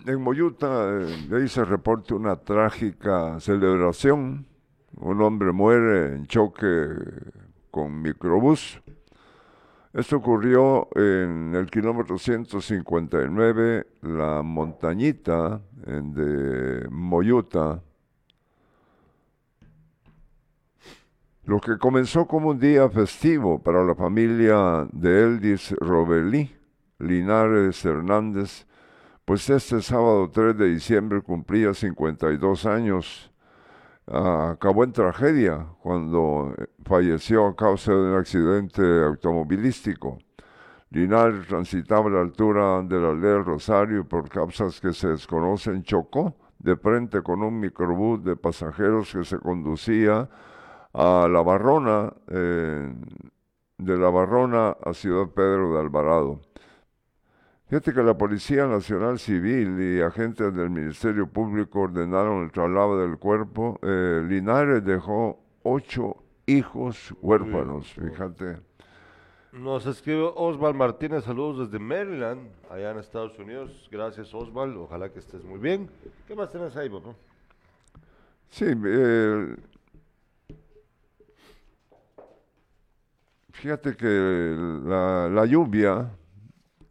en 0.09 0.21
Moyuta, 0.21 0.87
eh, 1.01 1.27
ahí 1.33 1.49
se 1.49 1.65
reporta 1.65 2.15
una 2.15 2.37
trágica 2.37 3.37
celebración. 3.41 4.47
Un 4.95 5.21
hombre 5.21 5.51
muere 5.51 6.15
en 6.15 6.25
choque 6.27 6.95
con 7.69 8.01
microbús. 8.01 8.81
Esto 9.97 10.17
ocurrió 10.17 10.89
en 10.93 11.55
el 11.55 11.71
kilómetro 11.71 12.19
159, 12.19 13.87
la 14.03 14.43
montañita 14.43 15.59
de 15.73 16.87
Moyuta. 16.91 17.81
Lo 21.45 21.59
que 21.59 21.79
comenzó 21.79 22.27
como 22.27 22.49
un 22.49 22.59
día 22.59 22.87
festivo 22.89 23.57
para 23.57 23.83
la 23.83 23.95
familia 23.95 24.87
de 24.91 25.23
Eldis 25.23 25.71
Robelí, 25.79 26.55
Linares 26.99 27.83
Hernández, 27.83 28.67
pues 29.25 29.49
este 29.49 29.81
sábado 29.81 30.29
3 30.29 30.59
de 30.59 30.67
diciembre 30.67 31.23
cumplía 31.23 31.73
52 31.73 32.67
años. 32.67 33.31
Acabó 34.07 34.83
en 34.83 34.93
tragedia 34.93 35.67
cuando 35.81 36.53
eh, 36.57 36.67
falleció 36.85 37.47
a 37.47 37.55
causa 37.55 37.91
de 37.91 37.97
un 37.97 38.15
accidente 38.15 38.81
automovilístico. 39.03 40.17
Linares 40.89 41.47
transitaba 41.47 42.07
a 42.07 42.13
la 42.13 42.21
altura 42.21 42.81
de 42.83 42.99
la 42.99 43.13
ley 43.13 43.43
Rosario 43.43 44.07
por 44.07 44.29
causas 44.29 44.79
que 44.79 44.93
se 44.93 45.09
desconocen, 45.09 45.83
chocó 45.83 46.35
de 46.59 46.75
frente 46.77 47.21
con 47.21 47.43
un 47.43 47.59
microbús 47.59 48.23
de 48.23 48.35
pasajeros 48.35 49.11
que 49.11 49.23
se 49.23 49.37
conducía 49.37 50.29
a 50.93 51.27
La 51.29 51.41
Barrona, 51.41 52.11
eh, 52.27 52.93
de 53.77 53.97
La 53.97 54.09
Barrona 54.09 54.75
a 54.83 54.93
Ciudad 54.93 55.27
Pedro 55.29 55.73
de 55.73 55.79
Alvarado. 55.79 56.41
Fíjate 57.69 57.93
que 57.93 58.01
la 58.01 58.17
Policía 58.17 58.65
Nacional 58.65 59.19
Civil 59.19 59.77
y 59.81 60.01
agentes 60.01 60.55
del 60.55 60.69
Ministerio 60.69 61.27
Público 61.27 61.81
ordenaron 61.81 62.45
el 62.45 62.51
traslado 62.51 63.01
del 63.01 63.17
cuerpo. 63.17 63.77
Eh, 63.81 64.23
Linares 64.25 64.85
dejó 64.85 65.43
ocho 65.63 66.15
hijos 66.45 67.13
huérfanos, 67.21 67.87
fíjate. 67.87 68.59
Nos 69.51 69.85
escribe 69.85 70.31
Osval 70.35 70.75
Martínez, 70.75 71.25
saludos 71.25 71.69
desde 71.69 71.83
Maryland, 71.83 72.47
allá 72.69 72.91
en 72.91 72.99
Estados 72.99 73.37
Unidos. 73.37 73.89
Gracias 73.91 74.33
Osval, 74.33 74.77
ojalá 74.77 75.09
que 75.09 75.19
estés 75.19 75.43
muy 75.43 75.59
bien. 75.59 75.89
¿Qué 76.25 76.35
más 76.35 76.49
tienes 76.49 76.73
ahí, 76.77 76.89
papá? 76.89 77.15
Sí, 78.49 78.65
eh, 78.65 79.55
fíjate 83.51 83.97
que 83.97 84.55
la, 84.85 85.27
la 85.27 85.45
lluvia 85.45 86.09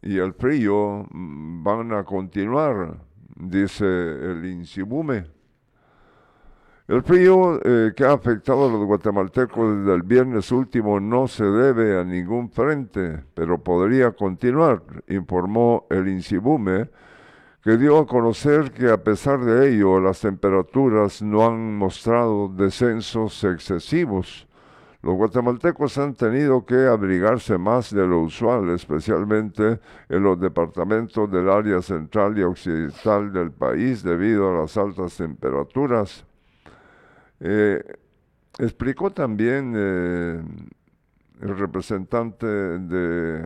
y 0.01 0.17
el 0.17 0.33
frío 0.33 1.05
mm, 1.09 1.63
van 1.63 1.93
a 1.93 2.03
continuar, 2.03 2.97
dice 3.35 3.85
el 3.85 4.45
Insibume. 4.45 5.25
El 6.87 7.03
frío 7.03 7.59
eh, 7.65 7.91
que 7.93 8.05
ha 8.05 8.13
afectado 8.13 8.65
a 8.65 8.71
los 8.71 8.85
guatemaltecos 8.85 9.79
desde 9.79 9.93
el 9.93 10.03
viernes 10.03 10.53
último 10.53 11.01
no 11.01 11.27
se 11.27 11.43
debe 11.43 11.99
a 11.99 12.05
ningún 12.05 12.49
frente, 12.49 13.25
pero 13.33 13.61
podría 13.61 14.11
continuar, 14.11 14.81
informó 15.09 15.85
el 15.89 16.07
Insibume, 16.07 16.89
que 17.61 17.75
dio 17.75 17.97
a 17.99 18.07
conocer 18.07 18.71
que 18.71 18.89
a 18.89 19.03
pesar 19.03 19.43
de 19.43 19.69
ello 19.69 19.99
las 19.99 20.21
temperaturas 20.21 21.21
no 21.21 21.45
han 21.45 21.77
mostrado 21.77 22.47
descensos 22.47 23.43
excesivos. 23.43 24.47
Los 25.01 25.15
guatemaltecos 25.15 25.97
han 25.97 26.15
tenido 26.15 26.65
que 26.65 26.87
abrigarse 26.87 27.57
más 27.57 27.93
de 27.93 28.07
lo 28.07 28.21
usual, 28.21 28.69
especialmente 28.71 29.79
en 30.09 30.23
los 30.23 30.39
departamentos 30.39 31.31
del 31.31 31.49
área 31.49 31.81
central 31.81 32.37
y 32.37 32.43
occidental 32.43 33.31
del 33.31 33.51
país 33.51 34.01
debido 34.01 34.49
a 34.49 34.61
las 34.61 34.75
altas 34.75 35.15
temperaturas. 35.15 36.25
Eh, 37.39 37.83
explicó 38.57 39.11
también 39.11 39.73
eh, 39.75 40.41
el 41.41 41.57
representante 41.57 42.47
de 42.47 43.45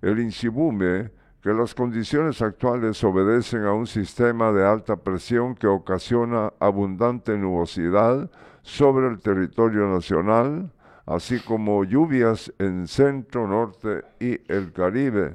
el 0.00 0.18
Insibume 0.18 1.10
que 1.42 1.52
las 1.52 1.74
condiciones 1.74 2.42
actuales 2.42 3.02
obedecen 3.04 3.64
a 3.64 3.72
un 3.72 3.86
sistema 3.86 4.52
de 4.52 4.66
alta 4.66 4.96
presión 4.96 5.54
que 5.54 5.66
ocasiona 5.66 6.52
abundante 6.58 7.36
nubosidad 7.36 8.30
sobre 8.62 9.08
el 9.08 9.20
territorio 9.20 9.88
nacional, 9.88 10.70
así 11.06 11.40
como 11.40 11.84
lluvias 11.84 12.52
en 12.58 12.86
centro, 12.86 13.46
norte 13.46 14.04
y 14.20 14.40
el 14.52 14.72
Caribe. 14.72 15.34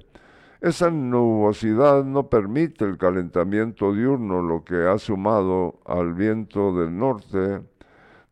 Esa 0.61 0.89
nubosidad 0.89 2.03
no 2.03 2.29
permite 2.29 2.85
el 2.85 2.97
calentamiento 2.97 3.93
diurno, 3.93 4.41
lo 4.41 4.63
que 4.63 4.87
ha 4.87 4.97
sumado 4.97 5.79
al 5.85 6.13
viento 6.13 6.73
del 6.75 6.97
norte 6.97 7.61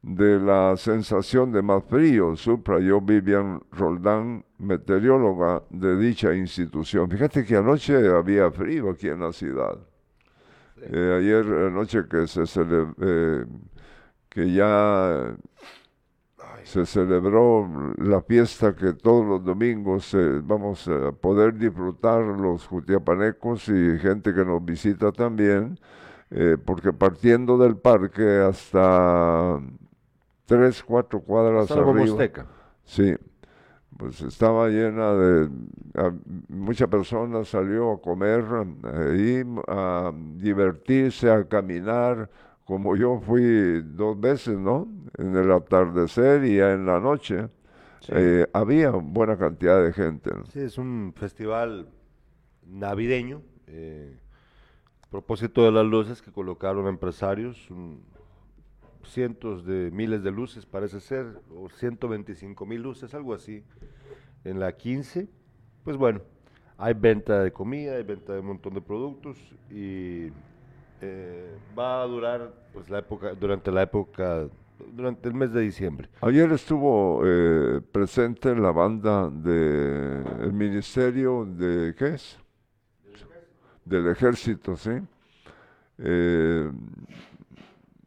de 0.03 0.37
la 0.37 0.75
sensación 0.75 1.51
de 1.53 1.61
más 1.61 1.83
frío, 1.85 2.35
subrayó 2.35 2.99
Vivian 2.99 3.61
Roldán, 3.71 4.43
meteoróloga 4.57 5.63
de 5.69 5.97
dicha 5.97 6.33
institución. 6.33 7.09
Fíjate 7.09 7.45
que 7.45 7.55
anoche 7.55 8.09
había 8.09 8.51
frío 8.51 8.89
aquí 8.89 9.07
en 9.07 9.21
la 9.21 9.31
ciudad. 9.31 9.77
Eh, 10.81 11.17
ayer 11.19 11.45
anoche 11.45 12.05
que 12.09 12.27
se 12.27 12.41
eh, 12.41 13.45
que 14.33 14.51
ya 14.51 15.35
se 16.63 16.85
celebró 16.85 17.93
la 17.97 18.21
fiesta 18.21 18.75
que 18.75 18.93
todos 18.93 19.25
los 19.25 19.43
domingos 19.43 20.11
eh, 20.13 20.41
vamos 20.43 20.87
a 20.87 21.11
poder 21.11 21.53
disfrutar 21.53 22.23
los 22.23 22.65
jutiapanecos 22.65 23.69
y 23.69 23.99
gente 23.99 24.33
que 24.33 24.43
nos 24.43 24.63
visita 24.65 25.11
también, 25.11 25.79
eh, 26.31 26.57
porque 26.63 26.91
partiendo 26.91 27.57
del 27.59 27.77
parque 27.77 28.39
hasta 28.39 29.59
tres, 30.45 30.83
cuatro 30.83 31.21
cuadras 31.21 31.69
arriba. 31.69 32.47
Sí, 32.85 33.15
pues 33.95 34.21
estaba 34.21 34.67
llena 34.69 35.13
de... 35.13 35.49
mucha 36.47 36.87
persona 36.87 37.43
salió 37.45 37.91
a 37.91 38.01
comer 38.01 38.43
ahí, 38.83 39.43
a 39.67 40.11
divertirse, 40.37 41.29
a 41.29 41.47
caminar, 41.47 42.29
como 42.65 42.95
yo 42.95 43.19
fui 43.19 43.81
dos 43.81 44.19
veces, 44.19 44.57
¿no? 44.57 44.87
En 45.17 45.35
el 45.35 45.51
atardecer 45.51 46.45
y 46.45 46.59
en 46.59 46.85
la 46.85 46.99
noche, 46.99 47.49
eh, 48.09 48.47
había 48.53 48.91
buena 48.91 49.37
cantidad 49.37 49.83
de 49.83 49.93
gente. 49.93 50.31
Sí, 50.51 50.59
es 50.59 50.77
un 50.77 51.13
festival 51.15 51.89
navideño. 52.65 53.41
Eh, 53.67 54.17
a 55.01 55.09
propósito 55.09 55.63
de 55.63 55.71
las 55.71 55.85
luces 55.85 56.21
que 56.21 56.31
colocaron 56.31 56.87
empresarios, 56.87 57.69
cientos 59.03 59.65
de 59.65 59.91
miles 59.91 60.23
de 60.23 60.31
luces, 60.31 60.65
parece 60.65 60.99
ser, 60.99 61.25
o 61.55 61.69
125 61.69 62.65
mil 62.65 62.81
luces, 62.81 63.13
algo 63.13 63.33
así, 63.33 63.63
en 64.43 64.59
la 64.59 64.75
15. 64.75 65.27
Pues 65.83 65.97
bueno, 65.97 66.21
hay 66.77 66.93
venta 66.93 67.43
de 67.43 67.51
comida, 67.51 67.95
hay 67.95 68.03
venta 68.03 68.33
de 68.33 68.39
un 68.39 68.47
montón 68.47 68.73
de 68.73 68.81
productos 68.81 69.37
y 69.69 70.29
eh, 71.03 71.57
va 71.77 72.01
a 72.01 72.05
durar 72.05 72.53
pues 72.73 72.89
la 72.89 72.99
época, 72.99 73.33
durante 73.33 73.71
la 73.71 73.81
época, 73.81 74.47
durante 74.93 75.27
el 75.27 75.35
mes 75.35 75.51
de 75.51 75.61
diciembre. 75.61 76.09
Ayer 76.21 76.51
estuvo 76.51 77.21
eh, 77.25 77.81
presente 77.91 78.55
la 78.55 78.71
banda 78.71 79.29
del 79.29 80.53
Ministerio 80.53 81.45
de, 81.45 81.93
¿qué 81.95 82.15
es? 82.15 82.37
Del 83.85 84.07
Ejército, 84.07 84.77
sí. 84.77 84.91
Eh, 85.97 86.71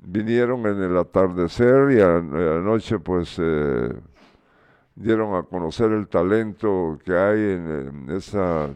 vinieron 0.01 0.67
en 0.67 0.83
el 0.83 0.97
atardecer 0.97 1.91
y 1.93 2.01
anoche 2.01 2.99
pues 2.99 3.37
eh, 3.39 3.93
dieron 4.95 5.35
a 5.35 5.43
conocer 5.43 5.93
el 5.93 6.09
talento 6.09 6.99
que 7.05 7.13
hay 7.13 7.41
en, 7.41 8.07
esa, 8.11 8.71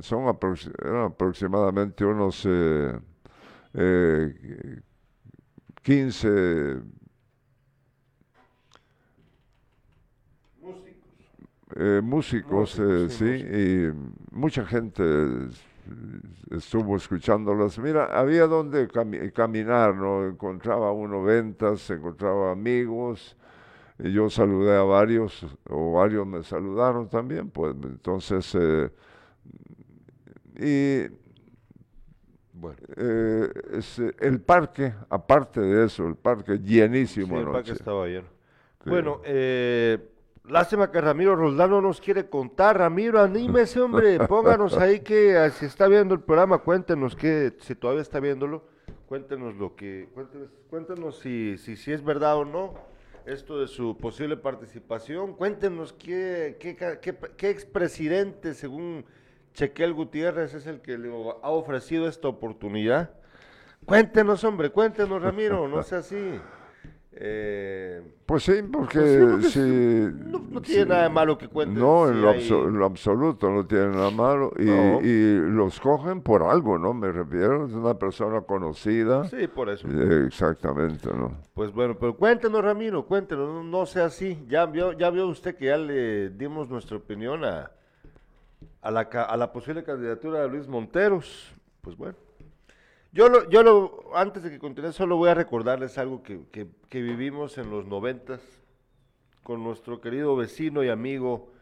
son 0.00 0.28
aproximadamente 0.28 2.04
unos 2.04 2.46
15 3.74 4.94
eh, 11.76 12.00
músicos, 12.02 12.78
músicos 12.78 13.12
sí, 13.12 13.24
y 13.24 13.92
mucha 14.30 14.64
gente 14.64 15.02
estuvo 16.50 16.96
escuchándolas. 16.96 17.78
Mira, 17.78 18.06
había 18.16 18.46
donde 18.46 18.88
caminar, 19.32 19.96
¿no? 19.96 20.26
Encontraba 20.26 20.92
uno 20.92 21.22
ventas, 21.22 21.90
encontraba 21.90 22.52
amigos. 22.52 23.36
Y 23.98 24.12
yo 24.12 24.28
saludé 24.28 24.76
a 24.76 24.82
varios, 24.82 25.46
o 25.68 25.92
varios 25.92 26.26
me 26.26 26.42
saludaron 26.42 27.08
también, 27.08 27.50
pues 27.50 27.76
entonces, 27.80 28.52
eh, 28.58 28.90
y 30.56 31.23
bueno, 32.54 32.78
eh, 32.96 33.48
el 34.20 34.40
parque, 34.40 34.94
aparte 35.10 35.60
de 35.60 35.84
eso, 35.84 36.06
el 36.06 36.16
parque 36.16 36.58
llenísimo. 36.58 37.38
el 37.38 37.50
parque 37.50 37.72
estaba 37.72 38.06
lleno. 38.06 38.28
Bueno, 38.86 39.20
eh, 39.24 39.98
Lástima 40.46 40.90
que 40.90 41.00
Ramiro 41.00 41.34
Roldán 41.34 41.70
no 41.70 41.80
nos 41.80 42.02
quiere 42.02 42.28
contar. 42.28 42.76
Ramiro, 42.76 43.18
anímese, 43.18 43.80
hombre. 43.80 44.18
Pónganos 44.28 44.76
ahí 44.76 45.00
que 45.00 45.38
ah, 45.38 45.48
si 45.48 45.64
está 45.64 45.88
viendo 45.88 46.14
el 46.14 46.20
programa, 46.20 46.58
cuéntenos 46.58 47.16
que, 47.16 47.54
si 47.60 47.74
todavía 47.74 48.02
está 48.02 48.20
viéndolo, 48.20 48.62
cuéntenos 49.06 49.54
lo 49.54 49.74
que, 49.74 50.10
cuéntenos, 50.12 50.50
cuéntenos 50.68 51.18
si, 51.18 51.56
si, 51.56 51.76
si 51.76 51.92
es 51.92 52.04
verdad 52.04 52.36
o 52.36 52.44
no 52.44 52.74
esto 53.24 53.58
de 53.58 53.68
su 53.68 53.96
posible 53.96 54.36
participación. 54.36 55.32
Cuéntenos 55.32 55.94
qué, 55.94 56.58
qué, 56.60 56.76
qué, 56.76 57.16
qué 57.38 57.48
expresidente, 57.48 58.52
según 58.52 59.06
Chequel 59.54 59.94
Gutiérrez, 59.94 60.52
es 60.54 60.66
el 60.66 60.80
que 60.80 60.98
le 60.98 61.08
ha 61.08 61.50
ofrecido 61.50 62.08
esta 62.08 62.28
oportunidad. 62.28 63.10
Cuéntenos, 63.86 64.42
hombre, 64.44 64.70
cuéntenos, 64.70 65.22
Ramiro, 65.22 65.68
no 65.68 65.82
sea 65.82 65.98
así. 65.98 66.40
Eh, 67.16 68.02
pues 68.26 68.42
sí, 68.42 68.54
porque, 68.72 68.98
pues 68.98 69.52
si, 69.52 69.60
no, 69.60 70.60
tiene 70.60 70.86
nada 70.86 71.04
de 71.04 71.08
malo 71.10 71.38
que 71.38 71.46
cuenten. 71.46 71.78
No, 71.78 72.08
en, 72.08 72.20
lo, 72.20 72.84
absoluto 72.84 73.48
no 73.50 73.64
tiene 73.64 73.88
nada 73.88 74.10
malo. 74.10 74.52
Y, 74.58 75.36
los 75.38 75.78
cogen 75.78 76.22
por 76.22 76.42
algo, 76.42 76.76
¿no? 76.76 76.92
Me 76.92 77.12
refiero, 77.12 77.66
es 77.66 77.72
una 77.72 77.96
persona 77.96 78.40
conocida. 78.40 79.28
Sí, 79.28 79.46
por 79.46 79.68
eso. 79.68 79.86
exactamente, 80.26 81.08
¿no? 81.12 81.38
Pues 81.54 81.70
bueno, 81.72 81.96
pero 81.96 82.16
cuéntenos, 82.16 82.64
Ramiro, 82.64 83.06
cuéntenos, 83.06 83.64
no, 83.64 83.86
sea 83.86 84.06
así. 84.06 84.44
Ya 84.48 84.66
vio, 84.66 84.92
ya 84.92 85.10
vio 85.10 85.28
usted 85.28 85.54
que 85.54 85.66
ya 85.66 85.76
le 85.76 86.30
dimos 86.30 86.68
nuestra 86.68 86.96
opinión 86.96 87.44
a, 87.44 87.70
a, 88.84 89.36
la, 89.36 89.52
posible 89.52 89.82
candidatura 89.82 90.42
de 90.42 90.48
Luis 90.48 90.68
Monteros. 90.68 91.52
Pues 91.80 91.96
bueno. 91.96 92.16
Yo, 93.12 93.28
lo, 93.28 93.48
yo 93.48 93.62
lo, 93.62 94.10
antes 94.14 94.42
de 94.42 94.50
que 94.50 94.58
continúe, 94.58 94.92
solo 94.92 95.16
voy 95.16 95.30
a 95.30 95.34
recordarles 95.34 95.96
algo 95.98 96.22
que, 96.22 96.44
que, 96.50 97.02
vivimos 97.02 97.56
en 97.58 97.70
los 97.70 97.86
noventas 97.86 98.40
con 99.42 99.62
nuestro 99.62 100.00
querido 100.00 100.36
vecino 100.36 100.82
y 100.82 100.88
amigo 100.88 101.52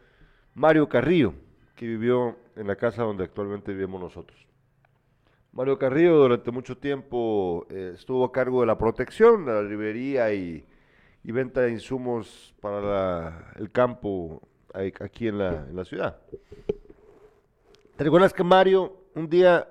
Mario 0.55 0.89
Carrillo, 0.89 1.33
que 1.75 1.85
vivió 1.85 2.35
en 2.55 2.67
la 2.67 2.75
casa 2.75 3.03
donde 3.03 3.23
actualmente 3.25 3.71
vivimos 3.71 4.01
nosotros. 4.01 4.47
Mario 5.51 5.77
Carrillo 5.77 6.17
durante 6.17 6.49
mucho 6.49 6.77
tiempo 6.77 7.67
eh, 7.69 7.91
estuvo 7.93 8.25
a 8.25 8.31
cargo 8.31 8.61
de 8.61 8.67
la 8.67 8.77
protección, 8.77 9.45
la 9.45 9.61
librería 9.61 10.33
y, 10.33 10.65
venta 11.23 11.61
de 11.61 11.71
insumos 11.71 12.53
para 12.59 13.53
el 13.55 13.71
campo 13.71 14.41
aquí 14.99 15.27
en 15.27 15.37
la 15.37 15.85
ciudad. 15.85 16.19
¿Te 17.95 18.03
recuerdas 18.03 18.33
que 18.33 18.43
Mario 18.43 19.03
un 19.13 19.29
día 19.29 19.67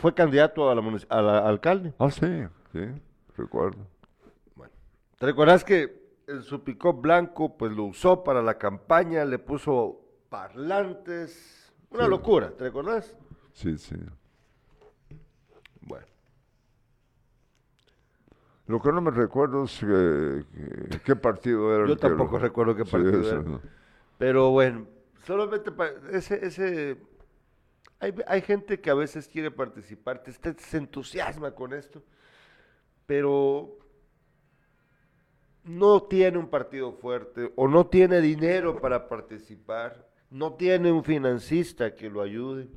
fue 0.00 0.14
candidato 0.14 0.70
a 0.70 0.74
la, 1.22 1.38
alcalde. 1.38 1.94
Ah, 1.98 2.10
sí, 2.10 2.44
sí, 2.72 2.80
recuerdo. 3.36 3.86
Bueno, 4.54 4.72
¿te 5.18 5.26
recuerdas 5.26 5.64
que 5.64 6.04
en 6.26 6.42
su 6.42 6.62
pick 6.62 6.84
blanco 7.00 7.56
pues 7.56 7.72
lo 7.72 7.84
usó 7.84 8.22
para 8.22 8.42
la 8.42 8.58
campaña, 8.58 9.24
le 9.24 9.38
puso 9.38 10.00
parlantes, 10.28 11.72
una 11.90 12.06
locura, 12.08 12.50
¿te 12.50 12.64
recuerdas? 12.64 13.16
Sí, 13.52 13.78
sí. 13.78 13.96
Bueno. 15.80 16.06
Lo 18.66 18.80
que 18.80 18.92
no 18.92 19.00
me 19.00 19.10
recuerdo 19.10 19.64
es 19.64 19.84
qué 21.04 21.16
partido 21.16 21.74
era. 21.74 21.86
Yo 21.86 21.96
tampoco 21.96 22.38
recuerdo 22.38 22.74
qué 22.74 22.84
partido 22.84 23.30
era. 23.30 23.60
Pero 24.18 24.50
bueno, 24.50 24.86
solamente 25.26 25.70
ese, 26.12 26.44
ese 26.46 26.98
hay, 28.26 28.42
gente 28.42 28.80
que 28.80 28.90
a 28.90 28.94
veces 28.94 29.28
quiere 29.28 29.50
participar, 29.50 30.22
te, 30.22 30.32
se 30.32 30.76
entusiasma 30.76 31.52
con 31.52 31.72
esto, 31.72 32.02
pero 33.06 33.78
no 35.64 36.02
tiene 36.02 36.38
un 36.38 36.48
partido 36.48 36.92
fuerte 36.92 37.52
o 37.56 37.68
no 37.68 37.86
tiene 37.86 38.20
dinero 38.20 38.80
para 38.80 39.08
participar, 39.08 40.06
no 40.30 40.54
tiene 40.54 40.92
un 40.92 41.04
financista 41.04 41.94
que 41.94 42.10
lo 42.10 42.22
ayude. 42.22 42.68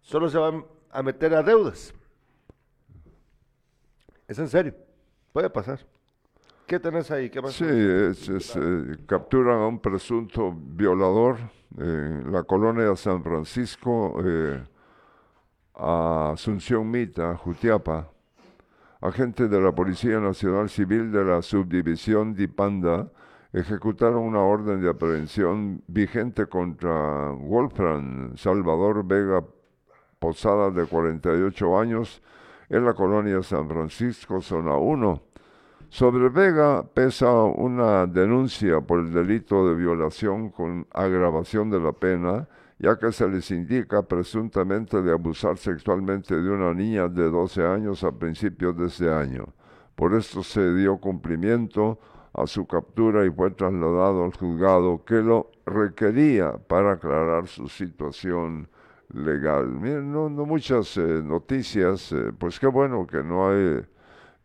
Solo 0.00 0.28
se 0.28 0.38
van 0.38 0.64
a 0.90 1.02
meter 1.02 1.34
a 1.34 1.42
deudas. 1.42 1.94
Es 4.26 4.38
en 4.38 4.48
serio, 4.48 4.74
puede 5.32 5.48
pasar. 5.48 5.80
¿Qué 6.68 6.78
tenés 6.78 7.10
ahí? 7.10 7.30
¿Qué 7.30 7.40
Sí, 7.48 7.64
eh, 7.66 8.96
capturan 9.06 9.58
a 9.58 9.66
un 9.66 9.80
presunto 9.80 10.54
violador 10.54 11.38
en 11.78 12.30
la 12.30 12.42
colonia 12.42 12.90
de 12.90 12.94
San 12.96 13.24
Francisco, 13.24 14.20
eh, 14.22 14.62
a 15.76 16.32
Asunción 16.34 16.90
Mita, 16.90 17.34
Jutiapa. 17.38 18.10
Agentes 19.00 19.50
de 19.50 19.58
la 19.62 19.72
Policía 19.72 20.20
Nacional 20.20 20.68
Civil 20.68 21.10
de 21.10 21.24
la 21.24 21.40
Subdivisión 21.40 22.34
Dipanda 22.34 23.10
ejecutaron 23.54 24.18
una 24.18 24.40
orden 24.40 24.82
de 24.82 24.90
aprehensión 24.90 25.82
vigente 25.86 26.48
contra 26.48 27.30
Wolfram 27.30 28.36
Salvador 28.36 29.06
Vega 29.06 29.42
Posada, 30.18 30.70
de 30.70 30.84
48 30.84 31.78
años, 31.78 32.20
en 32.68 32.84
la 32.84 32.92
colonia 32.92 33.42
San 33.42 33.70
Francisco, 33.70 34.42
zona 34.42 34.76
1 34.76 35.27
sobre 35.90 36.28
Vega 36.28 36.84
pesa 36.94 37.32
una 37.32 38.06
denuncia 38.06 38.80
por 38.80 39.00
el 39.00 39.12
delito 39.12 39.66
de 39.68 39.74
violación 39.74 40.50
con 40.50 40.86
agravación 40.92 41.70
de 41.70 41.80
la 41.80 41.92
pena, 41.92 42.46
ya 42.78 42.98
que 42.98 43.10
se 43.10 43.26
les 43.26 43.50
indica 43.50 44.02
presuntamente 44.02 45.00
de 45.00 45.12
abusar 45.12 45.56
sexualmente 45.56 46.34
de 46.34 46.50
una 46.50 46.74
niña 46.74 47.08
de 47.08 47.30
12 47.30 47.64
años 47.64 48.04
a 48.04 48.12
principios 48.12 48.76
de 48.76 48.86
ese 48.86 49.10
año. 49.10 49.46
Por 49.94 50.14
esto 50.14 50.42
se 50.42 50.74
dio 50.74 50.98
cumplimiento 50.98 51.98
a 52.34 52.46
su 52.46 52.66
captura 52.66 53.24
y 53.24 53.30
fue 53.30 53.50
trasladado 53.50 54.24
al 54.24 54.32
juzgado 54.32 55.04
que 55.04 55.22
lo 55.22 55.50
requería 55.66 56.52
para 56.52 56.92
aclarar 56.92 57.46
su 57.48 57.66
situación 57.66 58.68
legal. 59.12 59.68
Miren, 59.68 60.12
no, 60.12 60.28
muchas 60.28 60.96
eh, 60.98 61.22
noticias, 61.24 62.12
eh, 62.12 62.30
pues 62.38 62.60
qué 62.60 62.66
bueno 62.66 63.06
que 63.06 63.22
no 63.22 63.48
hay 63.48 63.82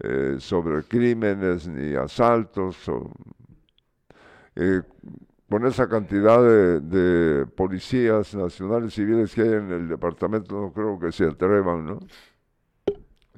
eh, 0.04 0.36
sobre 0.40 0.84
crímenes 0.84 1.68
ni 1.68 1.96
asaltos. 1.96 2.78
Eh, 4.56 4.82
con 5.50 5.66
esa 5.66 5.88
cantidad 5.88 6.42
de, 6.82 7.46
policías 7.46 8.34
nacionales 8.36 8.94
civiles 8.94 9.34
que 9.34 9.44
hay 9.44 9.54
en 9.54 9.72
el 9.72 9.88
departamento, 9.88 10.60
no 10.60 10.74
creo 10.74 11.00
que 11.00 11.12
se 11.12 11.26
atrevan, 11.26 11.86
¿no? 11.86 12.00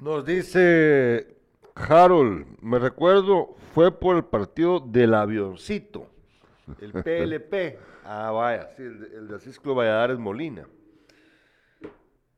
Nos 0.00 0.24
dice 0.24 1.36
Harold, 1.74 2.46
me 2.62 2.78
recuerdo, 2.78 3.54
fue 3.74 3.92
por 3.92 4.16
el 4.16 4.24
partido 4.24 4.80
del 4.80 5.14
avioncito, 5.14 6.06
el 6.80 6.92
PLP. 7.04 7.78
ah, 8.04 8.30
vaya, 8.30 8.70
sí, 8.76 8.82
el, 8.82 9.28
de 9.28 9.38
Cisco 9.38 9.74
Valladares 9.74 10.18
Molina. 10.18 10.66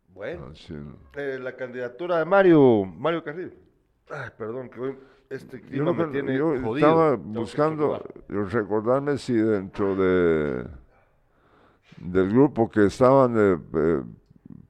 Bueno, 0.08 0.52
ah, 0.52 1.20
eh, 1.20 1.38
la 1.40 1.54
candidatura 1.54 2.18
de 2.18 2.24
Mario, 2.24 2.84
Mario 2.84 3.22
Carrillo. 3.22 3.67
Ay, 4.10 4.30
perdón, 4.36 4.68
que 4.70 4.80
hoy 4.80 4.98
este 5.30 5.60
Yo, 5.60 5.68
clima 5.68 5.92
me 5.92 6.04
no- 6.06 6.12
tiene 6.12 6.38
yo 6.38 6.54
jodido. 6.54 6.86
estaba 6.86 7.10
Tengo 7.16 7.40
buscando 7.40 7.98
recordarme 8.28 9.18
si 9.18 9.34
dentro 9.34 9.94
de 9.94 10.66
del 12.00 12.30
grupo 12.30 12.70
que 12.70 12.86
estaban 12.86 13.34
eh, 13.36 13.58
eh, 13.74 14.02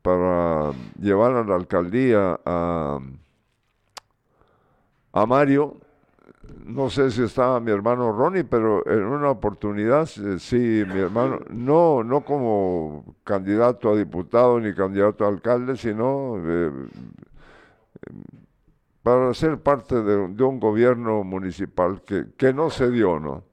para 0.03 0.73
llevar 1.01 1.33
a 1.33 1.45
la 1.45 1.57
alcaldía 1.57 2.41
a, 2.45 2.99
a 5.13 5.27
Mario, 5.27 5.77
no 6.65 6.89
sé 6.91 7.11
si 7.11 7.23
estaba 7.23 7.61
mi 7.61 7.71
hermano 7.71 8.13
Ronnie, 8.13 8.45
pero 8.45 8.87
en 8.87 9.05
una 9.05 9.31
oportunidad 9.31 10.07
sí, 10.07 10.85
mi 10.87 10.99
hermano, 11.01 11.41
no, 11.51 12.03
no 12.05 12.23
como 12.25 13.17
candidato 13.25 13.91
a 13.91 13.97
diputado 13.97 14.59
ni 14.61 14.75
candidato 14.75 15.25
a 15.25 15.29
alcalde, 15.29 15.77
sino 15.77 16.37
eh, 16.45 16.71
para 19.03 19.33
ser 19.35 19.59
parte 19.59 20.03
de, 20.03 20.29
de 20.29 20.45
un 20.45 20.61
gobierno 20.61 21.25
municipal 21.25 22.03
que, 22.03 22.27
que 22.37 22.53
no 22.53 22.71
se 22.71 22.91
dio, 22.91 23.19
¿no? 23.19 23.45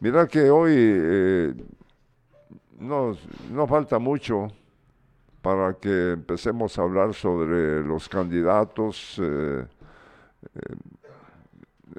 Mira 0.00 0.26
que 0.26 0.50
hoy 0.50 0.74
eh, 0.76 1.54
no, 2.78 3.16
no 3.52 3.66
falta 3.66 3.98
mucho 3.98 4.48
para 5.40 5.74
que 5.74 6.12
empecemos 6.12 6.78
a 6.78 6.82
hablar 6.82 7.14
sobre 7.14 7.82
los 7.84 8.08
candidatos, 8.08 9.16
eh, 9.22 9.64
eh, 10.54 10.74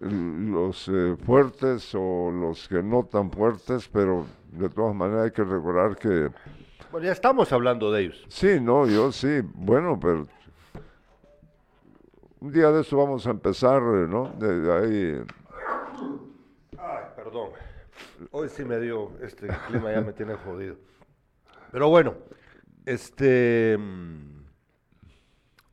los 0.02 0.88
eh, 0.90 1.16
fuertes 1.26 1.94
o 1.96 2.32
los 2.32 2.68
que 2.68 2.82
no 2.82 3.04
tan 3.04 3.32
fuertes, 3.32 3.88
pero 3.88 4.26
de 4.52 4.70
todas 4.70 4.96
maneras 4.96 5.26
hay 5.26 5.32
que 5.32 5.44
recordar 5.44 5.96
que 5.96 6.30
Bueno, 6.92 7.06
ya 7.06 7.12
estamos 7.14 7.52
hablando 7.52 7.92
de 7.92 8.04
ellos. 8.04 8.26
Sí, 8.28 8.60
no, 8.62 8.88
yo 8.88 9.12
sí, 9.12 9.42
bueno, 9.56 10.00
pero 10.00 10.28
un 12.44 12.52
día 12.52 12.70
de 12.72 12.82
eso 12.82 12.98
vamos 12.98 13.26
a 13.26 13.30
empezar, 13.30 13.82
¿no? 13.82 14.28
De, 14.38 14.74
ahí, 14.74 15.24
Ay, 16.78 17.04
perdón. 17.16 17.52
Hoy 18.32 18.50
sí 18.50 18.66
me 18.66 18.82
dio, 18.82 19.12
este 19.22 19.48
clima 19.68 19.94
ya 19.94 20.02
me 20.02 20.12
tiene 20.12 20.34
jodido. 20.36 20.76
Pero 21.72 21.88
bueno, 21.88 22.16
este... 22.86 23.78
mm, 23.80 24.44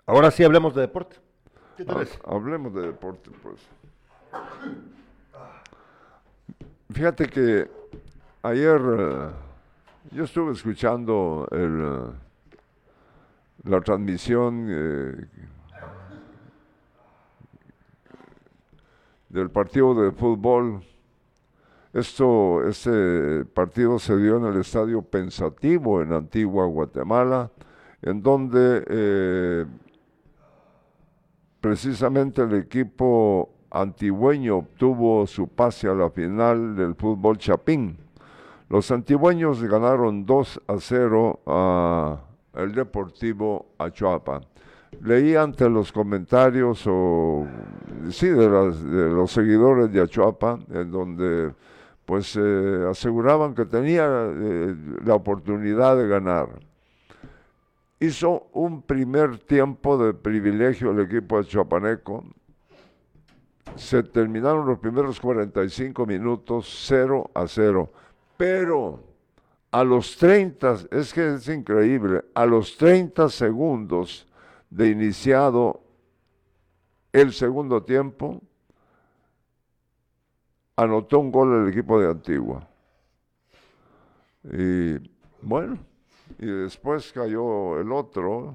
Ahora 0.06 0.30
sí 0.30 0.44
hablemos 0.44 0.72
de 0.76 0.82
deporte. 0.82 1.16
¿Qué 1.76 1.84
te 1.84 1.92
parece? 1.92 2.18
hablemos 2.24 2.72
de 2.72 2.82
deporte, 2.82 3.32
pues. 3.42 3.68
Fíjate 6.92 7.26
que 7.26 7.68
ayer 8.42 8.80
eh, 8.80 9.30
yo 10.12 10.22
estuve 10.22 10.52
escuchando 10.52 11.48
el, 11.50 12.12
la 13.64 13.80
transmisión 13.80 14.66
eh, 14.70 15.26
del 19.31 19.51
partido 19.51 19.95
de 19.95 20.12
fútbol. 20.12 20.83
Esto, 21.93 22.68
este 22.68 23.45
partido 23.47 23.99
se 23.99 24.16
dio 24.16 24.37
en 24.37 24.45
el 24.45 24.61
Estadio 24.61 25.03
Pensativo 25.03 26.03
en 26.03 26.12
Antigua 26.12 26.66
Guatemala, 26.66 27.51
en 28.03 28.22
donde 28.22 28.85
eh, 28.87 29.66
precisamente 31.61 32.43
el 32.43 32.55
equipo 32.55 33.51
antigüeño 33.70 34.59
obtuvo 34.59 35.26
su 35.26 35.49
pase 35.49 35.89
a 35.89 35.95
la 35.95 36.11
final 36.11 36.76
del 36.76 36.95
fútbol 36.95 37.39
chapín. 37.39 37.97
Los 38.68 38.91
antigüeños 38.91 39.62
ganaron 39.64 40.24
2 40.24 40.62
a 40.68 40.76
0 40.78 41.41
a 41.47 42.20
el 42.55 42.72
Deportivo 42.72 43.66
Achuapa. 43.78 44.41
Leí 45.03 45.35
ante 45.35 45.68
los 45.68 45.93
comentarios 45.93 46.85
o 46.87 47.47
sí 48.11 48.28
de, 48.28 48.49
las- 48.49 48.82
de 48.84 49.11
los 49.11 49.30
seguidores 49.30 49.93
de 49.93 50.01
Achuapa, 50.01 50.59
en 50.72 50.91
donde 50.91 51.53
pues 52.05 52.36
eh, 52.36 52.86
aseguraban 52.91 53.55
que 53.55 53.64
tenía 53.66 54.07
eh, 54.07 54.74
la 55.05 55.14
oportunidad 55.14 55.97
de 55.97 56.09
ganar 56.09 56.49
hizo 58.01 58.49
un 58.55 58.80
primer 58.82 59.38
tiempo 59.38 59.99
de 60.03 60.14
privilegio 60.14 60.91
el 60.91 61.01
equipo 61.01 61.36
de 61.38 61.45
Chapaneco. 61.47 62.24
Se 63.76 64.03
terminaron 64.03 64.66
los 64.66 64.78
primeros 64.78 65.20
45 65.20 66.07
minutos 66.07 66.84
0 66.88 67.30
a 67.34 67.47
0. 67.47 67.91
Pero 68.38 69.05
a 69.70 69.84
los 69.84 70.16
30, 70.16 70.76
es 70.91 71.12
que 71.12 71.34
es 71.34 71.47
increíble, 71.49 72.24
a 72.34 72.47
los 72.47 72.76
30 72.78 73.28
segundos 73.28 74.26
de 74.70 74.88
iniciado 74.88 75.82
el 77.12 77.32
segundo 77.32 77.82
tiempo, 77.82 78.40
anotó 80.76 81.20
un 81.20 81.30
gol 81.30 81.62
el 81.62 81.68
equipo 81.72 82.00
de 82.00 82.08
Antigua. 82.11 82.66
Y 84.44 84.96
bueno, 85.42 85.78
y 86.38 86.46
después 86.46 87.12
cayó 87.12 87.78
el 87.78 87.92
otro, 87.92 88.54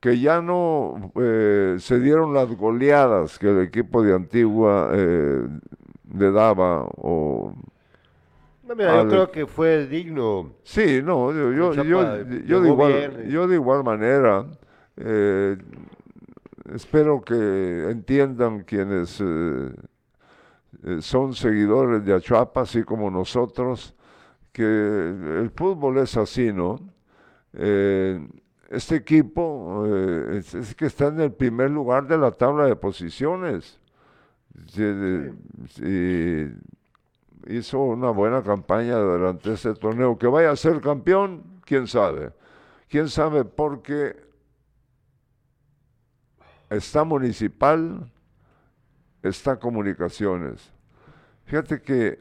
que 0.00 0.18
ya 0.18 0.40
no 0.42 1.12
eh, 1.16 1.76
se 1.78 2.00
dieron 2.00 2.34
las 2.34 2.48
goleadas 2.56 3.38
que 3.38 3.48
el 3.48 3.60
equipo 3.60 4.02
de 4.02 4.14
Antigua 4.14 4.90
eh, 4.92 5.46
le 6.14 6.30
daba. 6.32 6.84
O, 6.96 7.54
No, 8.66 8.74
mira, 8.74 8.94
yo 9.02 9.08
creo 9.08 9.30
que 9.30 9.46
fue 9.46 9.86
digno. 9.86 10.52
sí, 10.64 11.00
no, 11.02 11.32
yo, 11.32 11.52
yo, 11.52 11.74
yo, 11.74 12.04
yo 12.46 12.60
de, 12.60 12.68
igual, 12.68 12.92
bien, 12.92 13.28
y- 13.28 13.32
yo 13.32 13.46
de 13.48 13.54
igual 13.56 13.84
manera 13.84 14.46
eh, 14.96 15.56
espero 16.72 17.22
que 17.22 17.90
entiendan 17.90 18.64
quienes 18.64 19.20
eh, 19.20 19.72
eh, 20.84 21.00
son 21.00 21.34
seguidores 21.34 22.04
de 22.04 22.14
Achuapa, 22.14 22.62
así 22.62 22.82
como 22.82 23.10
nosotros, 23.10 23.94
que 24.52 24.62
el 24.62 25.50
fútbol 25.54 25.98
es 25.98 26.16
así, 26.16 26.52
¿no? 26.52 26.80
Eh, 27.52 28.26
este 28.70 28.96
equipo 28.96 29.84
eh, 29.86 30.38
es, 30.38 30.54
es 30.54 30.74
que 30.74 30.86
está 30.86 31.08
en 31.08 31.20
el 31.20 31.32
primer 31.32 31.70
lugar 31.70 32.06
de 32.06 32.16
la 32.16 32.30
tabla 32.30 32.66
de 32.66 32.76
posiciones. 32.76 33.78
Hizo 37.46 37.80
una 37.80 38.10
buena 38.10 38.42
campaña 38.42 38.96
durante 38.96 39.52
este 39.52 39.74
torneo. 39.74 40.16
Que 40.16 40.26
vaya 40.26 40.50
a 40.50 40.56
ser 40.56 40.80
campeón, 40.80 41.60
quién 41.64 41.86
sabe. 41.86 42.32
Quién 42.88 43.08
sabe 43.08 43.44
porque 43.44 44.16
está 46.76 47.04
municipal, 47.04 48.10
está 49.22 49.58
comunicaciones. 49.58 50.72
Fíjate 51.44 51.82
que 51.82 52.18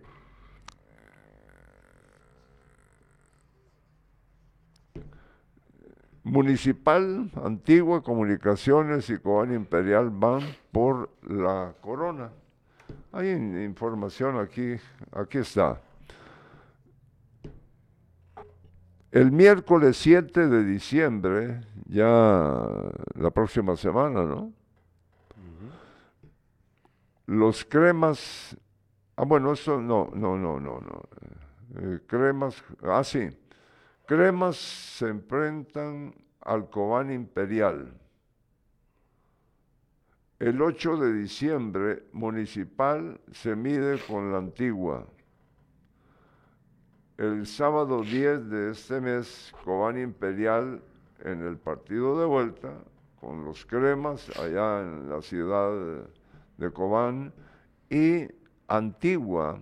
Municipal, 6.24 7.32
Antigua, 7.44 8.04
Comunicaciones 8.04 9.10
y 9.10 9.18
Cobán 9.18 9.54
Imperial 9.54 10.12
van 10.12 10.42
por 10.72 11.10
la 11.24 11.74
corona. 11.82 12.30
Hay 13.12 13.30
in- 13.32 13.60
información 13.64 14.40
aquí, 14.40 14.76
aquí 15.12 15.40
está. 15.40 15.82
El 19.12 19.34
miércoles 19.34 19.98
7 19.98 20.48
de 20.48 20.64
diciembre, 20.64 21.62
ya 21.86 22.08
la 23.16 23.30
próxima 23.32 23.76
semana, 23.76 24.24
¿no? 24.24 24.54
Los 27.26 27.66
cremas, 27.66 28.56
ah 29.18 29.26
bueno, 29.26 29.52
eso 29.52 29.82
no, 29.82 30.10
no, 30.14 30.38
no, 30.38 30.62
no, 30.62 30.80
no. 30.80 31.02
Eh, 31.82 32.00
cremas, 32.08 32.64
ah 32.84 33.04
sí, 33.04 33.30
cremas 34.06 34.56
se 34.56 35.10
enfrentan 35.10 36.16
al 36.40 36.70
Cobán 36.70 37.12
Imperial. 37.12 37.94
El 40.40 40.62
8 40.62 40.98
de 40.98 41.14
diciembre, 41.14 42.04
Municipal 42.14 43.20
se 43.34 43.58
mide 43.58 44.00
con 44.08 44.32
la 44.32 44.38
Antigua. 44.38 45.06
El 47.22 47.46
sábado 47.46 48.02
10 48.02 48.50
de 48.50 48.72
este 48.72 49.00
mes, 49.00 49.54
Cobán 49.64 49.96
Imperial 50.02 50.82
en 51.24 51.46
el 51.46 51.56
partido 51.56 52.20
de 52.20 52.26
vuelta 52.26 52.74
con 53.20 53.46
los 53.46 53.64
cremas 53.64 54.28
allá 54.40 54.82
en 54.82 55.08
la 55.08 55.22
ciudad 55.22 56.08
de, 56.58 56.72
Cobán 56.72 57.32
y 57.92 58.26
Antigua 58.68 59.62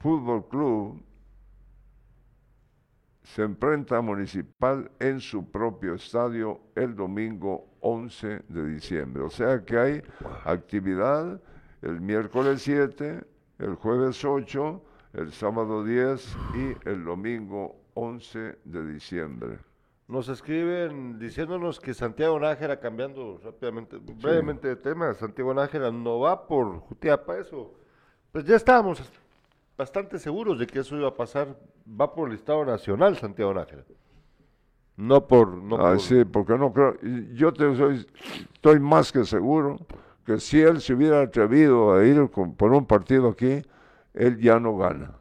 Fútbol 0.00 0.46
Club 0.48 1.02
se 3.22 3.44
enfrenta 3.44 3.96
a 3.96 4.02
Municipal 4.02 4.90
en 5.00 5.18
su 5.18 5.50
propio 5.50 5.94
estadio 5.94 6.60
el 6.74 6.94
domingo 6.94 7.68
11 7.80 8.42
de 8.48 8.66
diciembre. 8.66 9.22
O 9.22 9.30
sea 9.30 9.64
que 9.64 9.78
hay 9.78 10.02
actividad 10.44 11.40
el 11.80 12.02
miércoles 12.02 12.60
7, 12.60 13.24
el 13.60 13.74
jueves 13.76 14.22
8, 14.22 14.82
el 15.14 15.32
sábado 15.32 15.84
10 15.84 16.36
y 16.54 16.88
el 16.88 17.04
domingo 17.04 17.76
11 17.94 18.58
de 18.64 18.86
diciembre. 18.92 19.58
Nos 20.08 20.28
escriben 20.28 21.18
diciéndonos 21.18 21.80
que 21.80 21.94
Santiago 21.94 22.38
Nájera, 22.38 22.78
cambiando 22.80 23.40
rápidamente, 23.42 23.96
brevemente 23.98 24.68
de 24.68 24.76
tema, 24.76 25.14
Santiago 25.14 25.54
Nájera 25.54 25.90
no 25.90 26.20
va 26.20 26.46
por 26.46 26.78
Jutiapa, 26.80 27.38
eso. 27.38 27.72
Pues 28.30 28.44
ya 28.44 28.56
estábamos 28.56 29.02
bastante 29.76 30.18
seguros 30.18 30.58
de 30.58 30.66
que 30.66 30.80
eso 30.80 30.96
iba 30.96 31.08
a 31.08 31.14
pasar. 31.14 31.56
Va 31.88 32.12
por 32.14 32.28
el 32.28 32.34
Estado 32.34 32.64
Nacional, 32.64 33.16
Santiago 33.16 33.54
Nájera. 33.54 33.84
No 34.96 35.26
por. 35.26 35.48
No 35.54 35.76
Ah, 35.76 35.92
por- 35.92 36.00
sí, 36.00 36.24
porque 36.24 36.58
no 36.58 36.72
creo. 36.72 36.96
Yo 37.34 37.52
te 37.52 37.74
soy, 37.76 38.06
estoy 38.54 38.80
más 38.80 39.10
que 39.12 39.24
seguro 39.24 39.78
que 40.26 40.38
si 40.38 40.60
él 40.60 40.80
se 40.80 40.92
hubiera 40.94 41.22
atrevido 41.22 41.94
a 41.94 42.04
ir 42.04 42.30
con- 42.30 42.54
por 42.54 42.72
un 42.72 42.86
partido 42.86 43.28
aquí, 43.28 43.62
él 44.14 44.38
ya 44.40 44.58
no 44.58 44.76
gana. 44.76 45.14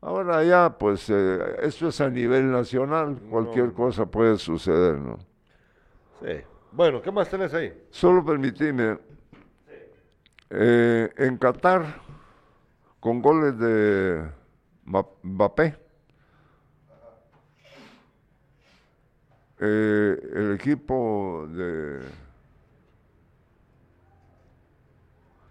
Ahora 0.00 0.44
ya, 0.44 0.78
pues, 0.78 1.10
eh, 1.10 1.56
esto 1.62 1.88
es 1.88 2.00
a 2.00 2.08
nivel 2.08 2.50
nacional, 2.52 3.18
cualquier 3.30 3.72
cosa 3.72 4.06
puede 4.06 4.38
suceder, 4.38 4.96
¿no? 4.96 5.18
Sí. 6.20 6.40
Bueno, 6.70 7.02
¿qué 7.02 7.10
más 7.10 7.28
tenés 7.28 7.52
ahí? 7.54 7.86
Solo 7.90 8.24
permitime, 8.24 8.98
eh, 10.50 11.10
en 11.16 11.36
Qatar, 11.36 12.00
con 13.00 13.20
goles 13.20 13.58
de 13.58 14.30
Mbappé, 14.84 15.76
eh, 19.60 20.16
el 20.34 20.52
equipo 20.54 21.46
de, 21.48 22.00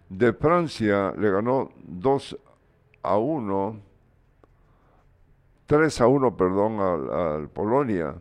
de 0.10 0.34
Francia 0.34 1.14
le 1.18 1.30
ganó 1.32 1.72
2 1.84 2.38
a 3.04 3.18
1, 3.18 3.82
3 5.66 6.02
a 6.02 6.08
1, 6.08 6.38
perdón, 6.38 6.80
al, 6.80 7.10
al 7.10 7.50
Polonia. 7.50 8.16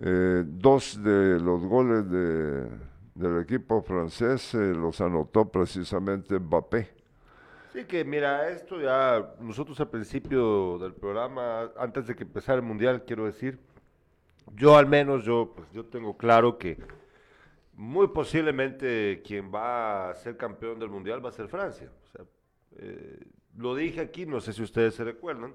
Eh, 0.00 0.42
dos 0.44 1.00
de 1.04 1.38
los 1.38 1.64
goles 1.64 2.10
de, 2.10 2.68
del 3.14 3.40
equipo 3.40 3.80
francés 3.80 4.52
eh, 4.54 4.74
los 4.74 5.00
anotó 5.00 5.48
precisamente 5.48 6.38
Mbappé. 6.38 6.90
Sí, 7.72 7.84
que 7.84 8.04
mira, 8.04 8.48
esto 8.50 8.80
ya 8.80 9.34
nosotros 9.40 9.78
al 9.80 9.90
principio 9.90 10.78
del 10.78 10.94
programa, 10.94 11.70
antes 11.78 12.06
de 12.06 12.16
que 12.16 12.24
empezara 12.24 12.56
el 12.56 12.64
mundial, 12.64 13.04
quiero 13.06 13.24
decir, 13.26 13.58
yo 14.56 14.76
al 14.76 14.86
menos, 14.86 15.24
yo, 15.24 15.52
pues, 15.54 15.68
yo 15.72 15.84
tengo 15.84 16.16
claro 16.16 16.58
que 16.58 16.76
muy 17.76 18.08
posiblemente 18.08 19.22
quien 19.24 19.52
va 19.52 20.10
a 20.10 20.14
ser 20.14 20.36
campeón 20.36 20.78
del 20.78 20.88
mundial 20.90 21.24
va 21.24 21.28
a 21.30 21.32
ser 21.32 21.48
Francia. 21.48 21.90
O 22.04 22.06
sea, 22.08 22.24
eh, 22.76 23.20
lo 23.56 23.74
dije 23.74 24.00
aquí, 24.00 24.26
no 24.26 24.40
sé 24.40 24.52
si 24.52 24.62
ustedes 24.62 24.94
se 24.94 25.04
recuerdan. 25.04 25.52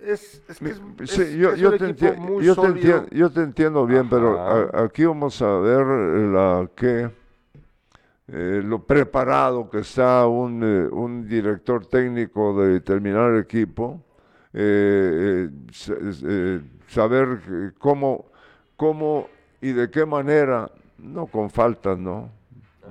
Es, 0.00 0.42
es 0.48 0.58
que 0.58 0.70
es, 0.70 0.80
Sí, 1.10 1.22
es- 1.22 1.34
yo, 1.34 1.54
yo 1.54 1.70
un 1.70 1.78
te 1.78 1.88
equipo 1.90 2.06
enti- 2.06 2.16
muy 2.16 2.44
yo 2.44 2.54
te 2.54 3.16
yo 3.16 3.28
entiendo 3.42 3.86
bien, 3.86 4.08
pero 4.08 4.38
a- 4.40 4.84
aquí 4.84 5.04
vamos 5.04 5.40
a 5.42 5.58
ver 5.58 5.84
la 5.86 6.70
que 6.74 7.10
eh, 8.32 8.62
lo 8.64 8.82
preparado 8.86 9.68
que 9.68 9.80
está 9.80 10.26
un, 10.26 10.62
eh, 10.62 10.88
un 10.92 11.26
director 11.28 11.84
técnico 11.86 12.58
de 12.62 12.74
determinar 12.74 13.36
equipo, 13.36 14.02
es- 15.90 16.22
eh, 16.24 16.60
saber 16.88 17.72
cómo, 17.78 18.26
cómo 18.76 19.28
y 19.60 19.72
de 19.72 19.90
qué 19.90 20.06
manera, 20.06 20.70
no 21.02 21.26
con 21.26 21.50
faltas, 21.50 21.98
¿no? 21.98 22.30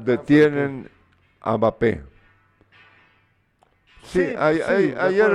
Detienen 0.03 0.89
a 1.41 1.57
Mbappé. 1.57 2.01
Sí, 4.03 4.19
Sí, 4.21 4.33
ay- 4.37 4.57
sí, 4.57 4.63
ay- 4.67 4.87
de 4.91 4.99
ayer 4.99 5.31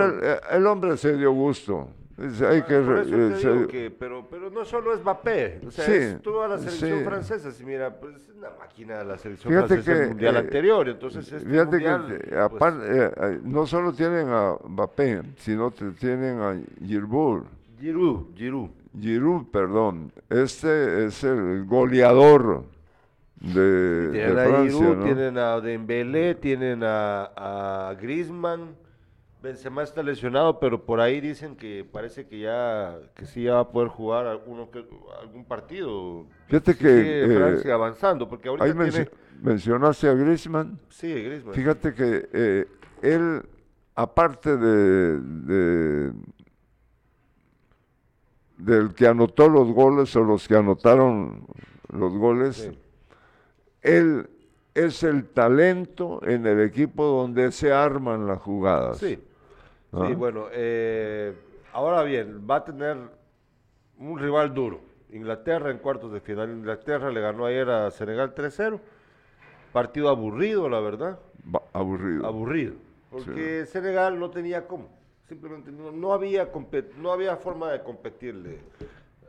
el, 0.51 0.57
el 0.59 0.67
hombre 0.67 0.97
se 0.97 1.17
dio 1.17 1.33
gusto. 1.33 1.89
Hay 2.17 2.63
que, 2.63 2.79
Por 2.79 2.99
eso 2.99 3.17
eh, 3.17 3.37
se- 3.41 3.67
que, 3.67 3.91
pero, 3.91 4.25
pero 4.31 4.49
no 4.49 4.65
solo 4.65 4.95
es 4.95 5.01
Mbappé, 5.01 5.61
o 5.67 5.71
sea, 5.73 5.85
Sí, 5.85 5.93
es 5.93 6.23
toda 6.23 6.47
la 6.47 6.59
selección 6.59 7.05
francesa. 7.05 7.51
Si 7.51 7.65
mira, 7.65 7.93
pues 7.99 8.15
es 8.17 8.29
una 8.37 8.51
máquina 8.57 8.99
de 8.99 9.05
la 9.05 9.19
selección 9.19 9.53
Fíjate 9.53 9.75
francesa 9.83 10.01
que, 10.01 10.07
mundial 10.09 10.37
eh, 10.37 10.39
anterior, 10.39 10.89
entonces 10.89 11.33
este 11.33 11.49
Fíjate 11.49 11.71
mundial, 11.73 12.07
que 12.07 12.15
eh, 12.15 12.21
pues, 12.29 12.41
aparte, 12.41 12.85
eh, 12.87 13.11
eh, 13.17 13.41
no 13.43 13.67
solo 13.67 13.93
tienen 13.93 14.29
a 14.29 14.57
Mbappé, 14.65 15.23
sino 15.39 15.73
que 15.75 15.87
tienen 15.91 16.41
a 16.41 16.57
Giroud, 16.87 17.43
Giroud, 17.81 18.27
Giroud. 18.37 18.71
Giroud, 18.99 19.47
perdón. 19.51 20.13
Este 20.31 21.07
es 21.07 21.25
el 21.25 21.65
goleador 21.65 22.65
de, 23.41 23.61
de 23.61 24.11
Tienen 24.13 24.39
a 24.39 24.45
Francia, 24.45 24.79
Giroud, 24.79 24.97
¿no? 24.97 25.05
tienen 25.05 25.39
a 25.39 25.61
Dembélé, 25.61 26.35
tienen 26.37 26.83
a, 26.85 27.25
a 27.91 27.95
Griezmann. 28.01 28.77
Benzema 29.43 29.83
está 29.83 30.03
lesionado, 30.03 30.59
pero 30.59 30.87
por 30.87 31.01
ahí 31.01 31.21
dicen 31.21 31.55
que 31.55 31.85
parece 31.85 32.27
que 32.27 32.39
ya 32.41 32.97
que 33.15 33.27
sí 33.27 33.43
ya 33.43 33.55
va 33.55 33.61
a 33.61 33.69
poder 33.69 33.91
jugar 33.91 34.27
alguno 34.27 34.71
que, 34.71 34.87
algún 35.21 35.45
partido. 35.45 36.25
Fíjate 36.47 36.75
que, 36.75 36.89
sigue 36.89 37.25
eh, 37.25 37.37
Francia 37.37 37.75
avanzando, 37.75 38.27
porque 38.27 38.49
ahorita 38.49 38.65
Ahí 38.65 38.73
tiene... 38.73 38.91
menci- 38.91 39.11
mencionaste 39.43 40.09
a 40.09 40.15
Griezmann. 40.15 40.79
Sí, 40.89 41.13
Griezmann. 41.13 41.55
Fíjate 41.55 41.93
que 41.93 42.27
eh, 42.33 42.67
él, 43.03 43.43
aparte 43.95 44.57
de, 44.57 45.19
de- 45.21 46.13
del 48.65 48.95
que 48.95 49.07
anotó 49.07 49.49
los 49.49 49.71
goles 49.73 50.15
o 50.17 50.23
los 50.25 50.49
que 50.49 50.57
anotaron 50.57 51.47
los 51.93 52.13
goles, 52.17 52.57
Sí. 52.57 52.79
él 53.83 54.29
es 54.75 55.03
el 55.03 55.27
talento 55.29 56.21
en 56.27 56.47
el 56.47 56.61
equipo 56.61 57.05
donde 57.05 57.53
se 57.53 57.73
arman 57.73 58.27
las 58.27 58.41
jugadas. 58.41 58.99
Sí, 58.99 59.17
sí, 59.93 60.15
bueno, 60.15 60.47
eh, 60.53 61.33
ahora 61.73 62.03
bien, 62.03 62.47
va 62.49 62.57
a 62.57 62.65
tener 62.65 62.97
un 63.99 64.19
rival 64.19 64.53
duro. 64.53 64.81
Inglaterra 65.11 65.71
en 65.71 65.79
cuartos 65.79 66.11
de 66.13 66.21
final. 66.21 66.51
Inglaterra 66.51 67.09
le 67.11 67.21
ganó 67.21 67.47
ayer 67.47 67.71
a 67.71 67.91
Senegal 67.93 68.35
3-0. 68.35 68.81
Partido 69.73 70.09
aburrido, 70.09 70.69
la 70.69 70.81
verdad. 70.81 71.21
Aburrido. 71.73 72.27
Aburrido. 72.27 72.75
Porque 73.11 73.65
Senegal 73.67 74.19
no 74.19 74.31
tenía 74.31 74.67
cómo. 74.67 74.89
Simplemente 75.29 75.73
no, 75.73 75.91
no 75.91 76.13
había 76.13 76.51
no 76.99 77.13
había 77.13 77.37
forma 77.37 77.71
de 77.73 77.83
competirle 77.83 78.59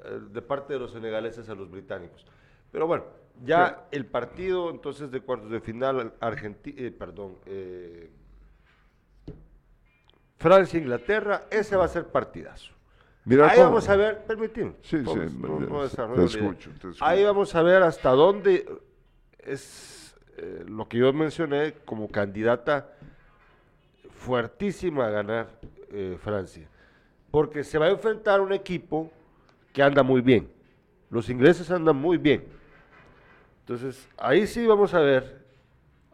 eh, 0.03 0.19
de 0.31 0.41
parte 0.41 0.73
de 0.73 0.79
los 0.79 0.91
senegaleses 0.91 1.47
a 1.49 1.55
los 1.55 1.71
británicos. 1.71 2.25
Pero 2.71 2.85
bueno, 2.87 3.05
ya 3.43 3.87
el 3.91 4.05
partido 4.05 4.69
entonces 4.69 5.09
de 5.11 5.21
cuartos 5.21 5.49
de 5.49 5.61
final, 5.61 6.13
Argentina, 6.19 6.91
perdón, 6.97 7.37
eh, 7.45 8.09
Francia-Inglaterra, 10.37 11.45
ese 11.49 11.75
va 11.75 11.85
a 11.85 11.87
ser 11.87 12.07
partidazo. 12.07 12.73
Mira 13.23 13.47
Ahí 13.49 13.55
cómo- 13.57 13.69
vamos 13.69 13.89
a 13.89 13.95
ver, 13.95 14.23
permíteme. 14.25 14.73
Sí, 14.83 14.97
Vamos, 14.97 15.31
sí, 15.31 15.37
no- 15.41 15.59
no 15.59 16.15
te 16.15 16.23
escucho, 16.25 16.69
te 16.71 16.75
escucho. 16.75 17.03
Ahí 17.05 17.23
vamos 17.23 17.55
a 17.55 17.61
ver 17.63 17.81
hasta 17.83 18.11
dónde 18.11 18.67
es 19.39 20.15
eh, 20.37 20.65
lo 20.67 20.87
que 20.89 20.97
yo 20.97 21.13
mencioné 21.13 21.73
como 21.85 22.09
candidata 22.09 22.89
fuertísima 24.11 25.07
a 25.07 25.09
ganar 25.09 25.47
eh, 25.95 26.17
Francia. 26.21 26.67
Porque 27.31 27.63
se 27.63 27.77
va 27.77 27.85
a 27.87 27.89
enfrentar 27.89 28.41
un 28.41 28.53
equipo 28.53 29.11
que 29.73 29.81
anda 29.81 30.03
muy 30.03 30.21
bien. 30.21 30.49
Los 31.09 31.29
ingleses 31.29 31.69
andan 31.71 31.95
muy 31.95 32.17
bien. 32.17 32.43
Entonces, 33.61 34.07
ahí 34.17 34.45
sí 34.47 34.65
vamos 34.65 34.93
a 34.93 34.99
ver, 34.99 35.43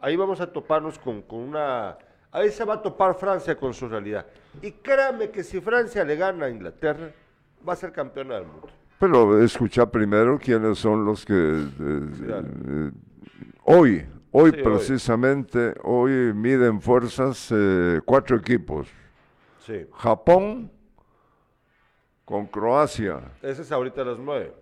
ahí 0.00 0.16
vamos 0.16 0.40
a 0.40 0.46
toparnos 0.50 0.98
con, 0.98 1.22
con 1.22 1.40
una... 1.40 1.96
Ahí 2.30 2.50
se 2.50 2.64
va 2.64 2.74
a 2.74 2.82
topar 2.82 3.14
Francia 3.14 3.54
con 3.56 3.74
su 3.74 3.88
realidad. 3.88 4.24
Y 4.62 4.72
créanme 4.72 5.30
que 5.30 5.44
si 5.44 5.60
Francia 5.60 6.02
le 6.04 6.16
gana 6.16 6.46
a 6.46 6.50
Inglaterra, 6.50 7.10
va 7.66 7.74
a 7.74 7.76
ser 7.76 7.92
campeona 7.92 8.36
del 8.36 8.46
mundo. 8.46 8.68
Pero 8.98 9.42
escucha 9.42 9.84
primero 9.90 10.38
quiénes 10.38 10.78
son 10.78 11.04
los 11.04 11.26
que 11.26 11.34
eh, 11.34 12.00
Claro. 12.24 12.48
eh, 12.68 12.90
hoy, 13.64 14.06
hoy 14.30 14.50
Sí, 14.50 14.56
hoy. 14.56 14.62
precisamente, 14.62 15.74
hoy 15.82 16.32
miden 16.32 16.80
fuerzas 16.80 17.48
eh, 17.54 18.00
cuatro 18.04 18.36
equipos. 18.38 18.88
Sí. 19.64 19.86
Japón 19.94 20.70
con 22.24 22.46
Croacia 22.46 23.20
Ese 23.42 23.62
es 23.62 23.72
ahorita 23.72 24.02
a 24.02 24.04
las 24.04 24.18
nueve. 24.18 24.52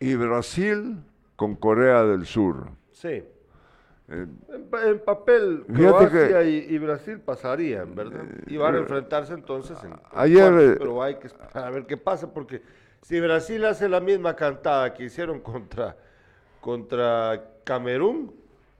y 0.00 0.14
Brasil 0.14 0.96
con 1.36 1.54
Corea 1.56 2.02
del 2.04 2.24
Sur. 2.26 2.68
Sí. 2.92 3.08
Eh, 4.10 4.26
En, 4.48 4.64
pa- 4.70 4.86
en 4.88 4.98
papel, 5.04 5.64
Croacia 5.72 6.28
que- 6.40 6.50
y, 6.50 6.74
y 6.74 6.78
Brasil 6.78 7.20
pasarían, 7.20 7.94
¿verdad? 7.94 8.24
Y 8.46 8.56
van 8.56 8.74
a 8.76 8.78
enfrentarse 8.78 9.34
entonces 9.34 9.76
en, 9.84 9.92
en 9.92 10.00
ayer, 10.14 10.50
cuartos, 10.50 10.62
eh, 10.62 10.76
pero 10.78 11.02
hay 11.02 11.14
que 11.16 11.26
esperar 11.26 11.58
a 11.58 11.70
ver 11.70 11.86
qué 11.86 11.96
pasa, 11.96 12.32
porque 12.32 12.62
si 13.02 13.20
Brasil 13.20 13.64
hace 13.66 13.88
la 13.88 14.00
misma 14.00 14.34
cantada 14.34 14.94
que 14.94 15.04
hicieron 15.04 15.40
contra, 15.40 15.96
contra 16.60 17.44
Camerún, 17.64 18.34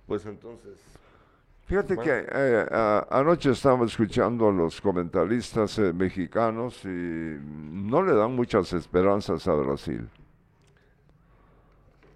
pues 0.07 0.25
entonces... 0.25 0.79
Fíjate 1.69 1.97
Bueno. 1.97 2.11
que 2.11 2.27
eh, 2.33 2.67
a- 2.71 3.07
anoche 3.11 3.51
estaba 3.51 3.85
escuchando 3.85 4.49
a 4.49 4.53
los 4.53 4.81
comentaristas 4.81 5.79
eh, 5.79 5.93
mexicanos 5.93 6.83
y 6.87 6.89
no 6.89 8.03
le 8.03 8.15
dan 8.15 8.35
muchas 8.35 8.73
esperanzas 8.73 9.47
a 9.47 9.53
Brasil. 9.53 10.09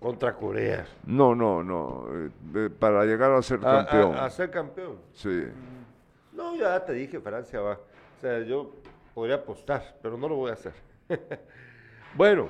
Contra 0.00 0.34
Corea. 0.34 0.86
No, 1.04 1.34
no, 1.34 1.62
no. 1.62 2.06
eh, 2.54 2.70
para 2.78 3.04
llegar 3.04 3.30
a 3.32 3.42
ser 3.42 3.58
A, 3.58 3.84
campeón. 3.86 4.16
a- 4.16 4.24
a 4.24 4.30
ser 4.30 4.50
campeón. 4.50 4.96
Sí. 5.12 5.44
No, 6.32 6.56
ya 6.56 6.82
te 6.82 6.94
dije, 6.94 7.20
Francia 7.20 7.60
va. 7.60 7.72
O 7.74 8.20
sea, 8.22 8.40
yo 8.40 8.72
podría 9.14 9.36
apostar, 9.36 9.96
pero 10.00 10.16
no 10.16 10.28
lo 10.30 10.36
voy 10.36 10.50
a 10.50 10.54
hacer. 10.54 10.72
bueno, 12.16 12.48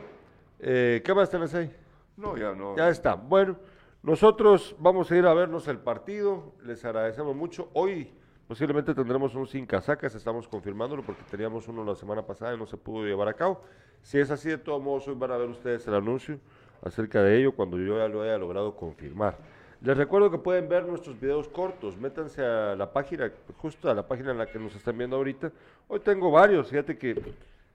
¿Qué 0.60 1.12
más 1.16 1.28
tenés 1.28 1.52
ahí? 1.56 1.74
No, 2.16 2.36
ya 2.36 2.54
no. 2.54 2.76
Ya 2.76 2.88
está. 2.88 3.14
Bueno, 3.16 3.56
nosotros 4.02 4.74
vamos 4.80 5.10
a 5.10 5.16
ir 5.16 5.26
a 5.26 5.34
vernos 5.34 5.68
el 5.68 5.78
partido. 5.78 6.54
Les 6.64 6.84
agradecemos 6.84 7.36
mucho. 7.36 7.68
Hoy 7.72 8.12
posiblemente 8.48 8.94
tendremos 8.94 9.34
un 9.36 9.46
sin 9.46 9.64
casacas, 9.64 10.14
estamos 10.14 10.48
confirmándolo 10.48 11.02
porque 11.02 11.22
teníamos 11.30 11.68
uno 11.68 11.84
la 11.84 11.94
semana 11.94 12.26
pasada 12.26 12.54
y 12.54 12.58
no 12.58 12.66
se 12.66 12.76
pudo 12.76 13.04
llevar 13.06 13.28
a 13.28 13.34
cabo. 13.34 13.62
Si 14.02 14.18
es 14.18 14.30
así, 14.32 14.48
de 14.48 14.58
todos 14.58 14.82
modos, 14.82 15.06
hoy 15.06 15.14
van 15.14 15.30
a 15.30 15.36
ver 15.36 15.48
ustedes 15.48 15.86
el 15.86 15.94
anuncio 15.94 16.40
acerca 16.82 17.22
de 17.22 17.38
ello 17.38 17.52
cuando 17.52 17.78
yo 17.78 17.96
ya 17.96 18.08
lo 18.08 18.22
haya 18.22 18.36
logrado 18.38 18.74
confirmar. 18.74 19.38
Les 19.80 19.96
recuerdo 19.96 20.30
que 20.30 20.38
pueden 20.38 20.68
ver 20.68 20.84
nuestros 20.84 21.18
videos 21.20 21.48
cortos. 21.48 21.96
Métanse 21.96 22.44
a 22.44 22.74
la 22.74 22.92
página, 22.92 23.30
justo 23.58 23.88
a 23.88 23.94
la 23.94 24.06
página 24.06 24.32
en 24.32 24.38
la 24.38 24.46
que 24.46 24.58
nos 24.58 24.74
están 24.74 24.98
viendo 24.98 25.16
ahorita. 25.16 25.52
Hoy 25.86 26.00
tengo 26.00 26.30
varios. 26.30 26.68
Fíjate 26.68 26.98
que 26.98 27.20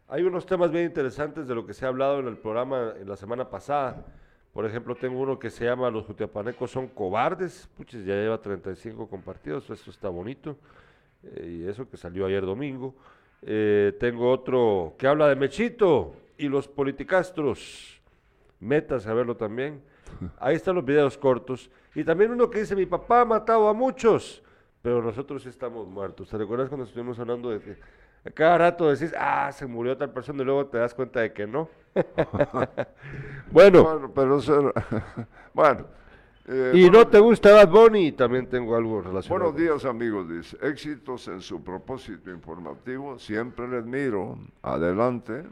hay 0.10 0.24
unos 0.24 0.46
temas 0.46 0.72
bien 0.72 0.86
interesantes 0.86 1.48
de 1.48 1.56
lo 1.56 1.66
que 1.66 1.74
se 1.74 1.86
ha 1.86 1.88
hablado 1.88 2.20
en 2.20 2.28
el 2.28 2.38
programa 2.38 2.94
en 3.00 3.08
la 3.08 3.16
semana 3.16 3.50
pasada. 3.50 4.06
Por 4.58 4.66
ejemplo, 4.66 4.96
tengo 4.96 5.20
uno 5.20 5.38
que 5.38 5.52
se 5.52 5.66
llama 5.66 5.92
Los 5.92 6.08
jutiapanecos 6.08 6.72
son 6.72 6.88
cobardes. 6.88 7.70
Puches, 7.78 8.04
ya 8.04 8.16
lleva 8.16 8.42
35 8.42 9.08
compartidos. 9.08 9.70
Esto 9.70 9.92
está 9.92 10.10
bonito. 10.10 10.58
Eh, 11.22 11.60
y 11.62 11.70
eso 11.70 11.88
que 11.88 11.96
salió 11.96 12.26
ayer 12.26 12.44
domingo. 12.44 12.96
Eh, 13.44 13.96
tengo 14.00 14.32
otro 14.32 14.96
que 14.98 15.06
habla 15.06 15.28
de 15.28 15.36
Mechito 15.36 16.16
y 16.40 16.48
los 16.48 16.68
politicastros. 16.68 18.02
Metas 18.60 19.06
a 19.06 19.14
verlo 19.14 19.38
también. 19.38 19.80
Ahí 20.40 20.56
están 20.56 20.74
los 20.74 20.84
videos 20.84 21.20
cortos. 21.20 21.70
Y 21.94 22.04
también 22.04 22.32
uno 22.32 22.50
que 22.50 22.62
dice, 22.62 22.76
mi 22.76 22.88
papá 22.88 23.22
ha 23.22 23.26
matado 23.26 23.68
a 23.68 23.74
muchos, 23.76 24.42
pero 24.82 25.04
nosotros 25.04 25.46
estamos 25.46 25.88
muertos. 25.88 26.30
¿Te 26.30 26.38
recuerdas 26.40 26.68
cuando 26.68 26.88
estuvimos 26.88 27.20
hablando 27.20 27.52
de 27.52 27.60
que 27.60 27.78
cada 28.34 28.58
rato 28.58 28.90
decís, 28.90 29.14
ah, 29.18 29.52
se 29.52 29.66
murió 29.66 29.96
tal 29.98 30.12
persona 30.12 30.42
y 30.42 30.46
luego 30.46 30.66
te 30.68 30.78
das 30.78 30.94
cuenta 30.94 31.22
de 31.22 31.32
que 31.34 31.48
no? 31.48 31.70
bueno, 33.52 33.84
Bueno, 33.84 34.12
pero 34.14 34.38
eso- 34.40 34.74
bueno. 35.54 35.86
eh, 36.48 36.72
y 36.76 36.90
no 36.90 37.08
te 37.08 37.20
gusta 37.20 37.52
Bad 37.54 37.70
Bunny, 37.70 38.12
también 38.12 38.48
tengo 38.48 38.76
algo 38.76 39.02
relacionado. 39.02 39.52
Buenos 39.52 39.60
días 39.62 39.86
amigos, 39.86 40.30
dice. 40.30 40.58
Éxitos 40.62 41.28
en 41.28 41.42
su 41.42 41.64
propósito 41.64 42.30
informativo. 42.32 43.18
Siempre 43.20 43.68
les 43.68 43.86
miro. 43.86 44.38
Adelante. 44.62 45.44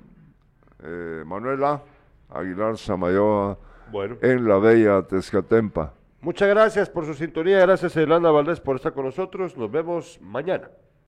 Eh, 0.83 1.23
Manuela 1.25 1.81
Aguilar 2.29 2.77
Samayoa 2.77 3.57
Bueno, 3.91 4.17
en 4.21 4.47
la 4.47 4.57
bella 4.59 5.01
Tezcatempa. 5.03 5.93
muchas 6.21 6.49
gracias 6.49 6.89
por 6.89 7.05
su 7.05 7.13
sintonía. 7.13 7.59
Gracias, 7.59 7.95
Elana 7.97 8.29
Valdés, 8.31 8.59
por 8.59 8.75
estar 8.75 8.93
con 8.93 9.05
nosotros. 9.05 9.55
Nos 9.57 9.71
vemos 9.71 10.19
mañana. 10.21 10.69